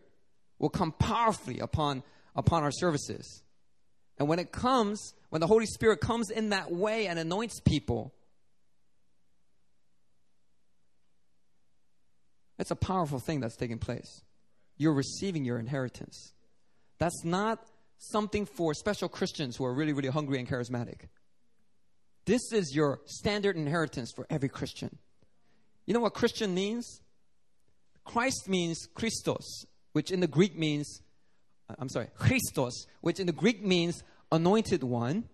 will 0.59 0.71
come 0.71 0.93
powerfully 0.93 1.59
upon, 1.59 2.03
upon 2.35 2.63
our 2.63 2.71
services. 2.71 3.43
And 4.19 4.29
when 4.29 4.39
it 4.39 4.53
comes, 4.53 5.15
when 5.31 5.41
the 5.41 5.47
Holy 5.47 5.67
Spirit 5.67 6.01
comes 6.01 6.31
in 6.31 6.51
that 6.51 6.71
way 6.71 7.07
and 7.07 7.19
anoints 7.19 7.61
people, 7.61 8.15
it's 12.59 12.71
a 12.71 12.77
powerful 12.77 13.19
thing 13.19 13.41
that's 13.41 13.57
taking 13.57 13.79
place 13.79 14.23
you're 14.77 14.93
receiving 14.93 15.45
your 15.45 15.59
inheritance. 15.59 16.33
That's 16.99 17.25
not 17.25 17.65
something 17.99 18.47
for 18.47 18.75
special 18.75 19.09
Christians 19.09 19.57
who 19.57 19.65
are 19.65 19.75
really, 19.75 19.93
really 19.93 20.09
hungry 20.09 20.39
and 20.39 20.49
charismatic. 20.49 21.03
This 22.25 22.53
is 22.53 22.75
your 22.75 23.01
standard 23.05 23.57
inheritance 23.57 24.13
for 24.15 24.27
every 24.31 24.49
Christian. 24.49 24.99
You 25.87 25.95
know 25.95 26.01
what 26.01 26.15
Christian 26.15 26.55
means? 26.55 27.03
Christ 28.05 28.49
means 28.49 28.87
Christos, 28.95 29.67
which 29.93 30.11
in 30.11 30.21
the 30.21 30.27
Greek 30.27 30.59
means, 30.59 31.01
uh, 31.69 31.75
I'm 31.79 31.89
sorry, 31.89 32.09
Christos, 32.17 32.87
which 33.01 33.21
in 33.21 33.27
the 33.27 33.33
Greek 33.33 33.65
means 33.65 34.03
anointed 34.31 34.83
one. 34.83 35.25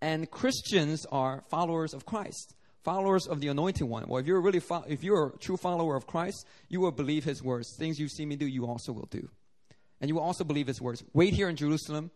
And 0.00 0.28
Christians 0.30 1.06
are 1.12 1.44
followers 1.48 1.94
of 1.94 2.04
Christ 2.04 2.54
followers 2.82 3.26
of 3.26 3.40
the 3.40 3.48
anointed 3.48 3.86
one. 3.86 4.04
Well, 4.06 4.20
if 4.20 4.26
you're 4.26 4.40
really 4.40 4.60
fo- 4.60 4.84
if 4.86 5.02
you're 5.04 5.32
a 5.34 5.38
true 5.38 5.56
follower 5.56 5.96
of 5.96 6.06
Christ, 6.06 6.46
you 6.68 6.80
will 6.80 6.90
believe 6.90 7.24
his 7.24 7.42
words. 7.42 7.74
Things 7.78 7.98
you've 7.98 8.10
seen 8.10 8.28
me 8.28 8.36
do, 8.36 8.46
you 8.46 8.66
also 8.66 8.92
will 8.92 9.08
do. 9.10 9.28
And 10.00 10.08
you 10.08 10.16
will 10.16 10.22
also 10.22 10.44
believe 10.44 10.66
his 10.66 10.80
words. 10.80 11.04
Wait 11.12 11.32
here 11.32 11.48
in 11.48 11.56
Jerusalem. 11.56 12.10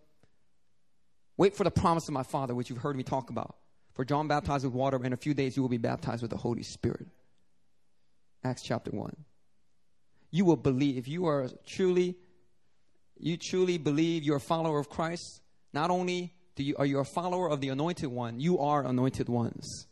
Wait 1.36 1.54
for 1.54 1.64
the 1.64 1.70
promise 1.70 2.08
of 2.08 2.14
my 2.14 2.22
Father, 2.22 2.54
which 2.54 2.70
you've 2.70 2.80
heard 2.80 2.96
me 2.96 3.02
talk 3.02 3.30
about. 3.30 3.56
For 3.94 4.04
John 4.04 4.26
baptized 4.28 4.64
with 4.64 4.74
water, 4.74 5.02
in 5.04 5.12
a 5.12 5.16
few 5.16 5.34
days 5.34 5.56
you 5.56 5.62
will 5.62 5.68
be 5.68 5.78
baptized 5.78 6.22
with 6.22 6.30
the 6.30 6.36
Holy 6.36 6.62
Spirit. 6.62 7.06
Acts 8.46 8.62
chapter 8.62 8.92
1. 8.92 9.16
You 10.30 10.44
will 10.44 10.56
believe. 10.56 10.96
If 10.96 11.08
you 11.08 11.26
are 11.26 11.48
truly, 11.66 12.16
you 13.18 13.36
truly 13.36 13.76
believe 13.76 14.22
you're 14.22 14.36
a 14.36 14.40
follower 14.40 14.78
of 14.78 14.88
Christ, 14.88 15.40
not 15.72 15.90
only 15.90 16.32
do 16.54 16.62
you, 16.62 16.76
are 16.78 16.86
you 16.86 16.98
a 16.98 17.04
follower 17.04 17.50
of 17.50 17.60
the 17.60 17.70
anointed 17.70 18.08
one, 18.08 18.38
you 18.38 18.58
are 18.60 18.86
anointed 18.86 19.28
ones. 19.28 19.86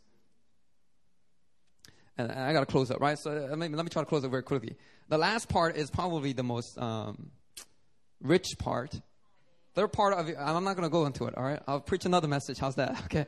And 2.17 2.31
I 2.31 2.53
got 2.53 2.61
to 2.61 2.65
close 2.65 2.89
up, 2.91 3.01
right? 3.01 3.19
So 3.19 3.31
let 3.31 3.57
me, 3.57 3.67
let 3.67 3.83
me 3.83 3.89
try 3.89 4.01
to 4.01 4.05
close 4.07 4.23
up 4.23 4.31
very 4.31 4.43
quickly. 4.43 4.77
The 5.09 5.17
last 5.17 5.49
part 5.49 5.75
is 5.75 5.91
probably 5.91 6.31
the 6.31 6.43
most 6.43 6.77
um, 6.77 7.31
rich 8.21 8.55
part. 8.57 8.99
Third 9.73 9.91
part 9.91 10.13
of 10.13 10.29
it, 10.29 10.37
I'm 10.39 10.63
not 10.63 10.77
going 10.77 10.87
to 10.87 10.91
go 10.91 11.05
into 11.05 11.25
it, 11.25 11.35
all 11.37 11.43
right? 11.43 11.59
I'll 11.67 11.81
preach 11.81 12.05
another 12.05 12.29
message. 12.29 12.57
How's 12.57 12.75
that? 12.75 12.95
Okay. 13.05 13.25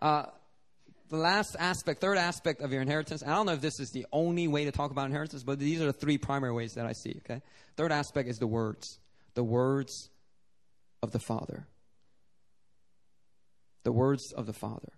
Uh, 0.00 0.24
the 1.12 1.18
last 1.18 1.56
aspect, 1.58 2.00
third 2.00 2.16
aspect 2.16 2.62
of 2.62 2.72
your 2.72 2.80
inheritance, 2.80 3.22
I 3.22 3.28
don't 3.28 3.44
know 3.44 3.52
if 3.52 3.60
this 3.60 3.78
is 3.78 3.90
the 3.90 4.06
only 4.12 4.48
way 4.48 4.64
to 4.64 4.72
talk 4.72 4.90
about 4.90 5.06
inheritance, 5.06 5.42
but 5.42 5.58
these 5.58 5.80
are 5.82 5.84
the 5.84 5.92
three 5.92 6.16
primary 6.16 6.54
ways 6.54 6.72
that 6.74 6.86
I 6.86 6.92
see, 6.92 7.20
okay? 7.24 7.42
Third 7.76 7.92
aspect 7.92 8.30
is 8.30 8.38
the 8.38 8.46
words. 8.46 8.98
The 9.34 9.44
words 9.44 10.08
of 11.02 11.12
the 11.12 11.18
Father. 11.18 11.66
The 13.84 13.92
words 13.92 14.32
of 14.32 14.46
the 14.46 14.54
Father. 14.54 14.88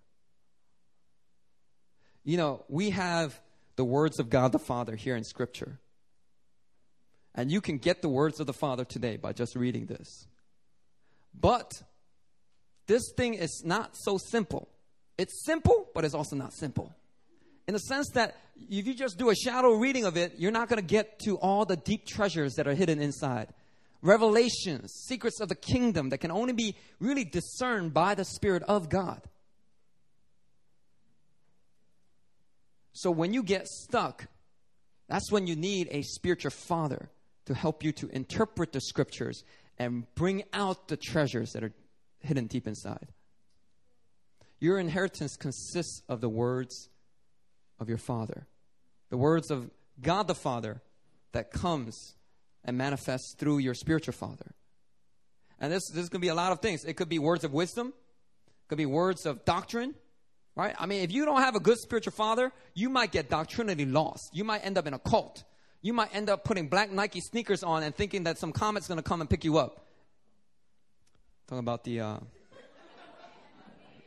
You 2.23 2.37
know, 2.37 2.63
we 2.69 2.91
have 2.91 3.37
the 3.75 3.83
words 3.83 4.17
of 4.17 4.29
God 4.29 4.53
the 4.53 4.59
Father 4.59 4.95
here 4.95 5.17
in 5.17 5.25
Scripture. 5.25 5.79
And 7.35 7.51
you 7.51 7.59
can 7.59 7.77
get 7.77 8.01
the 8.01 8.09
words 8.09 8.39
of 8.39 8.47
the 8.47 8.53
Father 8.53 8.85
today 8.85 9.17
by 9.17 9.33
just 9.33 9.53
reading 9.53 9.87
this. 9.87 10.27
But 11.37 11.73
this 12.87 13.11
thing 13.17 13.33
is 13.33 13.63
not 13.65 13.97
so 13.97 14.17
simple. 14.17 14.69
It's 15.17 15.45
simple, 15.45 15.89
but 15.93 16.05
it's 16.05 16.13
also 16.13 16.35
not 16.35 16.53
simple. 16.53 16.93
In 17.67 17.73
the 17.73 17.79
sense 17.79 18.09
that 18.13 18.35
if 18.69 18.85
you 18.85 18.93
just 18.93 19.17
do 19.17 19.29
a 19.29 19.35
shadow 19.35 19.73
reading 19.73 20.05
of 20.05 20.17
it, 20.17 20.33
you're 20.37 20.51
not 20.51 20.69
going 20.69 20.81
to 20.81 20.87
get 20.87 21.19
to 21.19 21.37
all 21.37 21.65
the 21.65 21.77
deep 21.77 22.05
treasures 22.05 22.55
that 22.55 22.67
are 22.67 22.73
hidden 22.73 23.01
inside. 23.01 23.49
Revelations, 24.01 24.91
secrets 25.07 25.39
of 25.39 25.49
the 25.49 25.55
kingdom 25.55 26.09
that 26.09 26.19
can 26.19 26.31
only 26.31 26.53
be 26.53 26.75
really 26.99 27.23
discerned 27.23 27.93
by 27.93 28.13
the 28.13 28.25
Spirit 28.25 28.61
of 28.63 28.89
God. 28.89 29.21
So 32.93 33.09
when 33.09 33.33
you 33.33 33.41
get 33.41 33.67
stuck, 33.67 34.27
that's 35.09 35.31
when 35.31 35.47
you 35.47 35.55
need 35.55 35.87
a 35.91 36.01
spiritual 36.03 36.51
father 36.51 37.09
to 37.45 37.53
help 37.53 37.83
you 37.83 37.91
to 37.93 38.07
interpret 38.09 38.73
the 38.73 38.81
scriptures 38.81 39.43
and 39.77 40.05
bring 40.15 40.43
out 40.53 40.87
the 40.87 40.97
treasures 40.97 41.51
that 41.51 41.63
are 41.63 41.73
hidden 42.19 42.47
deep 42.47 42.67
inside. 42.67 43.07
Your 44.59 44.79
inheritance 44.79 45.35
consists 45.35 46.01
of 46.07 46.21
the 46.21 46.29
words 46.29 46.89
of 47.79 47.89
your 47.89 47.97
father, 47.97 48.47
the 49.09 49.17
words 49.17 49.51
of 49.51 49.69
God 50.01 50.27
the 50.27 50.35
Father 50.35 50.81
that 51.33 51.51
comes 51.51 52.15
and 52.63 52.77
manifests 52.77 53.35
through 53.37 53.59
your 53.59 53.73
spiritual 53.73 54.13
father. 54.13 54.55
And 55.59 55.71
this, 55.71 55.89
this 55.89 56.09
could 56.09 56.21
be 56.21 56.29
a 56.29 56.35
lot 56.35 56.51
of 56.51 56.59
things. 56.59 56.83
It 56.85 56.93
could 56.93 57.09
be 57.09 57.19
words 57.19 57.43
of 57.43 57.53
wisdom, 57.53 57.87
it 57.87 58.67
could 58.69 58.77
be 58.77 58.85
words 58.85 59.25
of 59.25 59.45
doctrine, 59.45 59.95
Right? 60.55 60.73
I 60.79 60.85
mean, 60.85 61.01
if 61.01 61.11
you 61.11 61.25
don't 61.25 61.41
have 61.41 61.55
a 61.55 61.59
good 61.59 61.77
spiritual 61.77 62.13
father, 62.13 62.51
you 62.73 62.89
might 62.89 63.11
get 63.11 63.29
doctrinally 63.29 63.85
lost. 63.85 64.29
You 64.33 64.45
might 64.45 64.65
end 64.65 64.77
up 64.77 64.87
in 64.87 64.93
a 64.93 64.99
cult. 64.99 65.43
You 65.81 65.91
might 65.91 66.15
end 66.15 66.29
up 66.29 66.45
putting 66.45 66.69
black 66.69 66.91
Nike 66.91 67.19
sneakers 67.19 67.61
on 67.61 67.83
and 67.83 67.93
thinking 67.93 68.23
that 68.23 68.37
some 68.37 68.53
comet's 68.53 68.87
going 68.87 68.97
to 68.97 69.03
come 69.03 69.19
and 69.19 69.29
pick 69.29 69.43
you 69.43 69.57
up. 69.57 69.85
Talking 71.47 71.59
about 71.59 71.83
the 71.83 71.99
uh, 71.99 72.17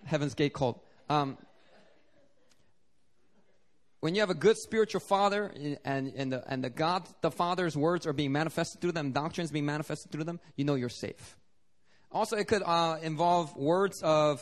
Heaven's 0.08 0.34
Gate 0.34 0.52
cult. 0.52 0.82
Um, 1.08 1.38
when 4.00 4.14
you 4.14 4.20
have 4.20 4.30
a 4.30 4.34
good 4.34 4.56
spiritual 4.56 5.00
father 5.00 5.52
and, 5.84 6.12
and, 6.16 6.32
the, 6.32 6.44
and 6.46 6.62
the 6.62 6.70
God 6.70 7.08
the 7.20 7.30
Father's 7.30 7.76
words 7.76 8.06
are 8.06 8.12
being 8.12 8.32
manifested 8.32 8.80
through 8.80 8.92
them, 8.92 9.12
doctrines 9.12 9.50
being 9.50 9.66
manifested 9.66 10.12
through 10.12 10.24
them, 10.24 10.40
you 10.56 10.64
know 10.64 10.74
you're 10.76 10.88
safe. 10.88 11.36
Also, 12.10 12.36
it 12.36 12.48
could 12.48 12.62
uh, 12.64 12.98
involve 13.02 13.54
words 13.56 14.00
of 14.02 14.40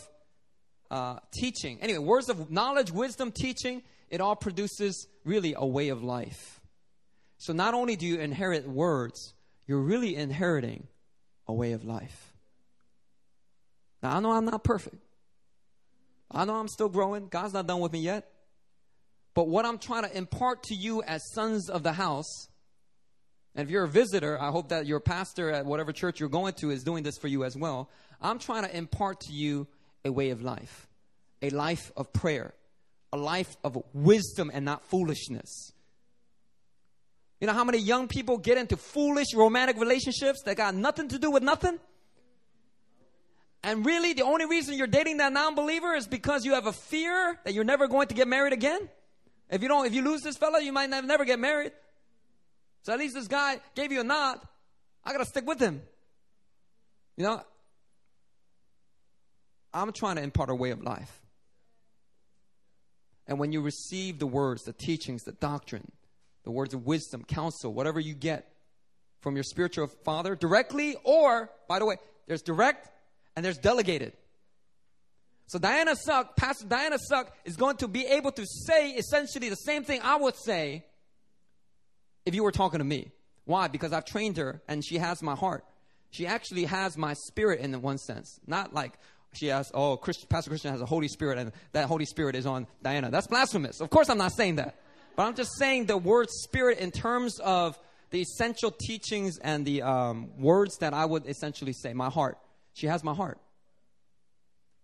uh, 0.90 1.18
teaching. 1.32 1.78
Anyway, 1.80 1.98
words 1.98 2.28
of 2.28 2.50
knowledge, 2.50 2.92
wisdom, 2.92 3.32
teaching, 3.32 3.82
it 4.08 4.20
all 4.20 4.36
produces 4.36 5.08
really 5.24 5.54
a 5.56 5.66
way 5.66 5.88
of 5.88 6.02
life. 6.02 6.60
So 7.38 7.52
not 7.52 7.74
only 7.74 7.96
do 7.96 8.06
you 8.06 8.18
inherit 8.20 8.68
words, 8.68 9.34
you're 9.66 9.80
really 9.82 10.14
inheriting 10.14 10.86
a 11.48 11.52
way 11.52 11.72
of 11.72 11.84
life. 11.84 12.34
Now, 14.02 14.16
I 14.16 14.20
know 14.20 14.32
I'm 14.32 14.44
not 14.44 14.62
perfect. 14.62 14.96
I 16.30 16.44
know 16.44 16.54
I'm 16.54 16.68
still 16.68 16.88
growing. 16.88 17.28
God's 17.28 17.54
not 17.54 17.66
done 17.66 17.80
with 17.80 17.92
me 17.92 18.00
yet. 18.00 18.28
But 19.34 19.48
what 19.48 19.66
I'm 19.66 19.78
trying 19.78 20.04
to 20.04 20.16
impart 20.16 20.62
to 20.64 20.74
you 20.74 21.02
as 21.02 21.22
sons 21.32 21.68
of 21.68 21.82
the 21.82 21.92
house, 21.92 22.48
and 23.54 23.66
if 23.66 23.70
you're 23.70 23.84
a 23.84 23.88
visitor, 23.88 24.40
I 24.40 24.50
hope 24.50 24.70
that 24.70 24.86
your 24.86 25.00
pastor 25.00 25.50
at 25.50 25.66
whatever 25.66 25.92
church 25.92 26.20
you're 26.20 26.28
going 26.28 26.54
to 26.54 26.70
is 26.70 26.82
doing 26.82 27.02
this 27.02 27.18
for 27.18 27.28
you 27.28 27.44
as 27.44 27.56
well. 27.56 27.90
I'm 28.20 28.38
trying 28.38 28.64
to 28.64 28.74
impart 28.74 29.20
to 29.20 29.32
you 29.32 29.66
a 30.04 30.12
way 30.12 30.30
of 30.30 30.42
life, 30.42 30.88
a 31.42 31.50
life 31.50 31.92
of 31.96 32.12
prayer, 32.12 32.54
a 33.12 33.16
life 33.16 33.56
of 33.62 33.82
wisdom 33.92 34.50
and 34.52 34.64
not 34.64 34.84
foolishness. 34.84 35.72
You 37.40 37.46
know 37.46 37.52
how 37.52 37.64
many 37.64 37.78
young 37.78 38.08
people 38.08 38.38
get 38.38 38.56
into 38.56 38.76
foolish 38.76 39.34
romantic 39.34 39.78
relationships 39.78 40.42
that 40.44 40.56
got 40.56 40.74
nothing 40.74 41.08
to 41.08 41.18
do 41.18 41.30
with 41.30 41.42
nothing? 41.42 41.78
And 43.66 43.84
really, 43.84 44.12
the 44.12 44.22
only 44.22 44.46
reason 44.46 44.78
you're 44.78 44.86
dating 44.86 45.16
that 45.16 45.32
non 45.32 45.56
believer 45.56 45.92
is 45.94 46.06
because 46.06 46.44
you 46.44 46.54
have 46.54 46.68
a 46.68 46.72
fear 46.72 47.36
that 47.44 47.52
you're 47.52 47.64
never 47.64 47.88
going 47.88 48.06
to 48.06 48.14
get 48.14 48.28
married 48.28 48.52
again? 48.52 48.88
If 49.50 49.60
you 49.60 49.66
don't, 49.66 49.86
if 49.86 49.92
you 49.92 50.02
lose 50.02 50.22
this 50.22 50.36
fella, 50.36 50.62
you 50.62 50.70
might 50.70 50.88
never 50.88 51.24
get 51.24 51.40
married. 51.40 51.72
So 52.84 52.92
at 52.92 53.00
least 53.00 53.16
this 53.16 53.26
guy 53.26 53.58
gave 53.74 53.90
you 53.90 54.00
a 54.00 54.04
nod. 54.04 54.38
I 55.04 55.10
gotta 55.10 55.24
stick 55.24 55.44
with 55.48 55.58
him. 55.58 55.82
You 57.16 57.24
know, 57.24 57.42
I'm 59.74 59.92
trying 59.92 60.14
to 60.14 60.22
impart 60.22 60.48
a 60.48 60.54
way 60.54 60.70
of 60.70 60.80
life. 60.84 61.20
And 63.26 63.40
when 63.40 63.50
you 63.50 63.62
receive 63.62 64.20
the 64.20 64.28
words, 64.28 64.62
the 64.62 64.74
teachings, 64.74 65.24
the 65.24 65.32
doctrine, 65.32 65.90
the 66.44 66.52
words 66.52 66.72
of 66.72 66.86
wisdom, 66.86 67.24
counsel, 67.24 67.72
whatever 67.72 67.98
you 67.98 68.14
get 68.14 68.46
from 69.22 69.34
your 69.34 69.42
spiritual 69.42 69.88
father 70.04 70.36
directly, 70.36 70.94
or, 71.02 71.50
by 71.68 71.80
the 71.80 71.84
way, 71.84 71.96
there's 72.28 72.42
direct 72.42 72.90
and 73.37 73.45
there's 73.45 73.59
delegated. 73.59 74.14
So 75.47 75.59
Diana 75.59 75.95
Suck, 75.95 76.37
Pastor 76.37 76.66
Diana 76.66 76.99
Suck, 76.99 77.32
is 77.45 77.57
going 77.57 77.76
to 77.76 77.89
be 77.89 78.05
able 78.07 78.32
to 78.32 78.45
say 78.45 78.91
essentially 78.91 79.49
the 79.49 79.57
same 79.57 79.84
thing 79.84 80.01
I 80.03 80.16
would 80.16 80.34
say 80.34 80.84
if 82.24 82.34
you 82.34 82.43
were 82.43 82.53
talking 82.53 82.78
to 82.78 82.84
me. 82.84 83.12
Why? 83.45 83.68
Because 83.68 83.93
I've 83.93 84.05
trained 84.05 84.39
her 84.39 84.61
and 84.66 84.84
she 84.84 84.99
has 84.99 85.22
my 85.22 85.37
heart. 85.37 85.64
She 86.11 86.26
actually 86.26 86.64
has 86.64 86.97
my 86.97 87.14
spirit 87.14 87.61
in 87.61 87.80
one 87.80 87.99
sense. 87.99 88.41
Not 88.47 88.74
like 88.74 88.95
she 89.34 89.47
has, 89.49 89.70
oh, 89.72 89.97
Christ, 89.97 90.28
Pastor 90.28 90.51
Christian 90.51 90.72
has 90.72 90.80
a 90.80 90.87
Holy 90.87 91.09
Spirit 91.09 91.39
and 91.39 91.53
that 91.72 91.87
Holy 91.87 92.07
Spirit 92.07 92.34
is 92.34 92.47
on 92.47 92.66
Diana. 92.82 93.11
That's 93.11 93.28
blasphemous. 93.28 93.80
Of 93.80 93.91
course, 93.91 94.09
I'm 94.09 94.18
not 94.18 94.32
saying 94.32 94.57
that. 94.57 94.74
But 95.14 95.24
I'm 95.24 95.34
just 95.34 95.57
saying 95.59 95.87
the 95.87 95.97
word 95.97 96.28
spirit 96.28 96.78
in 96.78 96.91
terms 96.91 97.39
of 97.39 97.78
the 98.11 98.20
essential 98.20 98.70
teachings 98.70 99.39
and 99.39 99.64
the 99.64 99.82
um, 99.82 100.30
words 100.39 100.78
that 100.78 100.93
I 100.93 101.05
would 101.05 101.26
essentially 101.26 101.72
say. 101.72 101.93
My 101.93 102.11
heart. 102.11 102.39
She 102.76 102.88
has 102.88 103.02
my 103.02 103.14
heart. 103.14 103.38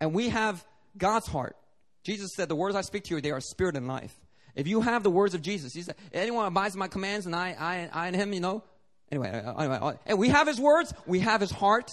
And 0.01 0.15
we 0.15 0.29
have 0.29 0.65
God's 0.97 1.27
heart. 1.27 1.55
Jesus 2.03 2.31
said, 2.35 2.49
The 2.49 2.55
words 2.55 2.75
I 2.75 2.81
speak 2.81 3.03
to 3.03 3.15
you, 3.15 3.21
they 3.21 3.29
are 3.29 3.39
spirit 3.39 3.75
and 3.75 3.87
life. 3.87 4.19
If 4.55 4.67
you 4.67 4.81
have 4.81 5.03
the 5.03 5.11
words 5.11 5.35
of 5.35 5.43
Jesus, 5.43 5.73
he 5.73 5.83
said, 5.83 5.95
anyone 6.11 6.47
abides 6.47 6.75
my 6.75 6.87
commands 6.87 7.27
and 7.27 7.35
I, 7.35 7.55
I, 7.59 7.89
I 7.93 8.07
and 8.07 8.15
him, 8.15 8.33
you 8.33 8.39
know. 8.39 8.63
Anyway, 9.11 9.29
uh, 9.29 9.53
anyway, 9.57 9.77
uh, 9.79 9.93
and 10.07 10.17
we 10.17 10.29
have 10.29 10.47
his 10.47 10.59
words, 10.59 10.91
we 11.05 11.19
have 11.19 11.39
his 11.39 11.51
heart, 11.51 11.91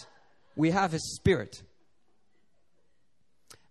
we 0.57 0.71
have 0.71 0.91
his 0.91 1.15
spirit. 1.17 1.63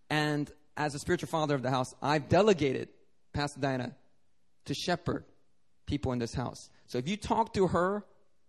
And 0.10 0.52
as 0.78 0.94
a 0.94 1.00
spiritual 1.00 1.30
father 1.30 1.56
of 1.56 1.64
the 1.64 1.72
house, 1.72 1.94
I've 2.00 2.30
delegated 2.30 2.90
Pastor 3.34 3.60
Diana 3.60 3.96
to 4.66 4.74
shepherd 4.76 5.26
people 5.88 6.12
in 6.12 6.20
this 6.20 6.34
house. 6.36 6.70
So 6.86 7.00
if 7.00 7.08
you 7.08 7.18
talk 7.18 7.56
to 7.56 7.68
her, 7.68 8.04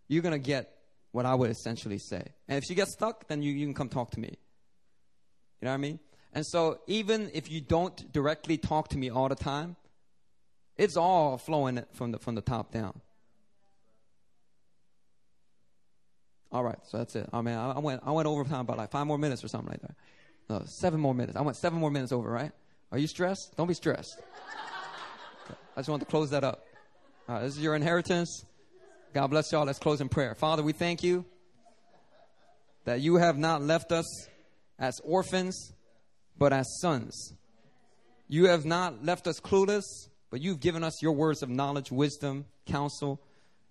you're 0.06 0.22
going 0.22 0.32
to 0.32 0.46
get 0.46 0.70
what 1.12 1.26
I 1.26 1.34
would 1.34 1.50
essentially 1.50 1.98
say. 1.98 2.22
And 2.48 2.58
if 2.58 2.64
she 2.64 2.74
gets 2.74 2.92
stuck, 2.92 3.26
then 3.28 3.42
you, 3.42 3.52
you 3.52 3.66
can 3.66 3.74
come 3.74 3.88
talk 3.88 4.12
to 4.12 4.20
me. 4.20 4.38
You 5.60 5.66
know 5.66 5.70
what 5.70 5.74
I 5.74 5.78
mean? 5.78 5.98
And 6.32 6.46
so 6.46 6.80
even 6.86 7.30
if 7.34 7.50
you 7.50 7.60
don't 7.60 8.12
directly 8.12 8.56
talk 8.56 8.88
to 8.88 8.98
me 8.98 9.10
all 9.10 9.28
the 9.28 9.34
time, 9.34 9.76
it's 10.76 10.96
all 10.96 11.38
flowing 11.38 11.82
from 11.92 12.12
the, 12.12 12.18
from 12.18 12.34
the 12.34 12.40
top 12.40 12.72
down. 12.72 13.00
All 16.52 16.64
right, 16.64 16.78
so 16.88 16.98
that's 16.98 17.14
it. 17.14 17.28
I 17.32 17.42
mean, 17.42 17.54
I, 17.54 17.78
went 17.78 18.02
I 18.04 18.10
went 18.10 18.26
over 18.26 18.42
time 18.42 18.66
by 18.66 18.74
like 18.74 18.90
five 18.90 19.06
more 19.06 19.18
minutes 19.18 19.44
or 19.44 19.48
something 19.48 19.70
like 19.70 19.82
that. 19.82 19.94
No, 20.48 20.62
seven 20.66 20.98
more 20.98 21.14
minutes. 21.14 21.36
I 21.36 21.42
went 21.42 21.56
seven 21.56 21.78
more 21.78 21.92
minutes 21.92 22.10
over, 22.10 22.28
right? 22.28 22.50
Are 22.90 22.98
you 22.98 23.06
stressed? 23.06 23.56
Don't 23.56 23.68
be 23.68 23.74
stressed. 23.74 24.20
I 25.76 25.80
just 25.80 25.88
want 25.88 26.00
to 26.00 26.06
close 26.06 26.30
that 26.30 26.42
up. 26.42 26.64
Right, 27.28 27.42
this 27.42 27.56
is 27.56 27.62
your 27.62 27.76
inheritance. 27.76 28.44
God 29.12 29.26
bless 29.26 29.50
y'all. 29.50 29.66
Let's 29.66 29.80
close 29.80 30.00
in 30.00 30.08
prayer. 30.08 30.36
Father, 30.36 30.62
we 30.62 30.72
thank 30.72 31.02
you 31.02 31.24
that 32.84 33.00
you 33.00 33.16
have 33.16 33.36
not 33.36 33.60
left 33.60 33.90
us 33.90 34.06
as 34.78 35.00
orphans, 35.02 35.72
but 36.38 36.52
as 36.52 36.78
sons. 36.80 37.34
You 38.28 38.46
have 38.46 38.64
not 38.64 39.04
left 39.04 39.26
us 39.26 39.40
clueless, 39.40 39.82
but 40.30 40.40
you've 40.40 40.60
given 40.60 40.84
us 40.84 41.02
your 41.02 41.12
words 41.12 41.42
of 41.42 41.48
knowledge, 41.48 41.90
wisdom, 41.90 42.46
counsel. 42.66 43.20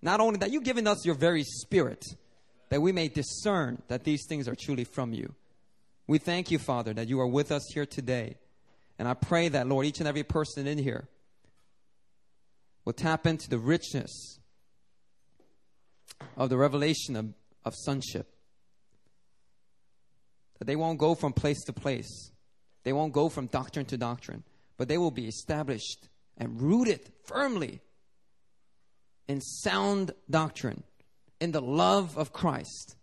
Not 0.02 0.20
only 0.20 0.40
that, 0.40 0.52
you've 0.52 0.66
given 0.66 0.88
us 0.88 1.06
your 1.06 1.16
very 1.16 1.44
spirit 1.44 2.04
that 2.68 2.82
we 2.82 2.92
may 2.92 3.08
discern 3.08 3.82
that 3.88 4.04
these 4.04 4.26
things 4.28 4.48
are 4.48 4.56
truly 4.56 4.84
from 4.84 5.14
you. 5.14 5.34
We 6.06 6.18
thank 6.18 6.52
you, 6.52 6.60
Father, 6.60 6.94
that 6.94 7.08
you 7.08 7.22
are 7.22 7.28
with 7.28 7.52
us 7.52 7.66
here 7.74 7.86
today. 7.86 8.36
And 9.00 9.08
I 9.08 9.14
pray 9.14 9.48
that, 9.48 9.68
Lord, 9.68 9.86
each 9.86 10.00
and 10.00 10.08
every 10.08 10.24
person 10.24 10.68
in 10.68 10.78
here 10.78 11.08
will 12.84 12.94
tap 12.94 13.26
into 13.26 13.50
the 13.50 13.58
richness 13.58 14.40
of 16.36 16.50
the 16.50 16.58
revelation 16.58 17.16
of, 17.16 17.34
of 17.66 17.74
sonship. 17.76 18.28
That 20.58 20.66
they 20.66 20.76
won't 20.76 21.00
go 21.00 21.16
from 21.16 21.34
place 21.34 21.64
to 21.66 21.74
place, 21.74 22.32
they 22.84 22.94
won't 22.94 23.14
go 23.14 23.30
from 23.30 23.48
doctrine 23.48 23.86
to 23.88 23.98
doctrine, 23.98 24.44
but 24.78 24.88
they 24.88 24.98
will 24.98 25.12
be 25.12 25.28
established 25.28 26.08
and 26.38 26.62
rooted 26.62 27.02
firmly 27.26 27.82
in 29.28 29.42
sound 29.42 30.12
doctrine, 30.30 30.84
in 31.40 31.52
the 31.52 31.62
love 31.62 32.18
of 32.18 32.34
Christ, 32.34 32.96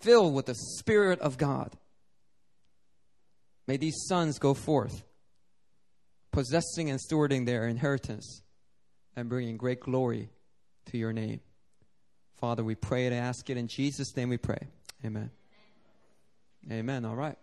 filled 0.00 0.34
with 0.34 0.46
the 0.46 0.54
Spirit 0.54 1.20
of 1.20 1.38
God. 1.38 1.76
May 3.66 3.76
these 3.76 4.04
sons 4.08 4.38
go 4.38 4.52
forth, 4.52 5.04
possessing 6.32 6.90
and 6.90 7.00
stewarding 7.00 7.46
their 7.46 7.66
inheritance 7.66 8.42
and 9.16 9.28
bringing 9.28 9.56
great 9.56 9.80
glory 9.80 10.28
to 10.86 10.98
your 10.98 11.12
name. 11.12 11.40
Father, 12.40 12.64
we 12.64 12.74
pray 12.74 13.04
and 13.04 13.14
ask 13.14 13.50
it 13.50 13.58
in 13.58 13.68
Jesus' 13.68 14.16
name 14.16 14.30
we 14.30 14.38
pray. 14.38 14.66
Amen. 15.04 15.30
Amen. 16.70 17.04
All 17.04 17.14
right. 17.14 17.36